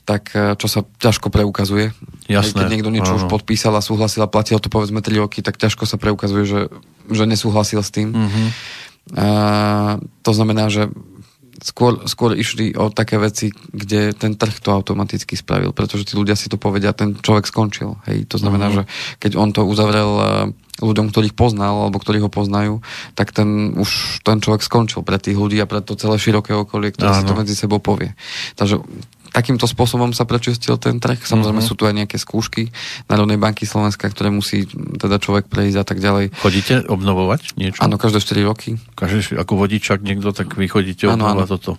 tak 0.05 0.31
eh, 0.37 0.53
čo 0.55 0.69
sa 0.69 0.81
ťažko 1.01 1.33
preukazuje. 1.33 1.97
Jasné, 2.31 2.55
Keď 2.57 2.71
niekto 2.71 2.89
niečo 2.89 3.13
už 3.13 3.27
áno. 3.27 3.33
podpísal 3.33 3.75
a 3.75 3.83
súhlasil 3.83 4.23
a 4.23 4.31
platil 4.31 4.57
to 4.57 4.69
povedzme 4.69 5.03
3 5.03 5.19
roky, 5.19 5.43
tak 5.43 5.59
ťažko 5.59 5.83
sa 5.83 5.99
preukazuje, 5.99 6.47
že, 6.47 6.61
že 7.07 7.25
nesúhlasil 7.27 7.83
s 7.83 7.91
tým. 7.91 8.15
Mhm. 8.15 8.43
A, 9.11 9.27
to 10.23 10.31
znamená, 10.31 10.71
že 10.71 10.87
skôr, 11.61 12.01
skôr 12.07 12.33
išli 12.33 12.73
o 12.73 12.89
také 12.89 13.19
veci, 13.19 13.51
kde 13.53 14.15
ten 14.15 14.33
trh 14.33 14.57
to 14.57 14.71
automaticky 14.71 15.35
spravil, 15.35 15.75
pretože 15.75 16.07
tí 16.07 16.15
ľudia 16.15 16.33
si 16.33 16.47
to 16.47 16.57
povedia, 16.57 16.95
ten 16.95 17.13
človek 17.13 17.45
skončil. 17.45 18.01
Hej, 18.07 18.25
to 18.27 18.39
znamená, 18.39 18.71
Mhm. 18.71 18.75
že 18.75 18.83
keď 19.19 19.33
on 19.37 19.51
to 19.51 19.67
uzavrel 19.67 20.11
eh, 20.17 20.27
ľuďom, 20.81 21.13
ktorých 21.13 21.37
poznal 21.37 21.85
alebo 21.85 22.01
ktorí 22.01 22.25
ho 22.25 22.33
poznajú, 22.33 22.81
tak 23.13 23.37
ten 23.37 23.77
už 23.77 24.25
ten 24.25 24.41
človek 24.41 24.65
skončil 24.65 25.05
pre 25.05 25.21
tých 25.21 25.37
ľudí 25.37 25.61
a 25.61 25.69
pre 25.69 25.85
to 25.85 25.93
celé 25.93 26.17
široké 26.17 26.57
okolie, 26.57 26.89
ktoré 26.97 27.13
si 27.13 27.29
to 27.29 27.37
Áno. 27.37 27.45
medzi 27.45 27.53
sebou 27.53 27.77
povie. 27.77 28.17
Takže 28.57 28.81
takýmto 29.31 29.65
spôsobom 29.65 30.11
sa 30.11 30.23
prečistil 30.23 30.75
ten 30.77 30.97
trh. 30.97 31.19
Samozrejme 31.21 31.59
Mhm. 31.59 31.67
sú 31.67 31.75
tu 31.75 31.85
aj 31.85 31.95
nejaké 31.95 32.17
skúšky 32.17 32.69
Národnej 33.07 33.37
banky 33.37 33.63
Slovenska, 33.63 34.05
ktoré 34.05 34.29
musí 34.29 34.67
teda 34.95 35.17
človek 35.17 35.47
prejsť 35.47 35.77
a 35.77 35.85
tak 35.85 35.99
ďalej. 35.99 36.35
Chodíte 36.37 36.85
obnovovať 36.85 37.55
niečo? 37.55 37.81
Áno, 37.81 37.95
každé 37.95 38.19
4 38.19 38.43
roky. 38.43 38.77
Každý, 38.93 39.35
ako 39.35 39.53
vodičak 39.57 40.01
niekto, 40.01 40.31
tak 40.31 40.51
vy 40.51 40.67
chodíte 40.67 41.07
Áno, 41.07 41.17
obnovovať 41.17 41.47
áno. 41.47 41.53
toto. 41.53 41.71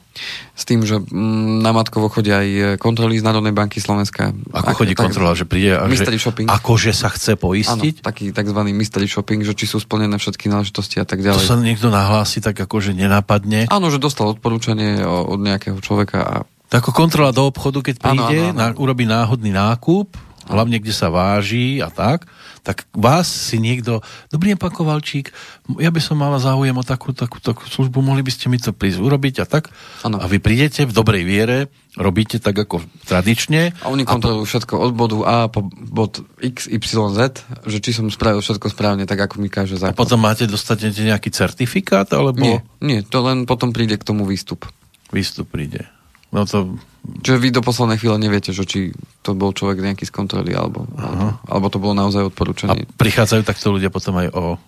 S 0.53 0.63
tým, 0.63 0.81
že 0.81 0.97
mm, 0.97 1.59
na 1.59 1.71
Matkovo 1.71 2.07
chodia 2.07 2.39
aj 2.39 2.49
kontroly 2.77 3.15
z 3.15 3.23
Národnej 3.23 3.51
banky 3.51 3.77
Slovenska. 3.77 4.31
Ako 4.49 4.73
chodí 4.77 4.93
tak- 4.93 5.05
kontrola, 5.05 5.33
že 5.33 5.43
príde 5.43 5.73
a 5.73 5.85
že 5.85 5.91
Mystery 5.91 6.17
shopping. 6.17 6.47
akože 6.47 6.91
sa 6.91 7.09
chce 7.09 7.33
Áno, 7.33 7.43
poistiť? 7.43 8.01
taký 8.01 8.29
tzv. 8.29 8.59
mystery 8.71 9.05
shopping, 9.05 9.41
že 9.41 9.53
či 9.53 9.65
sú 9.65 9.77
splnené 9.77 10.15
všetky 10.15 10.47
náležitosti 10.47 10.97
a 10.97 11.05
tak 11.05 11.19
To 11.19 11.25
ďalej. 11.27 11.43
sa 11.43 11.55
niekto 11.55 11.87
nahlási 11.87 12.39
tak 12.39 12.55
akože 12.55 12.91
nenapadne. 12.91 13.67
Áno, 13.67 13.87
že 13.87 13.97
dostal 13.97 14.27
odporúčanie 14.27 15.01
od 15.01 15.37
nejakého 15.37 15.77
človeka 15.77 16.19
a 16.21 16.35
Tak 16.71 16.87
ako 16.87 16.91
kontrola 16.95 17.35
do 17.35 17.51
obchodu, 17.51 17.83
keď 17.83 17.95
príde, 17.99 18.39
áno, 18.47 18.55
áno. 18.55 18.59
Na, 18.59 18.67
urobí 18.79 19.03
náhodný 19.03 19.51
nákup, 19.51 20.15
hlavne 20.47 20.79
kde 20.79 20.95
sa 20.95 21.11
váži 21.11 21.83
a 21.83 21.91
tak, 21.91 22.31
tak 22.63 22.87
vás 22.95 23.27
si 23.27 23.59
niekto, 23.59 23.99
dobrý 24.31 24.53
deň, 24.53 24.57
pán 24.61 24.71
Kovalčík, 24.71 25.33
ja 25.81 25.91
by 25.91 25.99
som 25.99 26.15
mala 26.15 26.37
záujem 26.39 26.73
o 26.77 26.85
takú, 26.85 27.11
takú, 27.11 27.41
takú 27.41 27.65
službu, 27.67 27.99
mohli 28.05 28.23
by 28.23 28.31
ste 28.31 28.47
mi 28.47 28.61
to 28.61 28.71
prísť 28.71 29.01
urobiť 29.01 29.35
a 29.41 29.45
tak. 29.49 29.67
Áno. 30.05 30.21
A 30.21 30.25
vy 30.31 30.37
prídete 30.39 30.87
v 30.87 30.93
dobrej 30.93 31.27
viere, 31.27 31.57
robíte 31.99 32.39
tak 32.39 32.55
ako 32.55 32.85
tradične. 33.03 33.75
A 33.81 33.91
oni 33.91 34.05
kontrolujú 34.07 34.47
všetko 34.47 34.73
od 34.77 34.91
bodu 34.95 35.17
A 35.27 35.35
po 35.51 35.67
bod 35.73 36.23
X, 36.39 36.71
Y, 36.71 36.79
Z, 36.87 37.19
že 37.67 37.77
či 37.83 37.91
som 37.91 38.07
spravil 38.07 38.39
všetko 38.39 38.71
správne, 38.71 39.03
tak 39.03 39.19
ako 39.19 39.43
mi 39.43 39.51
káže 39.51 39.75
A 39.75 39.91
zákon. 39.91 39.99
potom 39.99 40.21
máte, 40.23 40.47
dostanete 40.47 41.03
nejaký 41.03 41.33
certifikát, 41.33 42.07
alebo 42.13 42.39
Nie, 42.39 42.63
nie, 42.79 42.99
to 43.03 43.19
len 43.25 43.43
potom 43.43 43.73
príde 43.75 43.97
k 43.99 44.05
tomu 44.05 44.23
výstup. 44.23 44.69
výstup 45.11 45.49
príde. 45.49 45.89
No 46.31 46.47
to, 46.47 46.79
Čiže 47.01 47.37
vy 47.41 47.49
do 47.49 47.65
poslednej 47.65 47.97
chvíle 47.97 48.21
neviete, 48.21 48.53
že 48.53 48.61
či 48.61 48.93
to 49.25 49.33
bol 49.33 49.51
človek 49.51 49.81
nejaký 49.81 50.05
z 50.05 50.13
kontroly, 50.13 50.53
alebo, 50.53 50.85
alebo, 50.93 51.33
alebo 51.49 51.65
to 51.73 51.81
bolo 51.81 51.97
naozaj 51.97 52.21
a 52.21 52.29
odporúčanie. 52.29 52.85
prichádzajú 52.93 53.41
takto 53.41 53.73
ľudia 53.73 53.89
potom 53.89 54.21
aj 54.21 54.29
o 54.37 54.61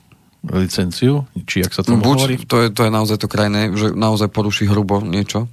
licenciu? 0.49 1.29
Či 1.45 1.61
jak 1.61 1.71
sa 1.71 1.85
to 1.85 1.93
No, 1.93 2.01
hovorí? 2.01 2.41
buď, 2.41 2.49
to 2.49 2.55
je, 2.57 2.67
to 2.73 2.81
je 2.83 2.91
naozaj 2.91 3.17
to 3.21 3.29
krajné, 3.29 3.69
že 3.77 3.93
naozaj 3.93 4.33
poruší 4.33 4.65
hrubo 4.65 4.99
niečo 5.05 5.45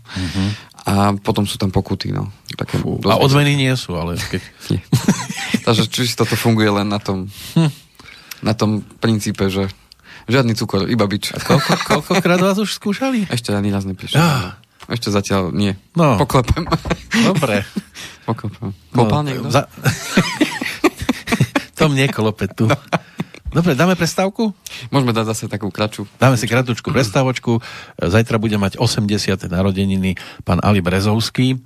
a 0.88 1.12
potom 1.20 1.44
sú 1.44 1.60
tam 1.60 1.68
pokuty. 1.68 2.16
No. 2.16 2.32
Také 2.56 2.80
Fú. 2.80 2.96
A 3.04 3.20
odmeny 3.20 3.54
nie 3.54 3.76
sú, 3.76 3.94
ale 4.00 4.16
keď... 4.16 4.40
Takže 5.68 5.84
čisto 5.86 6.24
to 6.24 6.34
funguje 6.34 6.72
len 6.72 6.88
na 6.88 6.96
tom, 6.96 7.28
na 8.40 8.56
tom 8.56 8.80
princípe, 9.04 9.52
že 9.52 9.68
žiadny 10.32 10.56
cukor, 10.56 10.88
iba 10.88 11.04
bič. 11.04 11.36
Koľko, 11.36 11.70
koľkokrát 11.84 12.40
vás 12.40 12.56
už 12.56 12.72
skúšali? 12.72 13.28
Ešte 13.28 13.52
ani 13.52 13.68
raz 13.68 13.84
neprišiel. 13.84 14.16
Á. 14.16 14.56
Ešte 14.90 15.14
zatiaľ 15.14 15.54
nie. 15.54 15.78
No. 15.94 16.18
Poklepem. 16.18 16.66
Dobre. 17.22 17.62
Poklepem. 18.28 18.74
Klopal 18.90 19.22
niekto? 19.22 19.46
No, 19.46 19.54
Za... 19.54 19.70
Tom 21.78 21.94
nie 21.94 22.10
klope 22.10 22.50
tu. 22.50 22.66
Dobre, 23.50 23.74
dáme 23.74 23.98
prestávku? 23.98 24.54
Môžeme 24.94 25.10
dať 25.10 25.26
zase 25.34 25.44
takú 25.50 25.74
kraču. 25.74 26.06
Dáme 26.22 26.38
si 26.38 26.46
kratučku 26.46 26.94
prestávočku. 26.94 27.58
Zajtra 27.98 28.38
bude 28.38 28.54
mať 28.54 28.78
80. 28.78 29.50
narodeniny 29.50 30.14
pán 30.46 30.62
Ali 30.62 30.78
Brezovský. 30.78 31.58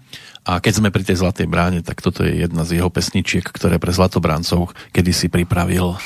A 0.49 0.65
keď 0.65 0.81
sme 0.81 0.89
pri 0.89 1.05
tej 1.05 1.21
Zlatej 1.21 1.45
bráne, 1.45 1.85
tak 1.85 2.01
toto 2.01 2.25
je 2.25 2.41
jedna 2.41 2.65
z 2.65 2.81
jeho 2.81 2.89
pesničiek, 2.89 3.45
ktoré 3.45 3.77
pre 3.77 3.93
Zlatobrancov 3.93 4.73
kedysi 4.97 5.29
pripravil. 5.29 5.97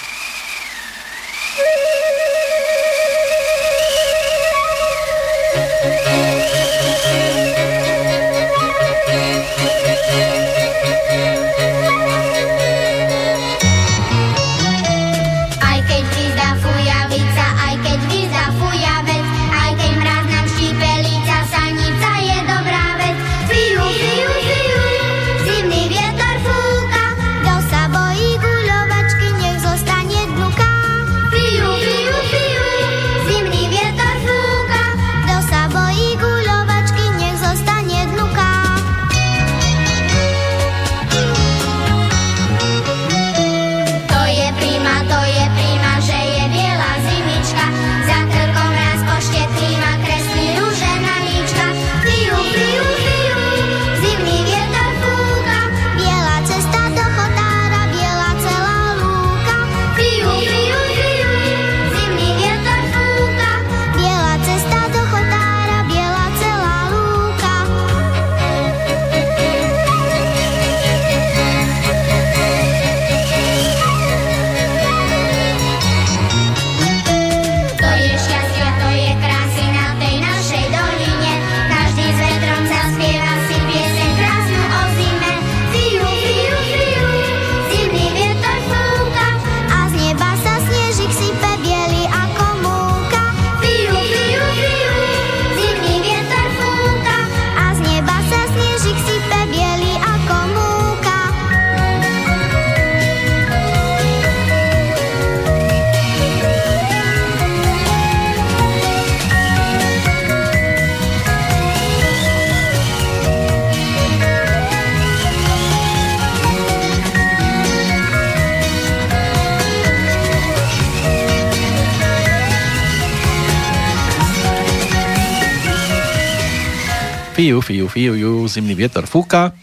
Fiu, 127.39 127.63
fiu, 127.63 127.87
fiu, 127.87 128.19
ju, 128.19 128.51
zimný 128.51 128.75
vietor 128.75 129.07
fúka. 129.07 129.55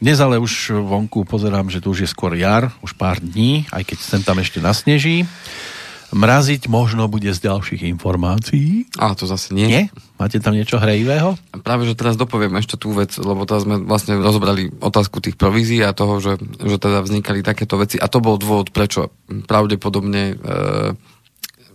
Dnes 0.00 0.16
ale 0.16 0.40
už 0.40 0.72
vonku 0.80 1.28
pozerám, 1.28 1.68
že 1.68 1.84
tu 1.84 1.92
už 1.92 2.00
je 2.00 2.08
skôr 2.08 2.32
jar, 2.32 2.72
už 2.80 2.96
pár 2.96 3.20
dní, 3.20 3.68
aj 3.68 3.84
keď 3.84 3.98
sem 4.00 4.24
tam 4.24 4.40
ešte 4.40 4.64
nasneží. 4.64 5.28
Mraziť 6.16 6.72
možno 6.72 7.12
bude 7.12 7.28
z 7.28 7.52
ďalších 7.52 7.84
informácií. 7.84 8.88
A 8.96 9.12
to 9.12 9.28
zase 9.28 9.52
nie. 9.52 9.68
Nie? 9.68 9.84
Máte 10.16 10.40
tam 10.40 10.56
niečo 10.56 10.80
hrejivého? 10.80 11.36
Práve, 11.60 11.84
že 11.84 12.00
teraz 12.00 12.16
dopoviem 12.16 12.56
ešte 12.56 12.80
tú 12.80 12.96
vec, 12.96 13.12
lebo 13.20 13.44
teraz 13.44 13.68
sme 13.68 13.84
vlastne 13.84 14.16
rozobrali 14.16 14.72
otázku 14.80 15.20
tých 15.20 15.36
provízií 15.36 15.84
a 15.84 15.92
toho, 15.92 16.16
že, 16.16 16.40
že 16.64 16.80
teda 16.80 17.04
vznikali 17.04 17.44
takéto 17.44 17.76
veci. 17.76 18.00
A 18.00 18.08
to 18.08 18.24
bol 18.24 18.40
dôvod, 18.40 18.72
prečo 18.72 19.12
pravdepodobne 19.28 20.32
e, 20.32 20.34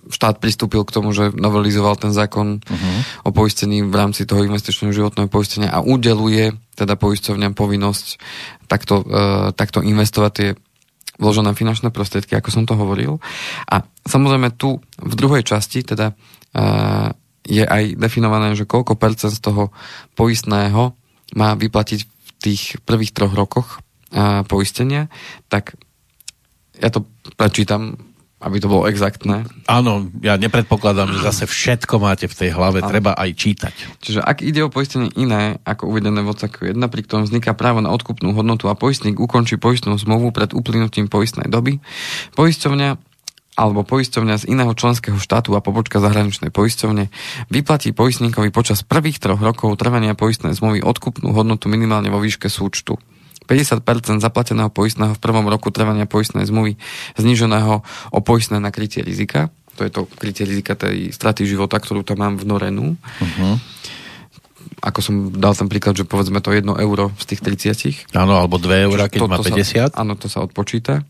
štát 0.10 0.40
pristúpil 0.40 0.84
k 0.88 0.94
tomu, 0.94 1.12
že 1.12 1.32
novelizoval 1.36 2.00
ten 2.00 2.12
zákon 2.16 2.60
uh-huh. 2.60 2.98
o 3.28 3.32
poistení 3.32 3.84
v 3.84 3.96
rámci 3.96 4.24
toho 4.24 4.44
investičného 4.44 4.96
životného 4.96 5.30
poistenia 5.32 5.70
a 5.72 5.84
udeluje 5.84 6.56
teda 6.76 6.96
poisťovňam 6.96 7.58
povinnosť 7.58 8.06
takto, 8.70 9.04
e, 9.04 9.50
takto 9.56 9.82
investovať 9.82 10.32
tie 10.34 10.50
vložené 11.18 11.58
finančné 11.58 11.90
prostriedky, 11.90 12.38
ako 12.38 12.50
som 12.54 12.64
to 12.70 12.78
hovoril. 12.78 13.18
A 13.68 13.82
samozrejme 14.06 14.54
tu 14.54 14.78
v 15.02 15.14
druhej 15.18 15.42
časti 15.42 15.82
teda 15.82 16.14
uh, 16.14 17.10
je 17.42 17.66
aj 17.66 17.98
definované, 17.98 18.54
že 18.54 18.70
koľko 18.70 18.94
percent 18.94 19.34
z 19.34 19.42
toho 19.42 19.74
poistného 20.14 20.94
má 21.34 21.58
vyplatiť 21.58 22.00
v 22.06 22.30
tých 22.38 22.62
prvých 22.86 23.18
troch 23.18 23.34
rokoch 23.34 23.82
a, 24.14 24.46
poistenia, 24.46 25.10
tak 25.50 25.74
ja 26.78 26.94
to 26.94 27.10
prečítam, 27.34 27.98
aby 28.38 28.62
to 28.62 28.70
bolo 28.70 28.86
exaktné. 28.86 29.50
Áno, 29.66 30.14
ja 30.22 30.38
nepredpokladám, 30.38 31.10
že 31.10 31.26
zase 31.26 31.44
všetko 31.50 31.98
máte 31.98 32.30
v 32.30 32.38
tej 32.38 32.50
hlave, 32.54 32.86
Áno. 32.86 32.90
treba 32.94 33.18
aj 33.18 33.34
čítať. 33.34 33.74
Čiže 33.98 34.22
ak 34.22 34.46
ide 34.46 34.62
o 34.62 34.70
poistenie 34.70 35.10
iné, 35.18 35.58
ako 35.66 35.90
uvedené 35.90 36.22
v 36.22 36.30
odseku 36.30 36.70
1, 36.70 36.78
pri 36.78 37.02
ktorom 37.02 37.26
vzniká 37.26 37.58
právo 37.58 37.82
na 37.82 37.90
odkupnú 37.90 38.38
hodnotu 38.38 38.70
a 38.70 38.78
poistník 38.78 39.18
ukončí 39.18 39.58
poistnú 39.58 39.98
zmluvu 39.98 40.30
pred 40.30 40.54
uplynutím 40.54 41.10
poistnej 41.10 41.50
doby, 41.50 41.82
poisťovňa 42.38 42.90
alebo 43.58 43.82
poisťovňa 43.82 44.46
z 44.46 44.54
iného 44.54 44.70
členského 44.78 45.18
štátu 45.18 45.58
a 45.58 45.66
pobočka 45.66 45.98
zahraničnej 45.98 46.54
poisťovne 46.54 47.10
vyplatí 47.50 47.90
poistníkovi 47.90 48.54
počas 48.54 48.86
prvých 48.86 49.18
troch 49.18 49.42
rokov 49.42 49.74
trvania 49.82 50.14
poistnej 50.14 50.54
zmluvy 50.54 50.86
odkupnú 50.86 51.34
hodnotu 51.34 51.66
minimálne 51.66 52.14
vo 52.14 52.22
výške 52.22 52.54
súčtu. 52.54 53.02
50% 53.48 54.20
zaplateného 54.20 54.68
poistného 54.68 55.16
v 55.16 55.24
prvom 55.24 55.48
roku 55.48 55.72
trvania 55.72 56.04
poistnej 56.04 56.44
zmluvy 56.44 56.76
zniženého 57.16 57.82
o 58.12 58.20
poistné 58.20 58.60
na 58.60 58.70
krytie 58.70 59.02
rizika. 59.02 59.48
To 59.80 59.88
je 59.88 59.92
to 59.94 60.06
krytie 60.06 60.44
rizika 60.44 60.76
tej 60.76 61.16
straty 61.16 61.48
života, 61.48 61.80
ktorú 61.80 62.04
tam 62.04 62.20
mám 62.20 62.36
v 62.36 62.46
Norenu. 62.50 62.86
Uh-huh. 63.00 63.56
Ako 64.84 65.00
som 65.00 65.32
dal 65.32 65.56
ten 65.56 65.72
príklad, 65.72 65.96
že 65.96 66.04
povedzme 66.04 66.44
to 66.44 66.52
1 66.52 66.66
euro 66.68 67.16
z 67.18 67.24
tých 67.34 67.42
30. 67.42 68.14
Áno, 68.14 68.36
alebo 68.36 68.60
2 68.60 68.86
eurá, 68.90 69.08
keď 69.08 69.20
To- 69.26 69.32
má 69.32 69.38
to 69.40 69.48
50. 69.48 69.94
Sa, 69.94 70.02
áno, 70.02 70.20
to 70.20 70.28
sa 70.28 70.44
odpočíta. 70.44 71.08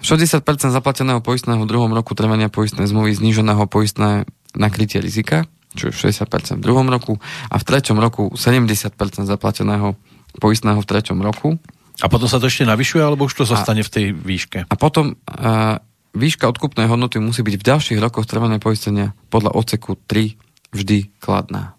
60% 0.00 0.44
zaplateného 0.72 1.20
poistného 1.20 1.60
v 1.60 1.68
druhom 1.68 1.92
roku 1.92 2.16
trvania 2.16 2.48
poistnej 2.48 2.88
zmluvy 2.88 3.12
zniženého 3.16 3.68
poistné 3.68 4.24
na 4.56 4.68
krytie 4.72 4.98
rizika, 4.98 5.44
čo 5.76 5.92
je 5.92 5.94
60% 5.94 6.58
v 6.58 6.64
druhom 6.64 6.88
roku 6.88 7.20
a 7.52 7.56
v 7.60 7.64
treťom 7.64 8.00
roku 8.00 8.32
70% 8.34 8.96
zaplateného 9.28 9.94
poistného 10.38 10.78
v 10.78 10.88
treťom 10.88 11.18
roku. 11.18 11.58
A 12.00 12.06
potom 12.08 12.30
sa 12.30 12.40
to 12.40 12.48
ešte 12.48 12.64
navyšuje, 12.64 13.02
alebo 13.04 13.28
už 13.28 13.34
to 13.36 13.44
zostane 13.44 13.84
v 13.84 13.90
tej 13.92 14.06
výške? 14.16 14.64
A 14.64 14.74
potom 14.78 15.18
uh, 15.18 15.76
výška 16.16 16.48
odkupnej 16.48 16.88
hodnoty 16.88 17.20
musí 17.20 17.44
byť 17.44 17.54
v 17.60 17.66
ďalších 17.66 17.98
rokoch 18.00 18.24
trvania 18.24 18.56
poistenia 18.56 19.12
podľa 19.28 19.52
odseku 19.52 20.00
3 20.08 20.72
vždy 20.72 21.12
kladná. 21.20 21.76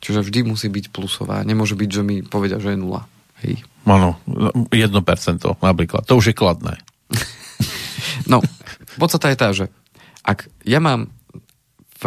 Čiže 0.00 0.24
vždy 0.24 0.40
musí 0.48 0.72
byť 0.72 0.96
plusová. 0.96 1.44
Nemôže 1.44 1.76
byť, 1.76 1.90
že 1.92 2.02
mi 2.02 2.24
povedia, 2.24 2.56
že 2.56 2.72
je 2.72 2.80
nula. 2.80 3.04
Hej. 3.44 3.60
Áno, 3.84 4.16
1% 4.72 4.72
napríklad. 5.60 6.02
To 6.08 6.16
už 6.16 6.32
je 6.32 6.36
kladné. 6.36 6.80
No, 8.28 8.44
podstata 9.00 9.32
je 9.32 9.38
tá, 9.38 9.48
že 9.50 9.66
ak 10.22 10.46
ja 10.62 10.78
mám 10.78 11.10
v 12.00 12.04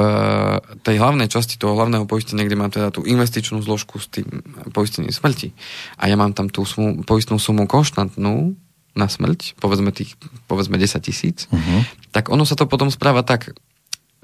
tej 0.81 0.97
hlavnej 0.97 1.29
časti 1.29 1.61
toho 1.61 1.77
hlavného 1.77 2.09
poistenia, 2.09 2.49
kde 2.49 2.57
mám 2.57 2.73
teda 2.73 2.89
tú 2.89 3.05
investičnú 3.05 3.61
zložku 3.61 4.01
s 4.01 4.09
tým 4.09 4.25
poistením 4.73 5.13
smrti 5.13 5.53
a 6.01 6.09
ja 6.09 6.17
mám 6.17 6.33
tam 6.33 6.49
tú 6.49 6.65
sumu, 6.65 7.05
poistnú 7.05 7.37
sumu 7.37 7.69
konštantnú 7.69 8.57
na 8.93 9.05
smrť, 9.09 9.57
povedzme, 9.57 9.93
tých, 9.93 10.17
povedzme 10.49 10.77
10 10.77 10.97
tisíc, 11.01 11.45
Uh-huh. 11.49 11.81
tak 12.13 12.29
ono 12.29 12.45
sa 12.45 12.57
to 12.57 12.69
potom 12.69 12.89
správa 12.93 13.21
tak, 13.25 13.53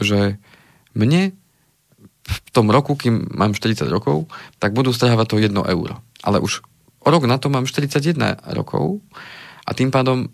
že 0.02 0.38
mne 0.98 1.34
v 2.30 2.50
tom 2.54 2.70
roku, 2.70 2.94
kým 2.94 3.30
mám 3.34 3.58
40 3.58 3.90
rokov, 3.90 4.30
tak 4.62 4.74
budú 4.74 4.94
strhávať 4.94 5.26
to 5.26 5.36
1 5.42 5.54
euro. 5.54 6.02
Ale 6.22 6.38
už 6.38 6.62
o 7.02 7.10
rok 7.10 7.26
na 7.26 7.42
to 7.42 7.50
mám 7.50 7.66
41 7.66 8.18
rokov 8.54 9.02
a 9.66 9.74
tým 9.74 9.90
pádom 9.90 10.30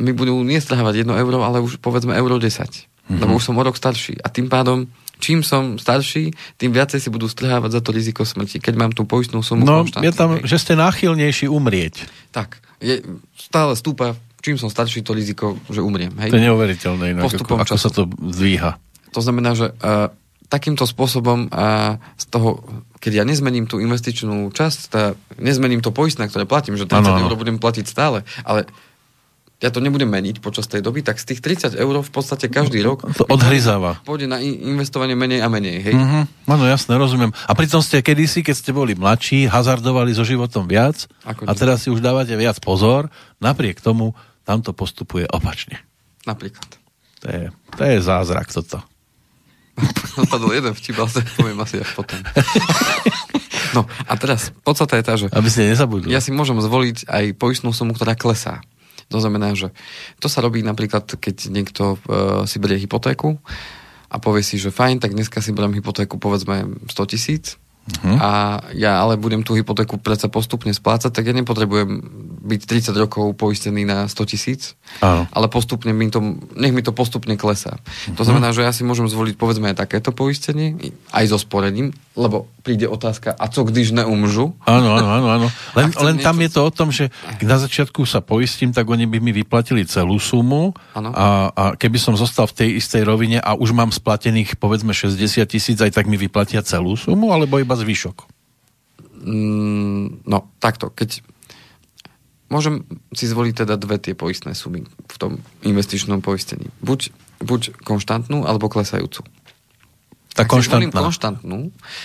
mi 0.00 0.12
budú 0.16 0.40
nestrhávať 0.42 1.04
1 1.04 1.22
euro, 1.22 1.44
ale 1.44 1.60
už 1.60 1.78
povedzme 1.78 2.16
euro 2.16 2.40
10. 2.40 2.89
Mm-hmm. 3.10 3.20
Lebo 3.26 3.32
už 3.34 3.42
som 3.42 3.58
o 3.58 3.62
rok 3.66 3.74
starší. 3.74 4.22
A 4.22 4.30
tým 4.30 4.46
pádom, 4.46 4.86
čím 5.18 5.42
som 5.42 5.74
starší, 5.74 6.30
tým 6.54 6.70
viacej 6.70 7.02
si 7.02 7.10
budú 7.10 7.26
strhávať 7.26 7.74
za 7.74 7.80
to 7.82 7.90
riziko 7.90 8.22
smrti. 8.22 8.62
Keď 8.62 8.74
mám 8.78 8.94
tú 8.94 9.02
poistnú 9.02 9.42
sumu 9.42 9.66
No, 9.66 9.82
je 9.82 10.12
tam, 10.14 10.38
hej. 10.38 10.46
že 10.46 10.56
ste 10.62 10.78
náchylnejší 10.78 11.50
umrieť. 11.50 12.06
Tak, 12.30 12.62
je, 12.78 13.02
stále 13.34 13.74
stúpa, 13.74 14.14
čím 14.38 14.56
som 14.56 14.70
starší, 14.70 15.02
to 15.02 15.10
riziko, 15.10 15.58
že 15.68 15.82
umriem. 15.82 16.14
Hej? 16.22 16.30
To 16.30 16.38
je 16.38 16.46
neuveriteľné 16.46 17.04
inak, 17.12 17.22
ako, 17.26 17.34
Postupom 17.34 17.58
ako 17.60 17.74
času. 17.74 17.82
sa 17.82 17.90
to 17.90 18.02
zdvíha. 18.30 18.70
To 19.10 19.20
znamená, 19.20 19.58
že 19.58 19.74
uh, 19.74 20.08
takýmto 20.46 20.86
spôsobom 20.86 21.50
uh, 21.50 21.98
z 22.14 22.24
toho, 22.30 22.62
keď 23.02 23.20
ja 23.20 23.24
nezmením 23.26 23.66
tú 23.66 23.82
investičnú 23.82 24.54
časť, 24.54 24.78
tá, 24.88 25.18
nezmením 25.36 25.82
to 25.82 25.90
poistné, 25.90 26.30
ktoré 26.30 26.46
platím, 26.46 26.78
že 26.78 26.86
30 26.86 26.94
Áno, 26.94 27.08
áno. 27.10 27.20
eur 27.26 27.34
budem 27.34 27.58
platiť 27.58 27.84
stále, 27.86 28.22
ale 28.46 28.70
ja 29.60 29.68
to 29.68 29.78
nebudem 29.78 30.08
meniť 30.08 30.40
počas 30.40 30.64
tej 30.64 30.80
doby, 30.80 31.00
tak 31.00 31.16
z 31.16 31.36
tých 31.36 31.40
30 31.68 31.76
eur 31.76 31.94
v 32.00 32.08
podstate 32.08 32.48
každý 32.48 32.80
rok 32.80 33.04
To 33.12 33.28
odhryzáva. 33.28 34.00
pôjde 34.02 34.24
na 34.24 34.40
in- 34.40 34.56
investovanie 34.72 35.12
menej 35.12 35.44
a 35.44 35.48
menej. 35.48 35.84
Hej? 35.84 35.94
Mhm, 35.94 36.48
áno, 36.48 36.64
jasné, 36.64 36.96
rozumiem. 36.96 37.28
A 37.44 37.52
pritom 37.52 37.78
ste 37.78 38.00
kedysi, 38.00 38.40
keď 38.40 38.56
ste 38.56 38.72
boli 38.72 38.96
mladší, 38.96 39.44
hazardovali 39.46 40.10
so 40.10 40.24
životom 40.24 40.64
viac 40.64 41.04
Ako 41.22 41.44
a 41.44 41.52
teraz 41.52 41.84
si 41.84 41.92
už 41.92 42.00
dávate 42.00 42.32
viac 42.34 42.56
pozor, 42.58 43.12
napriek 43.36 43.78
tomu 43.78 44.16
tam 44.42 44.64
to 44.64 44.72
postupuje 44.72 45.28
opačne. 45.28 45.76
Napríklad. 46.24 46.66
To 47.20 47.26
je, 47.28 47.42
to 47.76 47.82
je 47.84 47.96
zázrak 48.00 48.48
toto. 48.48 48.80
Napadol 50.16 50.52
jeden 50.52 50.72
vtip, 50.72 50.96
ale 50.96 51.10
to 51.10 51.20
poviem 51.36 51.60
asi 51.60 51.78
až 51.78 51.92
potom. 51.92 52.16
No 53.70 53.86
a 53.86 54.18
teraz, 54.18 54.50
podstata 54.66 54.98
je 54.98 55.04
tá, 55.06 55.14
že 55.14 55.26
Aby 55.30 55.46
ste 55.46 55.70
nezabudli. 55.70 56.10
ja 56.10 56.18
si 56.18 56.34
môžem 56.34 56.58
zvoliť 56.58 57.06
aj 57.06 57.24
poistnú 57.38 57.70
sumu, 57.70 57.94
ktorá 57.94 58.18
klesá. 58.18 58.58
To 59.10 59.18
znamená, 59.18 59.58
že 59.58 59.74
to 60.22 60.30
sa 60.30 60.40
robí 60.40 60.62
napríklad, 60.62 61.18
keď 61.18 61.50
niekto 61.50 61.98
uh, 61.98 62.46
si 62.46 62.62
berie 62.62 62.78
hypotéku 62.78 63.42
a 64.10 64.16
povie 64.22 64.46
si, 64.46 64.58
že 64.58 64.74
fajn, 64.74 65.02
tak 65.02 65.14
dneska 65.14 65.42
si 65.42 65.50
beriem 65.50 65.74
hypotéku 65.74 66.18
povedzme 66.18 66.86
100 66.86 67.10
tisíc 67.10 67.58
Mhm. 67.90 68.16
a 68.22 68.30
ja 68.76 69.02
ale 69.02 69.18
budem 69.18 69.42
tú 69.42 69.58
hypotéku 69.58 69.98
predsa 69.98 70.30
postupne 70.30 70.70
splácať, 70.70 71.10
tak 71.10 71.26
ja 71.26 71.34
nepotrebujem 71.34 71.90
byť 72.40 72.60
30 72.88 72.96
rokov 72.96 73.36
poistený 73.36 73.84
na 73.84 74.08
100 74.08 74.30
tisíc, 74.32 74.74
ale 75.04 75.46
postupne 75.52 75.92
mi 75.92 76.08
to, 76.08 76.40
nech 76.56 76.72
mi 76.72 76.80
to 76.80 76.90
postupne 76.96 77.36
klesá. 77.36 77.76
To 78.16 78.24
znamená, 78.24 78.56
že 78.56 78.64
ja 78.64 78.72
si 78.72 78.80
môžem 78.80 79.06
zvoliť 79.06 79.36
povedzme 79.36 79.68
aj 79.70 79.84
takéto 79.84 80.10
poistenie, 80.10 80.74
aj 81.12 81.24
so 81.28 81.38
sporením, 81.38 81.92
lebo 82.16 82.48
príde 82.64 82.88
otázka, 82.88 83.36
a 83.36 83.48
co 83.48 83.64
když 83.64 83.92
neumžu? 83.92 84.56
Áno, 84.64 84.88
áno, 84.96 85.08
áno, 85.08 85.28
áno. 85.28 85.46
Len, 85.78 85.92
len 85.94 86.16
tam 86.20 86.36
niečo- 86.36 86.44
je 86.44 86.50
to 86.56 86.60
o 86.66 86.72
tom, 86.72 86.88
že 86.90 87.08
na 87.44 87.56
začiatku 87.60 88.02
sa 88.08 88.24
poistím, 88.24 88.72
tak 88.72 88.88
oni 88.88 89.06
by 89.06 89.20
mi 89.20 89.30
vyplatili 89.30 89.84
celú 89.86 90.18
sumu 90.18 90.74
a, 90.96 91.48
a 91.52 91.64
keby 91.76 91.96
som 92.00 92.18
zostal 92.18 92.48
v 92.50 92.56
tej 92.64 92.68
istej 92.80 93.02
rovine 93.06 93.38
a 93.38 93.54
už 93.54 93.70
mám 93.76 93.92
splatených 93.92 94.56
povedzme 94.56 94.90
60 94.96 95.20
tisíc, 95.46 95.78
aj 95.78 95.92
tak 95.94 96.08
mi 96.10 96.16
vyplatia 96.16 96.64
celú 96.64 96.96
sumu, 96.96 97.30
alebo 97.30 97.60
iba 97.62 97.76
zvyšok? 97.76 98.40
Mm, 99.20 100.24
no, 100.24 100.38
takto, 100.56 100.88
keď 100.88 101.20
môžem 102.50 102.84
si 103.14 103.30
zvoliť 103.30 103.64
teda 103.64 103.78
dve 103.78 103.96
tie 103.96 104.18
poistné 104.18 104.52
sumy 104.58 104.84
v 104.84 105.16
tom 105.16 105.38
investičnom 105.62 106.20
poistení. 106.20 106.68
Buď, 106.82 107.14
buď 107.40 107.80
konštantnú, 107.86 108.44
alebo 108.44 108.66
klesajúcu. 108.68 109.22
Tá 110.30 110.46
Ak 110.46 110.54
si 110.54 110.70
zvolím 110.70 110.94
konštantná. 110.94 111.42
konštantnú, 111.42 111.58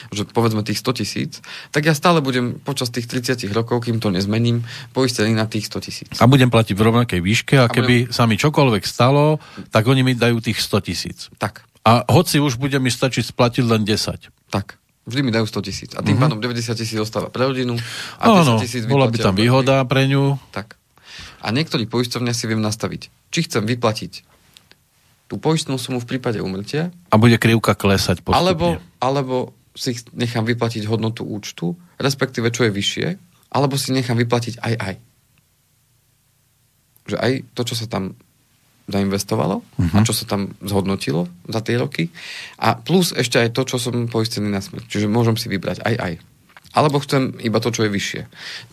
že 0.09 0.25
povedzme 0.25 0.65
tých 0.65 0.81
100 0.81 0.97
tisíc, 0.97 1.31
tak 1.69 1.85
ja 1.85 1.93
stále 1.93 2.25
budem 2.25 2.57
počas 2.57 2.89
tých 2.89 3.05
30 3.05 3.37
rokov, 3.53 3.85
kým 3.85 4.01
to 4.01 4.09
nezmením, 4.09 4.65
poistený 4.97 5.37
na 5.37 5.45
tých 5.45 5.69
100 5.69 5.85
tisíc. 5.85 6.09
A 6.17 6.25
budem 6.25 6.49
platiť 6.49 6.73
v 6.73 6.81
rovnakej 6.89 7.19
výške 7.21 7.53
a 7.61 7.69
A 7.69 7.71
keby 7.71 8.09
sa 8.09 8.25
mi 8.25 8.33
čokoľvek 8.41 8.83
stalo, 8.85 9.37
tak 9.69 9.85
oni 9.85 10.01
mi 10.01 10.17
dajú 10.17 10.41
tých 10.41 10.57
100 10.57 10.87
tisíc. 10.89 11.19
Tak, 11.37 11.69
A 11.85 12.01
hoci 12.09 12.41
už 12.41 12.57
bude 12.57 12.81
mi 12.81 12.89
stačiť 12.89 13.29
splatiť 13.29 13.61
len 13.61 13.85
10. 13.85 14.33
tak. 14.49 14.81
Vždy 15.05 15.21
mi 15.21 15.29
dajú 15.29 15.45
100 15.45 15.61
tisíc. 15.63 15.91
A 15.93 16.01
tým 16.01 16.17
pádom 16.17 16.37
90 16.37 16.65
tisíc 16.73 16.97
ostáva 16.97 17.29
pre 17.29 17.45
rodinu 17.45 17.77
a. 18.17 18.23
Áno, 18.27 18.57
10 18.57 18.65
tisíc 18.65 18.83
bola 18.83 19.05
by 19.05 19.17
tam 19.19 19.33
výhoda 19.33 19.85
pre 19.85 20.05
ňu. 20.05 20.41
Tak. 20.49 20.81
A 21.39 21.53
niektorí 21.53 21.85
poisťovňa 21.85 22.33
si 22.33 22.45
viem 22.45 22.57
nastaviť, 22.57 23.07
či 23.29 23.39
chcem 23.45 23.61
vyplatiť 23.63 24.25
tú 25.25 25.37
poistnú 25.37 25.77
sumu 25.77 25.97
v 25.97 26.07
prípade 26.07 26.37
umrtia, 26.37 26.89
A 27.09 27.17
bude 27.17 27.37
krivka 27.37 27.73
klesať 27.73 28.21
postupne. 28.21 28.37
alebo, 28.41 28.67
alebo 28.99 29.35
si 29.73 29.93
ch- 29.93 30.09
nechám 30.11 30.41
vyplatiť 30.41 30.85
hodnotu 30.85 31.21
účtu, 31.21 31.73
respektíve 31.97 32.49
čo 32.49 32.65
je 32.65 32.71
vyššie, 32.71 33.07
alebo 33.49 33.73
si 33.75 33.89
nechám 33.91 34.17
vyplatiť 34.17 34.57
aj 34.57 34.73
aj. 34.75 34.93
Že 37.05 37.15
aj 37.17 37.31
to, 37.53 37.61
čo 37.63 37.75
sa 37.75 37.85
tam 37.85 38.17
zainvestovalo 38.85 39.65
uh-huh. 39.65 39.97
a 39.97 40.05
čo 40.05 40.13
sa 40.13 40.29
tam 40.29 40.53
zhodnotilo 40.61 41.25
za 41.49 41.61
tie 41.65 41.81
roky 41.81 42.13
a 42.61 42.77
plus 42.77 43.17
ešte 43.17 43.41
aj 43.41 43.49
to, 43.57 43.65
čo 43.65 43.81
som 43.81 44.05
poistený 44.05 44.49
na 44.49 44.61
smrť. 44.61 44.85
Čiže 44.85 45.09
môžem 45.09 45.33
si 45.37 45.49
vybrať 45.49 45.81
aj 45.81 45.95
aj. 45.97 46.13
Alebo 46.75 46.99
chcem 46.99 47.31
iba 47.39 47.63
to, 47.63 47.71
čo 47.71 47.87
je 47.87 47.89
vyššie. 47.89 48.21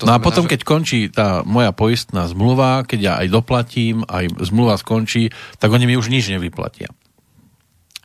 To 0.03 0.11
no 0.11 0.13
a 0.13 0.19
znamená, 0.19 0.27
potom, 0.27 0.45
že- 0.45 0.59
keď 0.59 0.61
končí 0.67 0.99
tá 1.07 1.47
moja 1.47 1.71
poistná 1.71 2.27
zmluva, 2.27 2.83
keď 2.83 2.99
ja 2.99 3.13
aj 3.23 3.29
doplatím, 3.31 4.03
aj 4.11 4.43
zmluva 4.43 4.75
skončí, 4.75 5.31
tak 5.63 5.71
oni 5.71 5.87
mi 5.87 5.95
už 5.95 6.11
nič 6.11 6.29
nevyplatia. 6.29 6.91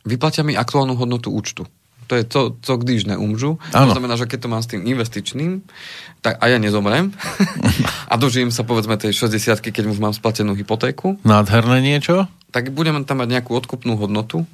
vyplatia 0.08 0.40
mi 0.40 0.56
aktuálnu 0.56 0.96
hodnotu 0.96 1.28
účtu. 1.28 1.68
To 2.08 2.16
je 2.16 2.24
to, 2.24 2.56
co 2.56 2.72
když 2.80 3.04
neumžu. 3.04 3.60
Áno. 3.76 3.92
To 3.92 4.00
znamená, 4.00 4.16
že 4.16 4.24
keď 4.24 4.38
to 4.40 4.48
mám 4.48 4.64
s 4.64 4.68
tým 4.72 4.80
investičným, 4.88 5.60
tak 6.24 6.40
a 6.40 6.48
ja 6.48 6.56
nezomrem 6.56 7.12
a 8.12 8.14
dožijem 8.16 8.48
sa 8.48 8.64
povedzme 8.64 8.96
tej 8.96 9.12
60 9.12 9.60
keď 9.60 9.84
už 9.92 10.00
mám 10.00 10.16
splatenú 10.16 10.56
hypotéku, 10.56 11.20
Nádherné 11.22 11.84
niečo? 11.84 12.24
tak 12.48 12.72
budem 12.72 13.04
tam 13.04 13.20
mať 13.20 13.28
nejakú 13.28 13.52
odkupnú 13.52 14.00
hodnotu 14.00 14.48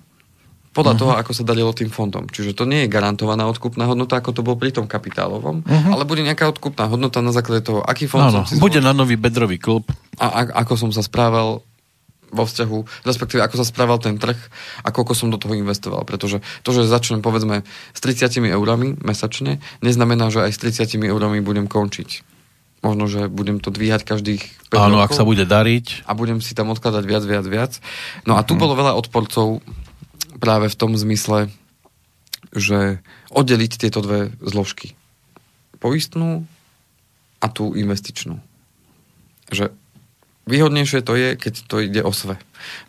podľa 0.75 0.95
toho, 0.99 1.13
ako 1.15 1.31
sa 1.31 1.47
darilo 1.47 1.71
tým 1.71 1.87
fondom. 1.87 2.27
Čiže 2.27 2.59
to 2.59 2.67
nie 2.67 2.83
je 2.85 2.89
garantovaná 2.91 3.47
odkupná 3.47 3.87
hodnota, 3.87 4.19
ako 4.19 4.35
to 4.35 4.43
bolo 4.43 4.59
pri 4.59 4.75
tom 4.75 4.91
kapitálovom, 4.91 5.63
ale 5.71 6.03
bude 6.03 6.27
nejaká 6.27 6.51
odkupná 6.51 6.91
hodnota 6.91 7.23
na 7.23 7.31
základe 7.31 7.63
toho, 7.63 7.79
aký 7.87 8.11
fond 8.11 8.27
Áno, 8.27 8.43
som 8.43 8.51
si 8.51 8.59
bude 8.59 8.83
zvolil 8.83 8.91
na 8.91 8.91
nový 8.91 9.15
bedrový 9.15 9.63
klub. 9.63 9.87
a, 10.19 10.27
a 10.27 10.67
ako 10.67 10.75
som 10.75 10.91
sa 10.91 11.07
správal 11.07 11.63
vo 12.35 12.45
vzťahu, 12.45 13.07
respektíve 13.07 13.41
ako 13.41 13.63
sa 13.63 13.67
správal 13.67 14.03
ten 14.03 14.19
trh 14.19 14.37
a 14.83 14.89
koľko 14.91 15.15
som 15.15 15.31
do 15.31 15.39
toho 15.39 15.55
investoval. 15.55 16.03
Pretože 16.03 16.43
to, 16.67 16.75
že 16.75 16.91
začnem 16.91 17.23
povedzme 17.23 17.63
s 17.95 18.01
30 18.03 18.35
eurami 18.51 18.99
mesačne, 18.99 19.63
neznamená, 19.81 20.35
že 20.35 20.43
aj 20.43 20.53
s 20.53 20.59
30 20.91 20.99
eurami 21.07 21.39
budem 21.39 21.71
končiť. 21.71 22.27
Možno, 22.85 23.09
že 23.09 23.33
budem 23.33 23.65
to 23.65 23.73
dvíhať 23.73 24.05
každých 24.05 24.43
5 24.69 24.77
Áno, 24.77 25.01
rokov 25.01 25.07
ak 25.09 25.13
sa 25.17 25.25
bude 25.25 25.49
dariť. 25.49 26.05
a 26.05 26.13
budem 26.13 26.45
si 26.45 26.53
tam 26.53 26.69
odkladať 26.69 27.05
viac, 27.09 27.25
viac, 27.25 27.47
viac. 27.49 27.73
No 28.29 28.37
a 28.37 28.45
tu 28.45 28.61
bolo 28.61 28.77
veľa 28.77 28.93
odporcov 28.93 29.65
práve 30.37 30.69
v 30.69 30.77
tom 30.77 30.93
zmysle, 30.93 31.49
že 32.53 33.01
oddeliť 33.33 33.73
tieto 33.81 34.05
dve 34.05 34.37
zložky. 34.45 34.93
Poistnú 35.81 36.45
a 37.41 37.47
tú 37.49 37.73
investičnú. 37.73 38.41
Že 39.49 39.73
výhodnejšie 40.45 41.01
to 41.05 41.13
je, 41.17 41.29
keď 41.37 41.55
to 41.69 41.77
ide 41.81 42.01
o 42.05 42.13
sve. 42.13 42.37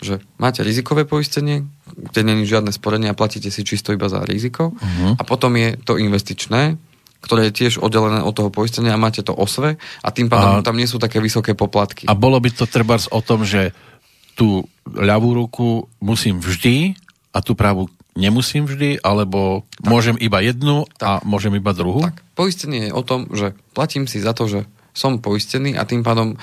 Že 0.03 0.23
máte 0.39 0.63
rizikové 0.63 1.03
poistenie, 1.07 1.67
kde 1.95 2.21
není 2.23 2.43
žiadne 2.47 2.71
sporenie 2.71 3.11
a 3.11 3.17
platíte 3.17 3.51
si 3.51 3.63
čisto 3.63 3.95
iba 3.95 4.07
za 4.11 4.23
riziko. 4.23 4.75
Mhm. 4.75 5.19
A 5.19 5.23
potom 5.23 5.55
je 5.55 5.79
to 5.83 5.95
investičné, 5.95 6.75
ktoré 7.23 7.49
je 7.49 7.57
tiež 7.65 7.81
oddelené 7.81 8.21
od 8.21 8.37
toho 8.37 8.53
poistenia 8.53 8.93
a 8.93 9.01
máte 9.01 9.25
to 9.25 9.33
osve 9.33 9.81
a 10.05 10.09
tým 10.13 10.29
pádom 10.29 10.61
A- 10.61 10.65
tam 10.65 10.77
nie 10.77 10.85
sú 10.85 11.01
také 11.01 11.17
vysoké 11.17 11.57
poplatky. 11.57 12.05
A 12.05 12.13
bolo 12.13 12.37
by 12.37 12.53
to 12.53 12.69
treba 12.69 13.01
o 13.09 13.21
tom, 13.25 13.41
že 13.41 13.73
tú 14.37 14.67
ľavú 14.85 15.33
ruku 15.33 15.89
musím 15.97 16.37
vždy 16.37 16.93
a 17.33 17.41
tú 17.41 17.57
pravú 17.57 17.89
nemusím 18.15 18.63
vždy, 18.63 19.03
alebo 19.03 19.67
tak. 19.83 19.91
môžem 19.91 20.15
iba 20.23 20.39
jednu 20.39 20.87
a 21.03 21.19
môžem 21.27 21.51
iba 21.59 21.75
druhú? 21.75 21.99
Tak, 21.99 22.23
poistenie 22.31 22.87
je 22.87 22.95
o 22.95 23.03
tom, 23.03 23.27
že 23.35 23.51
platím 23.75 24.07
si 24.07 24.23
za 24.23 24.31
to, 24.31 24.47
že 24.47 24.63
som 24.95 25.19
poistený 25.19 25.75
a 25.75 25.83
tým 25.83 25.99
pádom, 26.01 26.39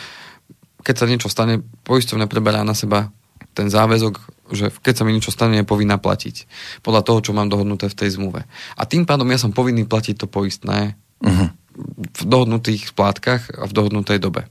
keď 0.82 0.94
sa 0.98 1.06
niečo 1.06 1.30
stane, 1.30 1.62
poisťovňa 1.86 2.26
preberá 2.26 2.66
na 2.66 2.74
seba 2.74 3.08
ten 3.54 3.70
záväzok, 3.70 4.14
že 4.52 4.68
keď 4.70 4.94
sa 4.98 5.04
mi 5.06 5.14
niečo 5.16 5.32
stane, 5.32 5.60
je 5.60 5.66
povinná 5.66 5.96
platiť. 5.96 6.46
Podľa 6.84 7.02
toho, 7.06 7.18
čo 7.24 7.32
mám 7.32 7.48
dohodnuté 7.48 7.88
v 7.88 7.98
tej 7.98 8.20
zmluve. 8.20 8.44
A 8.76 8.82
tým 8.84 9.06
pádom 9.08 9.28
ja 9.30 9.38
som 9.40 9.54
povinný 9.54 9.86
platiť 9.88 10.22
to 10.22 10.26
poistné 10.26 10.98
Uh-huh. 11.22 11.54
v 12.18 12.22
dohodnutých 12.26 12.90
splátkach 12.90 13.46
a 13.54 13.70
v 13.70 13.72
dohodnutej 13.72 14.18
dobe. 14.18 14.50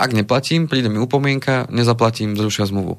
Ak 0.00 0.16
neplatím, 0.16 0.64
príde 0.64 0.88
mi 0.88 0.96
upomienka, 0.96 1.68
nezaplatím, 1.68 2.32
zrušia 2.32 2.64
zmluvu. 2.64 2.96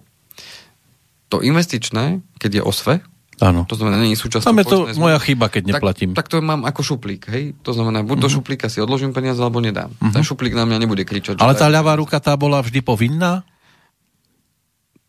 To 1.33 1.41
investičné, 1.41 2.21
keď 2.37 2.61
je 2.61 2.63
osve, 2.69 2.93
Áno. 3.39 3.65
to 3.65 3.73
znamená, 3.73 3.97
nie 3.97 4.13
je 4.13 4.19
súčasťou 4.19 4.45
Tam 4.45 4.57
je 4.57 4.65
to 4.65 4.77
poistnej 4.85 4.99
moja 4.99 5.17
zmluvy, 5.17 5.27
chyba, 5.27 5.45
keď 5.47 5.63
neplatím. 5.67 6.09
Tak, 6.11 6.17
tak 6.19 6.27
to 6.29 6.35
mám 6.39 6.61
ako 6.63 6.81
šuplík, 6.83 7.23
hej? 7.27 7.43
To 7.61 7.71
znamená, 7.71 8.01
buď 8.01 8.17
do 8.19 8.29
šuplíka 8.29 8.67
si 8.67 8.77
odložím 8.77 9.09
peniaze, 9.09 9.37
alebo 9.37 9.57
nedám. 9.57 9.89
Ten 10.11 10.21
šuplík 10.21 10.51
na 10.51 10.63
mňa 10.63 10.77
nebude 10.79 11.01
kričať. 11.01 11.37
Ale 11.37 11.53
tá 11.53 11.65
ľavá 11.65 11.93
ruka 11.93 12.17
tá 12.17 12.33
bola 12.33 12.59
vždy 12.59 12.79
povinná? 12.79 13.41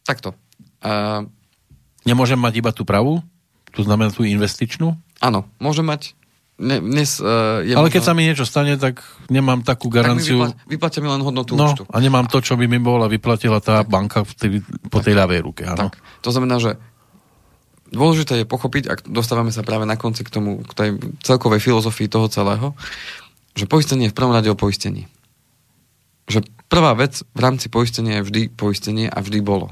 Takto. 0.03 0.33
Uh, 0.81 1.25
Nemôžem 2.05 2.37
mať 2.37 2.55
iba 2.59 2.71
tú 2.71 2.85
pravú? 2.85 3.25
To 3.73 3.83
znamená 3.83 4.09
tú 4.09 4.23
investičnú? 4.23 4.95
áno, 5.19 5.49
môže 5.57 5.81
mať... 5.81 6.13
Ne, 6.55 6.79
dnes, 6.79 7.19
uh, 7.19 7.65
je 7.65 7.75
Ale 7.75 7.89
keď 7.89 7.99
možno- 7.99 8.07
sa 8.07 8.15
mi 8.15 8.23
niečo 8.23 8.45
stane, 8.45 8.77
tak 8.77 9.03
nemám 9.27 9.67
takú 9.67 9.89
tak 9.89 9.91
mi 9.91 9.99
garanciu. 9.99 10.39
vypla, 10.69 10.89
mi 11.03 11.09
len 11.11 11.19
hodnotu 11.19 11.57
No, 11.57 11.67
účtu. 11.67 11.83
a 11.89 11.97
nemám 11.99 12.31
to, 12.31 12.39
čo 12.39 12.55
by 12.55 12.71
mi 12.71 12.79
bola 12.79 13.11
vyplatila 13.11 13.59
tá 13.59 13.83
banka 13.83 14.23
v 14.23 14.33
tej, 14.33 14.51
po 14.87 15.03
tej 15.03 15.19
ľavej 15.19 15.41
ruke. 15.43 15.67
Áno. 15.67 15.91
Tak. 15.91 15.99
To 16.23 16.31
znamená, 16.31 16.63
že 16.63 16.79
dôležité 17.95 18.43
je 18.43 18.47
pochopiť, 18.47 18.85
ak 18.91 18.99
dostávame 19.09 19.55
sa 19.55 19.63
práve 19.63 19.89
na 19.89 19.95
konci 19.95 20.27
k 20.27 20.35
tomu, 20.35 20.61
k 20.67 20.73
tej 20.75 20.91
celkovej 21.23 21.63
filozofii 21.63 22.11
toho 22.11 22.27
celého, 22.29 22.75
že 23.55 23.71
poistenie 23.71 24.11
je 24.11 24.13
v 24.13 24.19
prvom 24.19 24.35
rade 24.35 24.51
o 24.51 24.59
poistení. 24.59 25.07
Že 26.27 26.43
prvá 26.67 26.93
vec 26.99 27.23
v 27.33 27.41
rámci 27.41 27.71
poistenia 27.71 28.21
je 28.21 28.27
vždy 28.27 28.43
poistenie 28.51 29.07
a 29.07 29.19
vždy 29.23 29.41
bolo. 29.41 29.71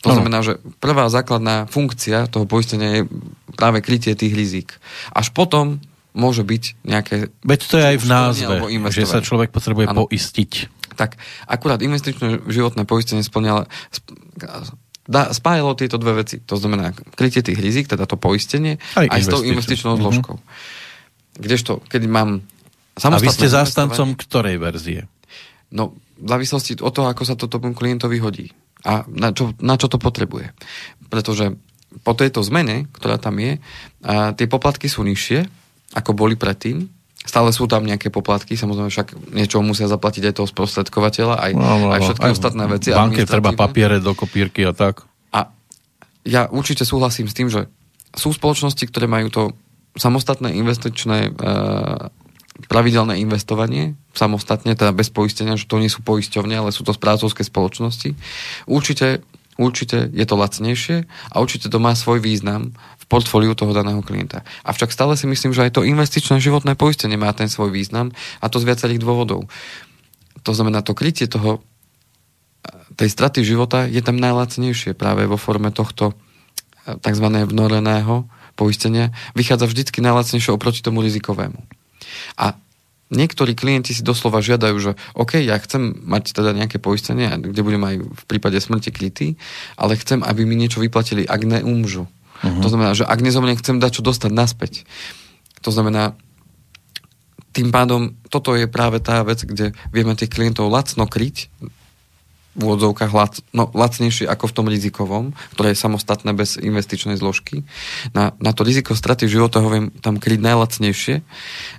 To 0.00 0.08
Áno. 0.08 0.24
znamená, 0.24 0.40
že 0.40 0.56
prvá 0.80 1.12
základná 1.12 1.68
funkcia 1.68 2.24
toho 2.32 2.48
poistenia 2.48 3.04
je 3.04 3.08
práve 3.52 3.84
krytie 3.84 4.16
tých 4.16 4.32
rizík. 4.32 4.80
Až 5.12 5.28
potom 5.36 5.84
môže 6.16 6.40
byť 6.40 6.64
nejaké... 6.88 7.28
Veď 7.44 7.60
to 7.68 7.76
je 7.76 7.84
aj 7.84 7.96
v 8.00 8.06
názve, 8.08 8.54
že 8.88 9.04
sa 9.04 9.20
človek 9.20 9.52
potrebuje 9.52 9.92
Áno. 9.92 10.08
poistiť. 10.08 10.52
Tak, 10.96 11.20
akurát 11.44 11.84
investičné 11.84 12.44
životné 12.48 12.88
poistenie 12.88 13.20
splňalo, 13.20 13.68
dá, 15.10 15.34
spájalo 15.34 15.74
tieto 15.74 15.98
dve 15.98 16.22
veci. 16.22 16.38
To 16.46 16.54
znamená 16.54 16.94
krytie 16.94 17.42
tých 17.42 17.58
rizik, 17.58 17.90
teda 17.90 18.06
to 18.06 18.14
poistenie, 18.14 18.78
Aj 18.94 19.10
aj, 19.10 19.20
s 19.20 19.26
tou 19.26 19.42
investičnou 19.42 19.98
Mhm. 19.98 20.00
zložkou. 20.00 20.36
Kdežto, 21.34 21.82
keď 21.90 22.02
mám 22.06 22.30
A 23.00 23.16
vy 23.18 23.32
ste 23.32 23.50
zástancom 23.50 24.14
ktorej 24.14 24.60
verzie? 24.60 25.10
No, 25.72 25.96
v 26.20 26.28
závislosti 26.28 26.78
od 26.78 26.92
toho, 26.92 27.08
ako 27.08 27.22
sa 27.24 27.34
to 27.34 27.48
tomu 27.48 27.72
klientovi 27.72 28.20
hodí. 28.20 28.52
A 28.84 29.08
na 29.08 29.32
čo, 29.32 29.56
na 29.58 29.80
čo 29.80 29.88
to 29.88 29.96
potrebuje. 29.96 30.52
Pretože 31.08 31.56
po 32.04 32.12
tejto 32.12 32.44
zmene, 32.44 32.86
ktorá 32.92 33.16
tam 33.16 33.40
je, 33.40 33.56
a 34.04 34.30
tie 34.36 34.46
poplatky 34.46 34.86
sú 34.86 35.02
nižšie, 35.02 35.48
ako 35.96 36.12
boli 36.14 36.36
predtým. 36.36 36.86
Stále 37.20 37.52
sú 37.52 37.68
tam 37.68 37.84
nejaké 37.84 38.08
poplatky, 38.08 38.56
samozrejme 38.56 38.88
však 38.88 39.36
niečo 39.36 39.60
musia 39.60 39.84
zaplatiť 39.84 40.32
aj 40.32 40.34
toho 40.40 40.48
sprostredkovateľa, 40.48 41.36
aj, 41.36 41.52
No, 41.52 41.92
aj 41.92 42.00
všetky 42.00 42.28
ostatné 42.32 42.64
veci. 42.64 42.88
Banke 42.96 43.28
treba 43.28 43.52
papiere 43.52 44.00
do 44.00 44.16
kopírky 44.16 44.64
a 44.64 44.72
tak. 44.72 45.04
A 45.36 45.52
ja 46.24 46.48
určite 46.48 46.88
súhlasím 46.88 47.28
s 47.28 47.36
tým, 47.36 47.52
že 47.52 47.68
sú 48.16 48.32
spoločnosti, 48.32 48.82
ktoré 48.88 49.04
majú 49.04 49.28
to 49.28 49.42
samostatné 50.00 50.56
investičné 50.56 51.18
e, 51.28 51.50
pravidelné 52.68 53.20
investovanie, 53.22 53.96
samostatne, 54.12 54.74
teda 54.76 54.92
bez 54.92 55.08
poistenia, 55.08 55.56
že 55.56 55.70
to 55.70 55.80
nie 55.80 55.88
sú 55.88 56.04
poisťovne, 56.04 56.56
ale 56.56 56.74
sú 56.74 56.84
to 56.84 56.92
správcovské 56.92 57.46
spoločnosti. 57.46 58.16
Určite, 58.68 59.24
určite 59.56 60.10
je 60.12 60.24
to 60.26 60.34
lacnejšie 60.36 61.06
a 61.06 61.34
určite 61.40 61.72
to 61.72 61.78
má 61.80 61.96
svoj 61.96 62.20
význam 62.20 62.76
portfóliu 63.10 63.58
toho 63.58 63.74
daného 63.74 63.98
klienta. 64.06 64.46
Avšak 64.62 64.94
stále 64.94 65.18
si 65.18 65.26
myslím, 65.26 65.50
že 65.50 65.66
aj 65.66 65.74
to 65.74 65.82
investičné 65.82 66.38
životné 66.38 66.78
poistenie 66.78 67.18
má 67.18 67.34
ten 67.34 67.50
svoj 67.50 67.74
význam 67.74 68.14
a 68.38 68.46
to 68.46 68.62
z 68.62 68.70
viacerých 68.70 69.02
dôvodov. 69.02 69.50
To 70.46 70.52
znamená, 70.54 70.86
to 70.86 70.94
krytie 70.94 71.26
toho 71.26 71.58
tej 72.94 73.10
straty 73.10 73.42
života 73.42 73.90
je 73.90 73.98
tam 73.98 74.20
najlacnejšie 74.22 74.94
práve 74.94 75.26
vo 75.26 75.34
forme 75.34 75.74
tohto 75.74 76.14
tzv. 76.86 77.26
vnoreného 77.50 78.30
poistenia. 78.54 79.10
Vychádza 79.34 79.66
vždycky 79.66 79.98
najlacnejšie 80.04 80.54
oproti 80.54 80.84
tomu 80.84 81.02
rizikovému. 81.02 81.60
A 82.36 82.54
niektorí 83.10 83.58
klienti 83.58 83.96
si 83.96 84.06
doslova 84.06 84.44
žiadajú, 84.44 84.76
že 84.78 84.92
OK, 85.18 85.40
ja 85.42 85.58
chcem 85.58 85.98
mať 86.04 86.36
teda 86.36 86.54
nejaké 86.54 86.78
poistenie, 86.78 87.26
kde 87.26 87.60
budem 87.64 87.82
aj 87.82 87.96
v 88.04 88.22
prípade 88.30 88.60
smrti 88.60 88.90
krytý, 88.94 89.28
ale 89.74 89.98
chcem, 89.98 90.22
aby 90.22 90.46
mi 90.46 90.54
niečo 90.54 90.78
vyplatili, 90.78 91.26
ak 91.26 91.42
neumžu. 91.42 92.06
Uh-huh. 92.40 92.62
To 92.64 92.68
znamená, 92.72 92.96
že 92.96 93.04
ak 93.04 93.20
nezomriem, 93.20 93.60
chcem 93.60 93.78
dať 93.78 94.00
čo 94.00 94.02
dostať 94.02 94.30
naspäť. 94.32 94.88
To 95.60 95.70
znamená, 95.72 96.16
tým 97.50 97.74
pádom 97.74 98.14
toto 98.30 98.54
je 98.54 98.70
práve 98.70 99.02
tá 99.02 99.20
vec, 99.26 99.42
kde 99.42 99.74
vieme 99.90 100.14
tých 100.14 100.30
klientov 100.30 100.70
lacno 100.70 101.04
kryť 101.04 101.50
v 102.50 102.60
úvodzovkách 102.66 103.12
lac, 103.14 103.34
no, 103.54 103.70
lacnejšie 103.70 104.26
ako 104.26 104.50
v 104.50 104.54
tom 104.58 104.66
rizikovom, 104.66 105.24
ktoré 105.54 105.70
je 105.70 105.82
samostatné 105.82 106.34
bez 106.34 106.58
investičnej 106.58 107.14
zložky. 107.14 107.62
Na, 108.10 108.34
na 108.42 108.50
to 108.50 108.66
riziko 108.66 108.98
straty 108.98 109.30
života 109.30 109.62
ho 109.62 109.70
viem 109.70 109.94
tam 110.02 110.18
kryť 110.18 110.40
najlacnejšie, 110.42 111.22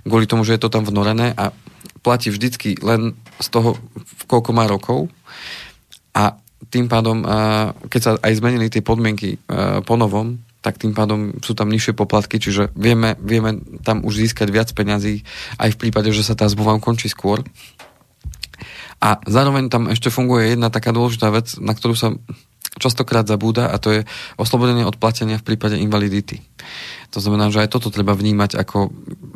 kvôli 0.08 0.24
tomu, 0.24 0.48
že 0.48 0.56
je 0.56 0.62
to 0.64 0.72
tam 0.72 0.88
vnorené 0.88 1.36
a 1.36 1.52
platí 2.00 2.32
vždycky 2.32 2.80
len 2.80 3.12
z 3.36 3.48
toho, 3.52 3.76
koľko 4.24 4.50
má 4.56 4.64
rokov 4.64 5.12
a 6.16 6.40
tým 6.72 6.88
pádom, 6.88 7.20
keď 7.92 8.00
sa 8.00 8.10
aj 8.16 8.32
zmenili 8.40 8.72
tie 8.72 8.80
podmienky 8.80 9.36
a, 9.44 9.84
po 9.84 10.00
novom, 10.00 10.40
tak 10.62 10.78
tým 10.78 10.94
pádom 10.94 11.42
sú 11.42 11.58
tam 11.58 11.68
nižšie 11.68 11.98
poplatky, 11.98 12.38
čiže 12.38 12.70
vieme, 12.78 13.18
vieme 13.18 13.58
tam 13.82 14.06
už 14.06 14.22
získať 14.22 14.48
viac 14.48 14.70
peňazí 14.70 15.26
aj 15.58 15.74
v 15.74 15.80
prípade, 15.82 16.14
že 16.14 16.22
sa 16.22 16.38
tá 16.38 16.46
zmluva 16.46 16.78
končí 16.78 17.10
skôr. 17.10 17.42
A 19.02 19.18
zároveň 19.26 19.66
tam 19.66 19.90
ešte 19.90 20.14
funguje 20.14 20.54
jedna 20.54 20.70
taká 20.70 20.94
dôležitá 20.94 21.34
vec, 21.34 21.58
na 21.58 21.74
ktorú 21.74 21.98
sa 21.98 22.14
častokrát 22.78 23.26
zabúda 23.26 23.68
a 23.68 23.76
to 23.76 23.90
je 23.90 24.00
oslobodenie 24.38 24.86
od 24.86 24.96
platenia 24.96 25.36
v 25.36 25.44
prípade 25.52 25.76
invalidity. 25.76 26.40
To 27.12 27.18
znamená, 27.20 27.52
že 27.52 27.66
aj 27.66 27.74
toto 27.74 27.92
treba 27.92 28.16
vnímať 28.16 28.56
ako 28.56 28.94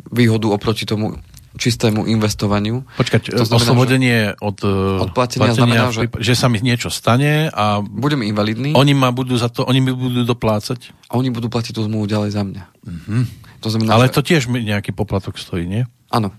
výhodu 0.09 0.47
oproti 0.49 0.87
tomu 0.87 1.19
čistému 1.57 2.05
investovaniu. 2.05 2.85
Počkať, 2.95 3.33
To 3.33 3.43
znamená, 3.43 3.57
oslobodenie 3.57 4.17
od, 4.39 4.57
eh, 4.63 5.03
Od 5.03 5.11
platenia 5.11 5.51
znamená, 5.51 5.89
v 5.89 6.07
prípade, 6.07 6.21
že 6.23 6.33
sa 6.37 6.47
mi 6.47 6.61
niečo 6.61 6.87
stane 6.93 7.49
a 7.51 7.81
Budem 7.81 8.21
invalidný 8.23 8.77
oni 8.77 8.93
ma 8.93 9.09
budú 9.09 9.33
za 9.35 9.49
to, 9.49 9.65
oni 9.65 9.81
mi 9.81 9.91
budú 9.91 10.23
doplácať. 10.23 10.93
a 11.09 11.17
oni 11.17 11.33
budú 11.33 11.49
platiť 11.49 11.73
tú 11.73 11.81
zmluvu 11.83 12.05
ďalej 12.05 12.31
za 12.31 12.43
mňa. 12.45 12.63
Mhm. 12.85 13.19
To 13.65 13.67
znamená, 13.73 13.89
Ale 13.97 14.07
že... 14.07 14.13
to 14.13 14.21
tiež 14.21 14.47
nejaký 14.53 14.93
poplatok 14.93 15.41
stojí, 15.41 15.65
nie? 15.65 15.83
Áno. 16.13 16.29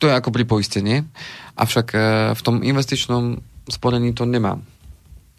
To 0.00 0.08
je 0.08 0.14
ako 0.16 0.28
pri 0.32 0.44
poistenie, 0.44 1.08
avšak 1.56 1.86
e, 1.92 1.98
v 2.36 2.40
tom 2.44 2.60
investičnom 2.60 3.40
sporení 3.68 4.12
to 4.12 4.28
nemám. 4.28 4.60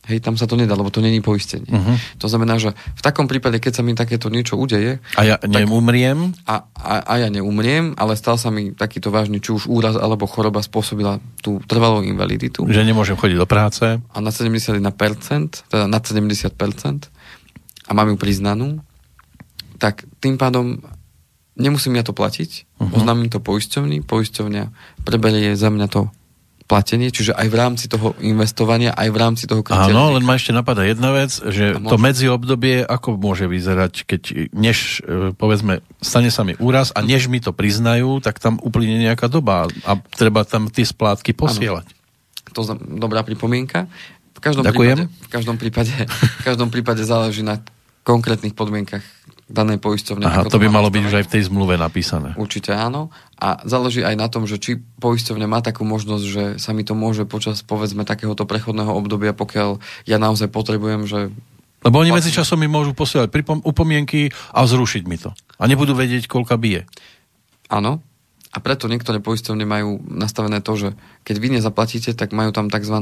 Hej, 0.07 0.23
tam 0.23 0.39
sa 0.39 0.47
to 0.47 0.55
nedá, 0.55 0.71
lebo 0.73 0.87
to 0.87 1.03
není 1.03 1.19
poistenie. 1.19 1.67
Mhm. 1.67 2.23
To 2.23 2.27
znamená, 2.31 2.55
že 2.57 2.71
v 2.73 3.01
takom 3.03 3.27
prípade, 3.27 3.59
keď 3.59 3.79
sa 3.79 3.83
mi 3.83 3.91
takéto 3.91 4.31
niečo 4.31 4.55
udeje, 4.55 5.03
A 5.19 5.21
ja 5.27 5.35
neumriem? 5.43 6.31
a, 6.47 6.63
a, 6.71 6.93
a 7.03 7.13
ja 7.19 7.27
neumriem, 7.27 7.91
ale 7.99 8.15
stal 8.15 8.39
sa 8.39 8.47
mi 8.47 8.71
takýto 8.71 9.11
vážny, 9.11 9.43
či 9.43 9.51
už 9.51 9.67
úraz 9.67 9.99
alebo 9.99 10.23
choroba 10.25 10.63
spôsobila 10.63 11.19
tú 11.43 11.59
trvalú 11.67 12.01
invaliditu. 12.07 12.63
Že 12.63 12.87
nemôžem 12.87 13.19
chodiť 13.19 13.37
do 13.37 13.47
práce? 13.47 13.83
A 13.83 14.17
na 14.23 14.31
71%, 14.31 14.79
teda 15.67 15.85
nad 15.91 16.03
70% 16.03 17.11
a 17.87 17.91
mám 17.91 18.07
ju 18.11 18.17
priznanú, 18.19 18.79
tak 19.77 20.07
tým 20.19 20.35
pádom 20.39 20.81
nemusím 21.57 21.97
ja 21.97 22.03
to 22.05 22.13
platiť, 22.13 22.79
uh-huh. 22.79 22.95
oznámim 23.01 23.27
to 23.27 23.41
poisťovni, 23.41 24.05
poisťovňa 24.05 24.63
preberie 25.03 25.57
za 25.57 25.73
mňa 25.73 25.87
to 25.89 26.09
platenie, 26.67 27.07
čiže 27.09 27.31
aj 27.31 27.47
v 27.47 27.55
rámci 27.55 27.85
toho 27.87 28.11
investovania, 28.19 28.91
aj 28.91 29.07
v 29.07 29.17
rámci 29.17 29.43
toho 29.47 29.63
krytia. 29.63 29.87
Áno, 29.87 30.11
len 30.11 30.21
ma 30.27 30.35
ešte 30.35 30.51
napadá 30.51 30.83
jedna 30.83 31.15
vec, 31.15 31.31
že 31.31 31.79
to 31.79 31.95
medziobdobie, 31.95 32.83
ako 32.83 33.15
môže 33.15 33.47
vyzerať, 33.47 34.03
keď 34.03 34.51
než, 34.51 34.99
e, 35.07 35.31
povedzme, 35.31 35.79
stane 36.03 36.27
sa 36.27 36.43
mi 36.43 36.59
úraz 36.59 36.91
a 36.91 36.99
než 36.99 37.31
mi 37.31 37.39
to 37.39 37.55
priznajú, 37.55 38.19
tak 38.19 38.43
tam 38.43 38.59
uplyne 38.59 38.99
nejaká 38.99 39.31
doba 39.31 39.71
a 39.87 39.91
treba 40.19 40.43
tam 40.43 40.67
tie 40.67 40.83
splátky 40.83 41.31
posielať. 41.31 41.87
To 42.51 42.61
zna- 42.67 42.79
dobrá 42.79 43.23
pripomienka. 43.23 43.87
V 44.35 44.39
každom, 44.43 44.67
Ďakujem. 44.67 45.07
prípade, 45.07 45.25
v, 45.25 45.29
každom 45.33 45.55
prípade, 45.57 45.93
v 46.13 46.43
každom 46.45 46.69
prípade 46.69 47.01
záleží 47.01 47.41
na 47.41 47.63
konkrétnych 48.05 48.53
podmienkach 48.53 49.01
danej 49.47 49.79
poisťovne. 49.79 50.27
Aha, 50.27 50.41
to 50.51 50.59
by 50.59 50.67
malo 50.67 50.91
byť 50.91 51.03
už 51.07 51.15
aj 51.23 51.25
v 51.27 51.31
tej 51.31 51.41
zmluve 51.47 51.79
napísané. 51.79 52.35
Určite 52.35 52.75
áno. 52.75 53.15
A 53.39 53.63
záleží 53.63 54.03
aj 54.03 54.15
na 54.19 54.27
tom, 54.27 54.43
že 54.43 54.59
či 54.59 54.83
poisťovňa 54.99 55.47
má 55.47 55.63
takú 55.63 55.87
možnosť, 55.87 56.25
že 56.27 56.43
sa 56.59 56.75
mi 56.75 56.83
to 56.83 56.99
môže 56.99 57.23
počas, 57.23 57.63
povedzme, 57.63 58.03
takéhoto 58.03 58.43
prechodného 58.43 58.91
obdobia, 58.91 59.31
pokiaľ 59.31 59.79
ja 60.03 60.19
naozaj 60.19 60.51
potrebujem, 60.51 61.07
že 61.07 61.31
Lebo 61.85 62.03
oni 62.03 62.11
medzi 62.11 62.33
časom 62.33 62.59
mi 62.59 62.67
môžu 62.67 62.91
posielať 62.91 63.31
pripom- 63.31 63.63
upomienky 63.63 64.33
a 64.51 64.67
zrušiť 64.67 65.03
mi 65.07 65.15
to. 65.15 65.31
A 65.61 65.63
nebudú 65.69 65.95
vedieť, 65.95 66.27
koľka 66.27 66.59
bije. 66.59 66.83
áno. 67.71 68.03
A 68.55 68.63
preto 68.63 68.89
niektoré 68.89 69.21
poisťovne 69.21 69.69
majú 69.69 70.01
nastavené 70.07 70.63
to, 70.65 70.73
že 70.73 70.89
keď 71.27 71.35
vy 71.37 71.47
nezaplatíte, 71.59 72.17
tak 72.17 72.33
majú 72.33 72.49
tam 72.49 72.73
tzv. 72.73 72.95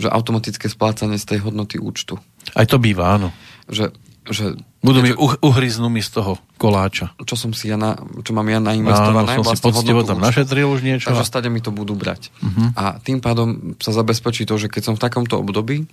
že 0.00 0.08
automatické 0.10 0.66
splácanie 0.66 1.14
z 1.20 1.30
tej 1.30 1.38
hodnoty 1.46 1.78
účtu. 1.78 2.18
Aj 2.58 2.66
to 2.66 2.80
býva, 2.82 3.14
áno. 3.14 3.30
Že, 3.70 3.94
že 4.26 4.58
Budú 4.80 5.04
mi 5.04 5.12
uh, 5.12 5.36
uhryznú 5.44 5.92
mi 5.92 6.00
z 6.00 6.16
toho 6.16 6.40
koláča. 6.56 7.12
čo 7.28 7.36
som 7.36 7.52
si 7.52 7.68
ja 7.68 7.76
na, 7.76 8.00
čo 8.24 8.32
mám 8.32 8.48
ja 8.48 8.64
Áno, 8.64 8.72
nainvestované. 8.72 9.36
som 9.36 9.44
si 9.44 9.48
vlastne 9.52 9.72
poctivo 9.76 10.00
tam 10.08 10.18
našetril 10.24 10.72
už 10.72 10.80
niečo. 10.80 11.12
Takže 11.12 11.28
stade 11.28 11.52
mi 11.52 11.60
to 11.60 11.68
budú 11.68 11.92
brať. 11.92 12.32
Mhm. 12.40 12.76
A 12.80 12.96
tým 12.96 13.20
pádom 13.20 13.76
sa 13.76 13.92
zabezpečí 13.92 14.48
to, 14.48 14.56
že 14.56 14.72
keď 14.72 14.82
som 14.92 14.94
v 14.96 15.04
takomto 15.04 15.36
období, 15.36 15.84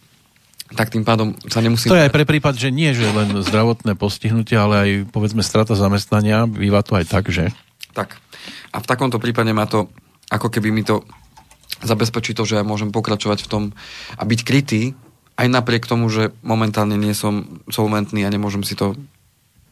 tak 0.75 0.91
tým 0.91 1.07
pádom 1.07 1.35
sa 1.47 1.63
nemusím... 1.63 1.91
To 1.91 1.99
je 1.99 2.07
aj 2.07 2.15
pre 2.15 2.27
prípad, 2.27 2.59
že 2.59 2.75
nie, 2.75 2.91
že 2.91 3.07
len 3.07 3.39
zdravotné 3.39 3.95
postihnutie, 3.95 4.59
ale 4.59 4.75
aj 4.75 4.89
povedzme 5.15 5.39
strata 5.39 5.79
zamestnania. 5.79 6.43
Býva 6.43 6.83
to 6.83 6.99
aj 6.99 7.07
tak, 7.07 7.31
že? 7.31 7.55
Tak. 7.95 8.19
A 8.75 8.77
v 8.83 8.87
takomto 8.87 9.15
prípade 9.15 9.47
ma 9.55 9.63
to, 9.63 9.87
ako 10.27 10.51
keby 10.51 10.75
mi 10.75 10.83
to 10.83 11.07
zabezpečí 11.87 12.35
to, 12.35 12.43
že 12.43 12.59
ja 12.59 12.63
môžem 12.67 12.91
pokračovať 12.91 13.47
v 13.47 13.49
tom 13.51 13.63
a 14.19 14.23
byť 14.27 14.39
krytý, 14.43 14.91
aj 15.37 15.47
napriek 15.47 15.85
tomu, 15.85 16.09
že 16.09 16.33
momentálne 16.41 16.97
nie 16.97 17.13
som 17.13 17.61
solventný 17.69 18.25
a 18.25 18.33
nemôžem 18.33 18.65
si 18.65 18.73
to 18.73 18.97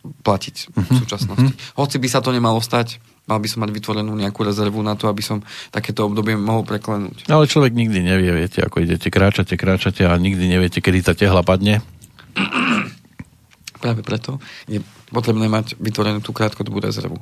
platiť 0.05 0.55
v 0.70 0.89
súčasnosti. 1.01 1.51
Hoci 1.74 1.97
by 1.97 2.07
sa 2.09 2.22
to 2.22 2.30
nemalo 2.30 2.61
stať, 2.61 3.01
mal 3.26 3.41
by 3.41 3.49
som 3.49 3.66
mať 3.66 3.74
vytvorenú 3.74 4.13
nejakú 4.13 4.45
rezervu 4.45 4.78
na 4.86 4.93
to, 4.93 5.09
aby 5.09 5.26
som 5.26 5.41
takéto 5.74 6.05
obdobie 6.05 6.38
mohol 6.38 6.61
preklenúť. 6.61 7.26
Ale 7.26 7.49
človek 7.49 7.74
nikdy 7.74 8.05
nevie, 8.05 8.30
viete, 8.30 8.61
ako 8.61 8.86
idete, 8.86 9.09
kráčate, 9.09 9.57
kráčate 9.57 10.05
a 10.05 10.13
nikdy 10.13 10.45
neviete, 10.45 10.78
kedy 10.78 11.01
tá 11.01 11.18
tehla 11.18 11.41
padne. 11.41 11.82
Práve 13.84 14.05
preto 14.05 14.38
je 14.70 14.82
potrebné 15.09 15.49
mať 15.49 15.78
vytvorenú 15.82 16.22
tú 16.22 16.34
krátkodobú 16.34 16.82
rezervu, 16.82 17.18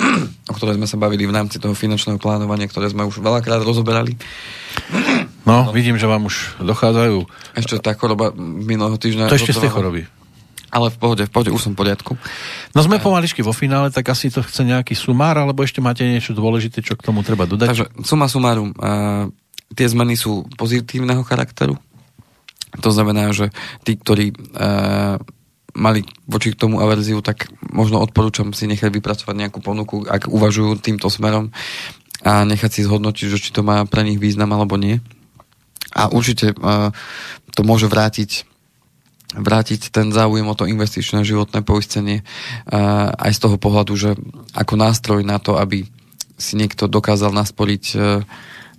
o 0.50 0.52
ktorej 0.52 0.76
sme 0.76 0.88
sa 0.88 1.00
bavili 1.00 1.24
v 1.24 1.32
rámci 1.32 1.56
toho 1.56 1.72
finančného 1.72 2.20
plánovania, 2.20 2.68
ktoré 2.68 2.92
sme 2.92 3.08
už 3.08 3.24
veľakrát 3.24 3.64
rozoberali. 3.64 4.16
No, 5.46 5.70
vidím, 5.70 5.94
že 5.94 6.10
vám 6.10 6.26
už 6.26 6.58
dochádzajú. 6.58 7.22
Ešte 7.54 7.78
tá 7.78 7.94
choroba 7.94 8.34
minulého 8.34 8.98
týždňa... 8.98 9.30
To 9.30 9.38
ešte 9.38 9.54
z 9.54 9.62
tej 9.62 9.72
choroby. 9.72 10.02
Ale 10.74 10.90
v 10.90 10.98
pohode, 10.98 11.22
v 11.22 11.30
pohode, 11.30 11.50
už 11.54 11.62
som 11.62 11.72
v 11.78 11.86
poriadku. 11.86 12.18
No 12.74 12.82
sme 12.82 12.98
pomaličky 12.98 13.46
vo 13.46 13.54
finále, 13.54 13.94
tak 13.94 14.10
asi 14.10 14.28
to 14.28 14.42
chce 14.42 14.66
nejaký 14.66 14.98
sumár, 14.98 15.38
alebo 15.38 15.62
ešte 15.62 15.78
máte 15.78 16.02
niečo 16.02 16.34
dôležité, 16.34 16.82
čo 16.82 16.98
k 16.98 17.06
tomu 17.06 17.22
treba 17.22 17.46
dodať? 17.46 17.68
Takže 17.70 17.86
suma 18.02 18.26
sumárum, 18.26 18.74
uh, 18.74 19.30
tie 19.78 19.86
zmeny 19.86 20.18
sú 20.18 20.50
pozitívneho 20.58 21.22
charakteru. 21.22 21.78
To 22.82 22.90
znamená, 22.90 23.30
že 23.30 23.54
tí, 23.86 23.94
ktorí 23.94 24.34
uh, 24.34 25.16
mali 25.78 26.02
voči 26.26 26.50
k 26.50 26.58
tomu 26.58 26.82
averziu, 26.82 27.22
tak 27.22 27.46
možno 27.70 28.02
odporúčam 28.02 28.50
si 28.50 28.66
nechať 28.66 28.90
vypracovať 28.90 29.34
nejakú 29.36 29.62
ponuku, 29.62 30.02
ak 30.08 30.26
uvažujú 30.26 30.82
týmto 30.82 31.06
smerom 31.06 31.54
a 32.26 32.42
nechať 32.42 32.70
si 32.74 32.80
zhodnotiť, 32.82 33.26
že 33.30 33.38
či 33.38 33.50
to 33.54 33.62
má 33.62 33.86
pre 33.86 34.02
nich 34.02 34.18
význam 34.18 34.50
alebo 34.50 34.74
nie. 34.80 34.98
A 35.96 36.12
určite 36.12 36.52
uh, 36.52 36.92
to 37.56 37.64
môže 37.64 37.88
vrátiť 37.88 38.44
vrátiť 39.36 39.92
ten 39.92 40.14
záujem 40.14 40.46
o 40.46 40.54
to 40.56 40.70
investičné 40.70 41.26
životné 41.26 41.60
poistenie 41.60 42.22
uh, 42.22 43.12
aj 43.20 43.36
z 43.36 43.42
toho 43.42 43.56
pohľadu, 43.58 43.92
že 43.98 44.10
ako 44.54 44.74
nástroj 44.80 45.20
na 45.26 45.36
to, 45.36 45.58
aby 45.60 45.84
si 46.40 46.54
niekto 46.56 46.88
dokázal 46.88 47.34
nasporiť, 47.34 47.84
uh, 47.98 48.22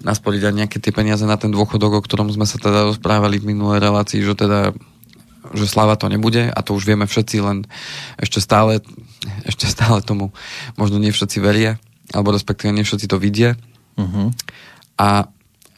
nasporiť 0.02 0.42
aj 0.48 0.54
nejaké 0.56 0.78
tie 0.82 0.96
peniaze 0.96 1.28
na 1.28 1.38
ten 1.38 1.54
dôchodok, 1.54 2.00
o 2.00 2.06
ktorom 2.06 2.32
sme 2.34 2.48
sa 2.50 2.58
teda 2.58 2.90
rozprávali 2.90 3.38
v 3.38 3.54
minulej 3.54 3.84
relácii, 3.84 4.24
že 4.24 4.34
teda 4.34 4.74
že 5.54 5.64
slava 5.64 5.96
to 5.96 6.12
nebude 6.12 6.52
a 6.52 6.60
to 6.60 6.76
už 6.76 6.84
vieme 6.84 7.08
všetci, 7.08 7.40
len 7.40 7.64
ešte 8.20 8.44
stále, 8.44 8.84
ešte 9.48 9.64
stále 9.70 10.04
tomu 10.04 10.36
možno 10.76 11.00
nie 11.00 11.16
všetci 11.16 11.38
veria, 11.40 11.80
alebo 12.12 12.36
respektíve 12.36 12.76
nie 12.76 12.84
všetci 12.84 13.08
to 13.08 13.16
vidia. 13.16 13.56
Uh-huh. 13.96 14.36
A 15.00 15.32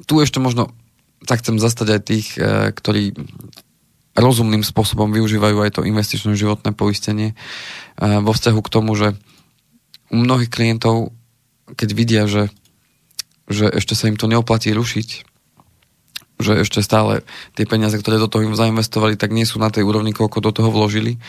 tu 0.09 0.17
ešte 0.23 0.41
možno 0.41 0.73
sa 1.27 1.35
chcem 1.35 1.59
zastať 1.59 1.87
aj 1.89 2.01
tých, 2.03 2.27
eh, 2.39 2.71
ktorí 2.71 3.15
rozumným 4.19 4.67
spôsobom 4.67 5.11
využívajú 5.15 5.57
aj 5.63 5.71
to 5.79 5.87
investičné 5.87 6.35
životné 6.35 6.75
poistenie 6.75 7.33
eh, 7.33 8.19
vo 8.19 8.31
vzťahu 8.31 8.59
k 8.63 8.73
tomu, 8.73 8.95
že 8.95 9.15
u 10.09 10.17
mnohých 10.17 10.49
klientov, 10.49 11.13
keď 11.77 11.89
vidia, 11.93 12.23
že, 12.25 12.49
že 13.45 13.69
ešte 13.69 13.93
sa 13.93 14.09
im 14.09 14.17
to 14.17 14.25
neoplatí 14.25 14.73
rušiť, 14.73 15.07
že 16.39 16.63
ešte 16.65 16.81
stále 16.81 17.21
tie 17.53 17.67
peniaze, 17.69 17.93
ktoré 17.99 18.17
do 18.17 18.31
toho 18.31 18.47
im 18.47 18.57
zainvestovali, 18.57 19.19
tak 19.19 19.35
nie 19.35 19.45
sú 19.45 19.61
na 19.61 19.69
tej 19.69 19.85
úrovni, 19.85 20.15
koľko 20.15 20.39
do 20.39 20.51
toho 20.55 20.69
vložili, 20.71 21.21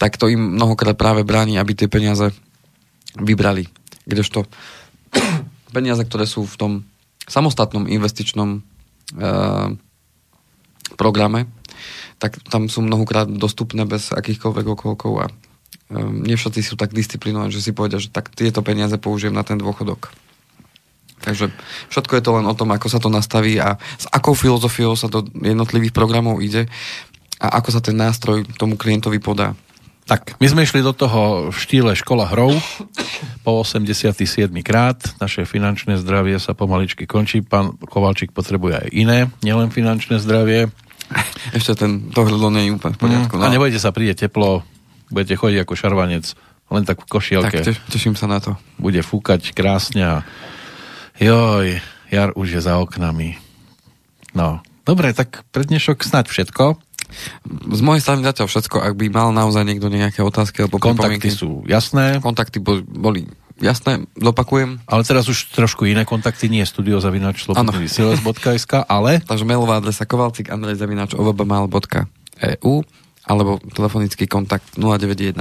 tak 0.00 0.18
to 0.18 0.26
im 0.26 0.58
mnohokrát 0.58 0.96
práve 0.98 1.22
bráni, 1.22 1.60
aby 1.60 1.78
tie 1.78 1.86
peniaze 1.86 2.34
vybrali. 3.14 3.70
Kdežto 4.08 4.48
peniaze, 5.76 6.02
ktoré 6.02 6.26
sú 6.26 6.48
v 6.48 6.58
tom 6.58 6.72
samostatnom 7.28 7.86
investičnom 7.86 8.64
programe, 10.98 11.48
tak 12.18 12.36
tam 12.50 12.66
sú 12.66 12.82
mnohokrát 12.82 13.30
dostupné 13.30 13.86
bez 13.86 14.10
akýchkoľvek 14.10 14.66
okolkov 14.74 15.12
a 15.22 15.26
um, 15.94 16.22
nie 16.26 16.34
všetci 16.34 16.60
sú 16.60 16.74
tak 16.74 16.90
disciplinovaní, 16.90 17.54
že 17.54 17.62
si 17.62 17.70
povedia, 17.70 18.02
že 18.02 18.10
tak 18.10 18.34
tieto 18.34 18.60
peniaze 18.66 18.98
použijem 18.98 19.34
na 19.34 19.46
ten 19.46 19.56
dôchodok. 19.56 20.10
Takže 21.18 21.50
všetko 21.90 22.12
je 22.14 22.22
to 22.22 22.30
len 22.38 22.46
o 22.46 22.54
tom, 22.54 22.70
ako 22.70 22.86
sa 22.86 23.02
to 23.02 23.10
nastaví 23.10 23.58
a 23.58 23.78
s 23.98 24.06
akou 24.10 24.38
filozofiou 24.38 24.94
sa 24.94 25.10
do 25.10 25.26
jednotlivých 25.34 25.90
programov 25.90 26.38
ide 26.38 26.70
a 27.42 27.58
ako 27.58 27.74
sa 27.74 27.80
ten 27.82 27.98
nástroj 27.98 28.46
tomu 28.58 28.78
klientovi 28.78 29.18
podá. 29.18 29.54
Tak, 30.08 30.40
my 30.40 30.46
sme 30.48 30.64
išli 30.64 30.80
do 30.80 30.96
toho 30.96 31.52
v 31.52 31.56
štýle 31.56 31.92
škola 31.92 32.24
hrov 32.32 32.56
po 33.44 33.60
87. 33.60 34.16
krát. 34.64 34.96
Naše 35.20 35.44
finančné 35.44 36.00
zdravie 36.00 36.40
sa 36.40 36.56
pomaličky 36.56 37.04
končí. 37.04 37.44
Pán 37.44 37.76
Kovalčík 37.76 38.32
potrebuje 38.32 38.74
aj 38.80 38.88
iné, 38.96 39.28
nielen 39.44 39.68
finančné 39.68 40.16
zdravie. 40.16 40.72
Ešte 41.56 41.84
ten, 41.84 42.08
to 42.08 42.24
hrdlo 42.24 42.48
nie 42.48 42.72
je 42.72 42.80
úplne 42.80 42.96
v 42.96 43.00
poriadku. 43.04 43.36
Mm, 43.36 43.44
a 43.44 43.52
nebojte 43.52 43.76
sa, 43.76 43.92
príde 43.92 44.16
teplo, 44.16 44.64
budete 45.12 45.36
chodiť 45.36 45.68
ako 45.68 45.74
šarvanec, 45.76 46.24
len 46.72 46.82
tak 46.88 47.04
v 47.04 47.06
košielke. 47.12 47.60
Tak 47.60 47.68
teš, 47.68 47.76
teším 47.92 48.16
sa 48.16 48.24
na 48.24 48.40
to. 48.40 48.56
Bude 48.80 49.04
fúkať 49.04 49.52
krásne 49.52 50.00
a 50.08 50.16
joj, 51.20 51.84
jar 52.08 52.32
už 52.32 52.56
je 52.56 52.60
za 52.64 52.80
oknami. 52.80 53.36
No, 54.32 54.64
dobre, 54.88 55.12
tak 55.12 55.44
pre 55.52 55.68
dnešok 55.68 56.00
snáď 56.00 56.32
všetko. 56.32 56.87
Z 57.46 57.80
mojej 57.80 58.02
strany 58.04 58.22
zatiaľ 58.24 58.48
všetko, 58.52 58.80
ak 58.84 58.94
by 58.96 59.08
mal 59.08 59.32
naozaj 59.32 59.64
niekto 59.64 59.88
nejaké 59.88 60.20
otázky 60.20 60.60
alebo 60.64 60.78
Kontakty 60.80 61.30
sú 61.32 61.64
jasné. 61.64 62.20
Kontakty 62.20 62.60
boli, 62.60 63.24
jasné, 63.58 64.06
zopakujem. 64.14 64.78
Ale 64.86 65.04
teraz 65.04 65.28
už 65.28 65.44
trošku 65.52 65.84
iné 65.88 66.04
kontakty, 66.04 66.48
nie 66.48 66.66
studiozavinačslobodnyvysielac.sk, 66.66 68.74
ale... 68.86 69.20
Takže 69.24 69.44
mailová 69.44 69.76
adresa 69.82 70.06
kovalcik 70.06 70.50
andrejzavinač.ovbmal.eu 70.52 72.84
alebo 73.28 73.60
telefonický 73.60 74.24
kontakt 74.24 74.80
0917 74.80 75.36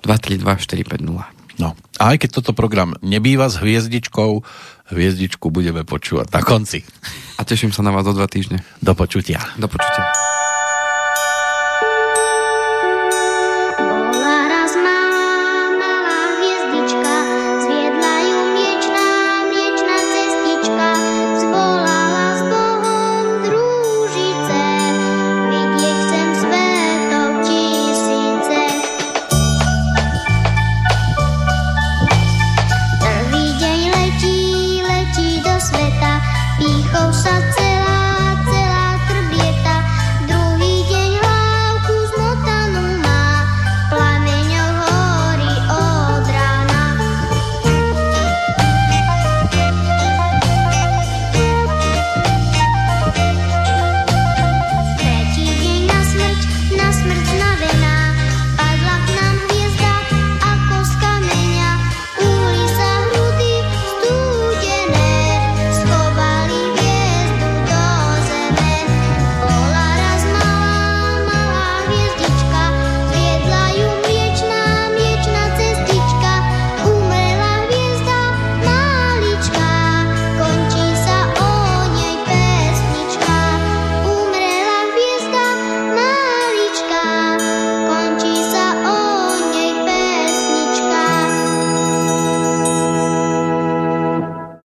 232 0.00 0.40
450. 0.40 1.60
No. 1.60 1.76
A 2.02 2.10
aj 2.14 2.26
keď 2.26 2.42
toto 2.42 2.50
program 2.50 2.98
nebýva 2.98 3.46
s 3.46 3.62
hviezdičkou, 3.62 4.42
hviezdičku 4.90 5.54
budeme 5.54 5.86
počúvať 5.86 6.34
na 6.34 6.42
konci. 6.42 6.82
A 7.38 7.46
teším 7.46 7.70
sa 7.70 7.86
na 7.86 7.94
vás 7.94 8.02
o 8.10 8.16
dva 8.16 8.26
týždne. 8.26 8.66
Do 8.82 8.98
počutia. 8.98 9.38
Do 9.54 9.70
počutia. 9.70 10.10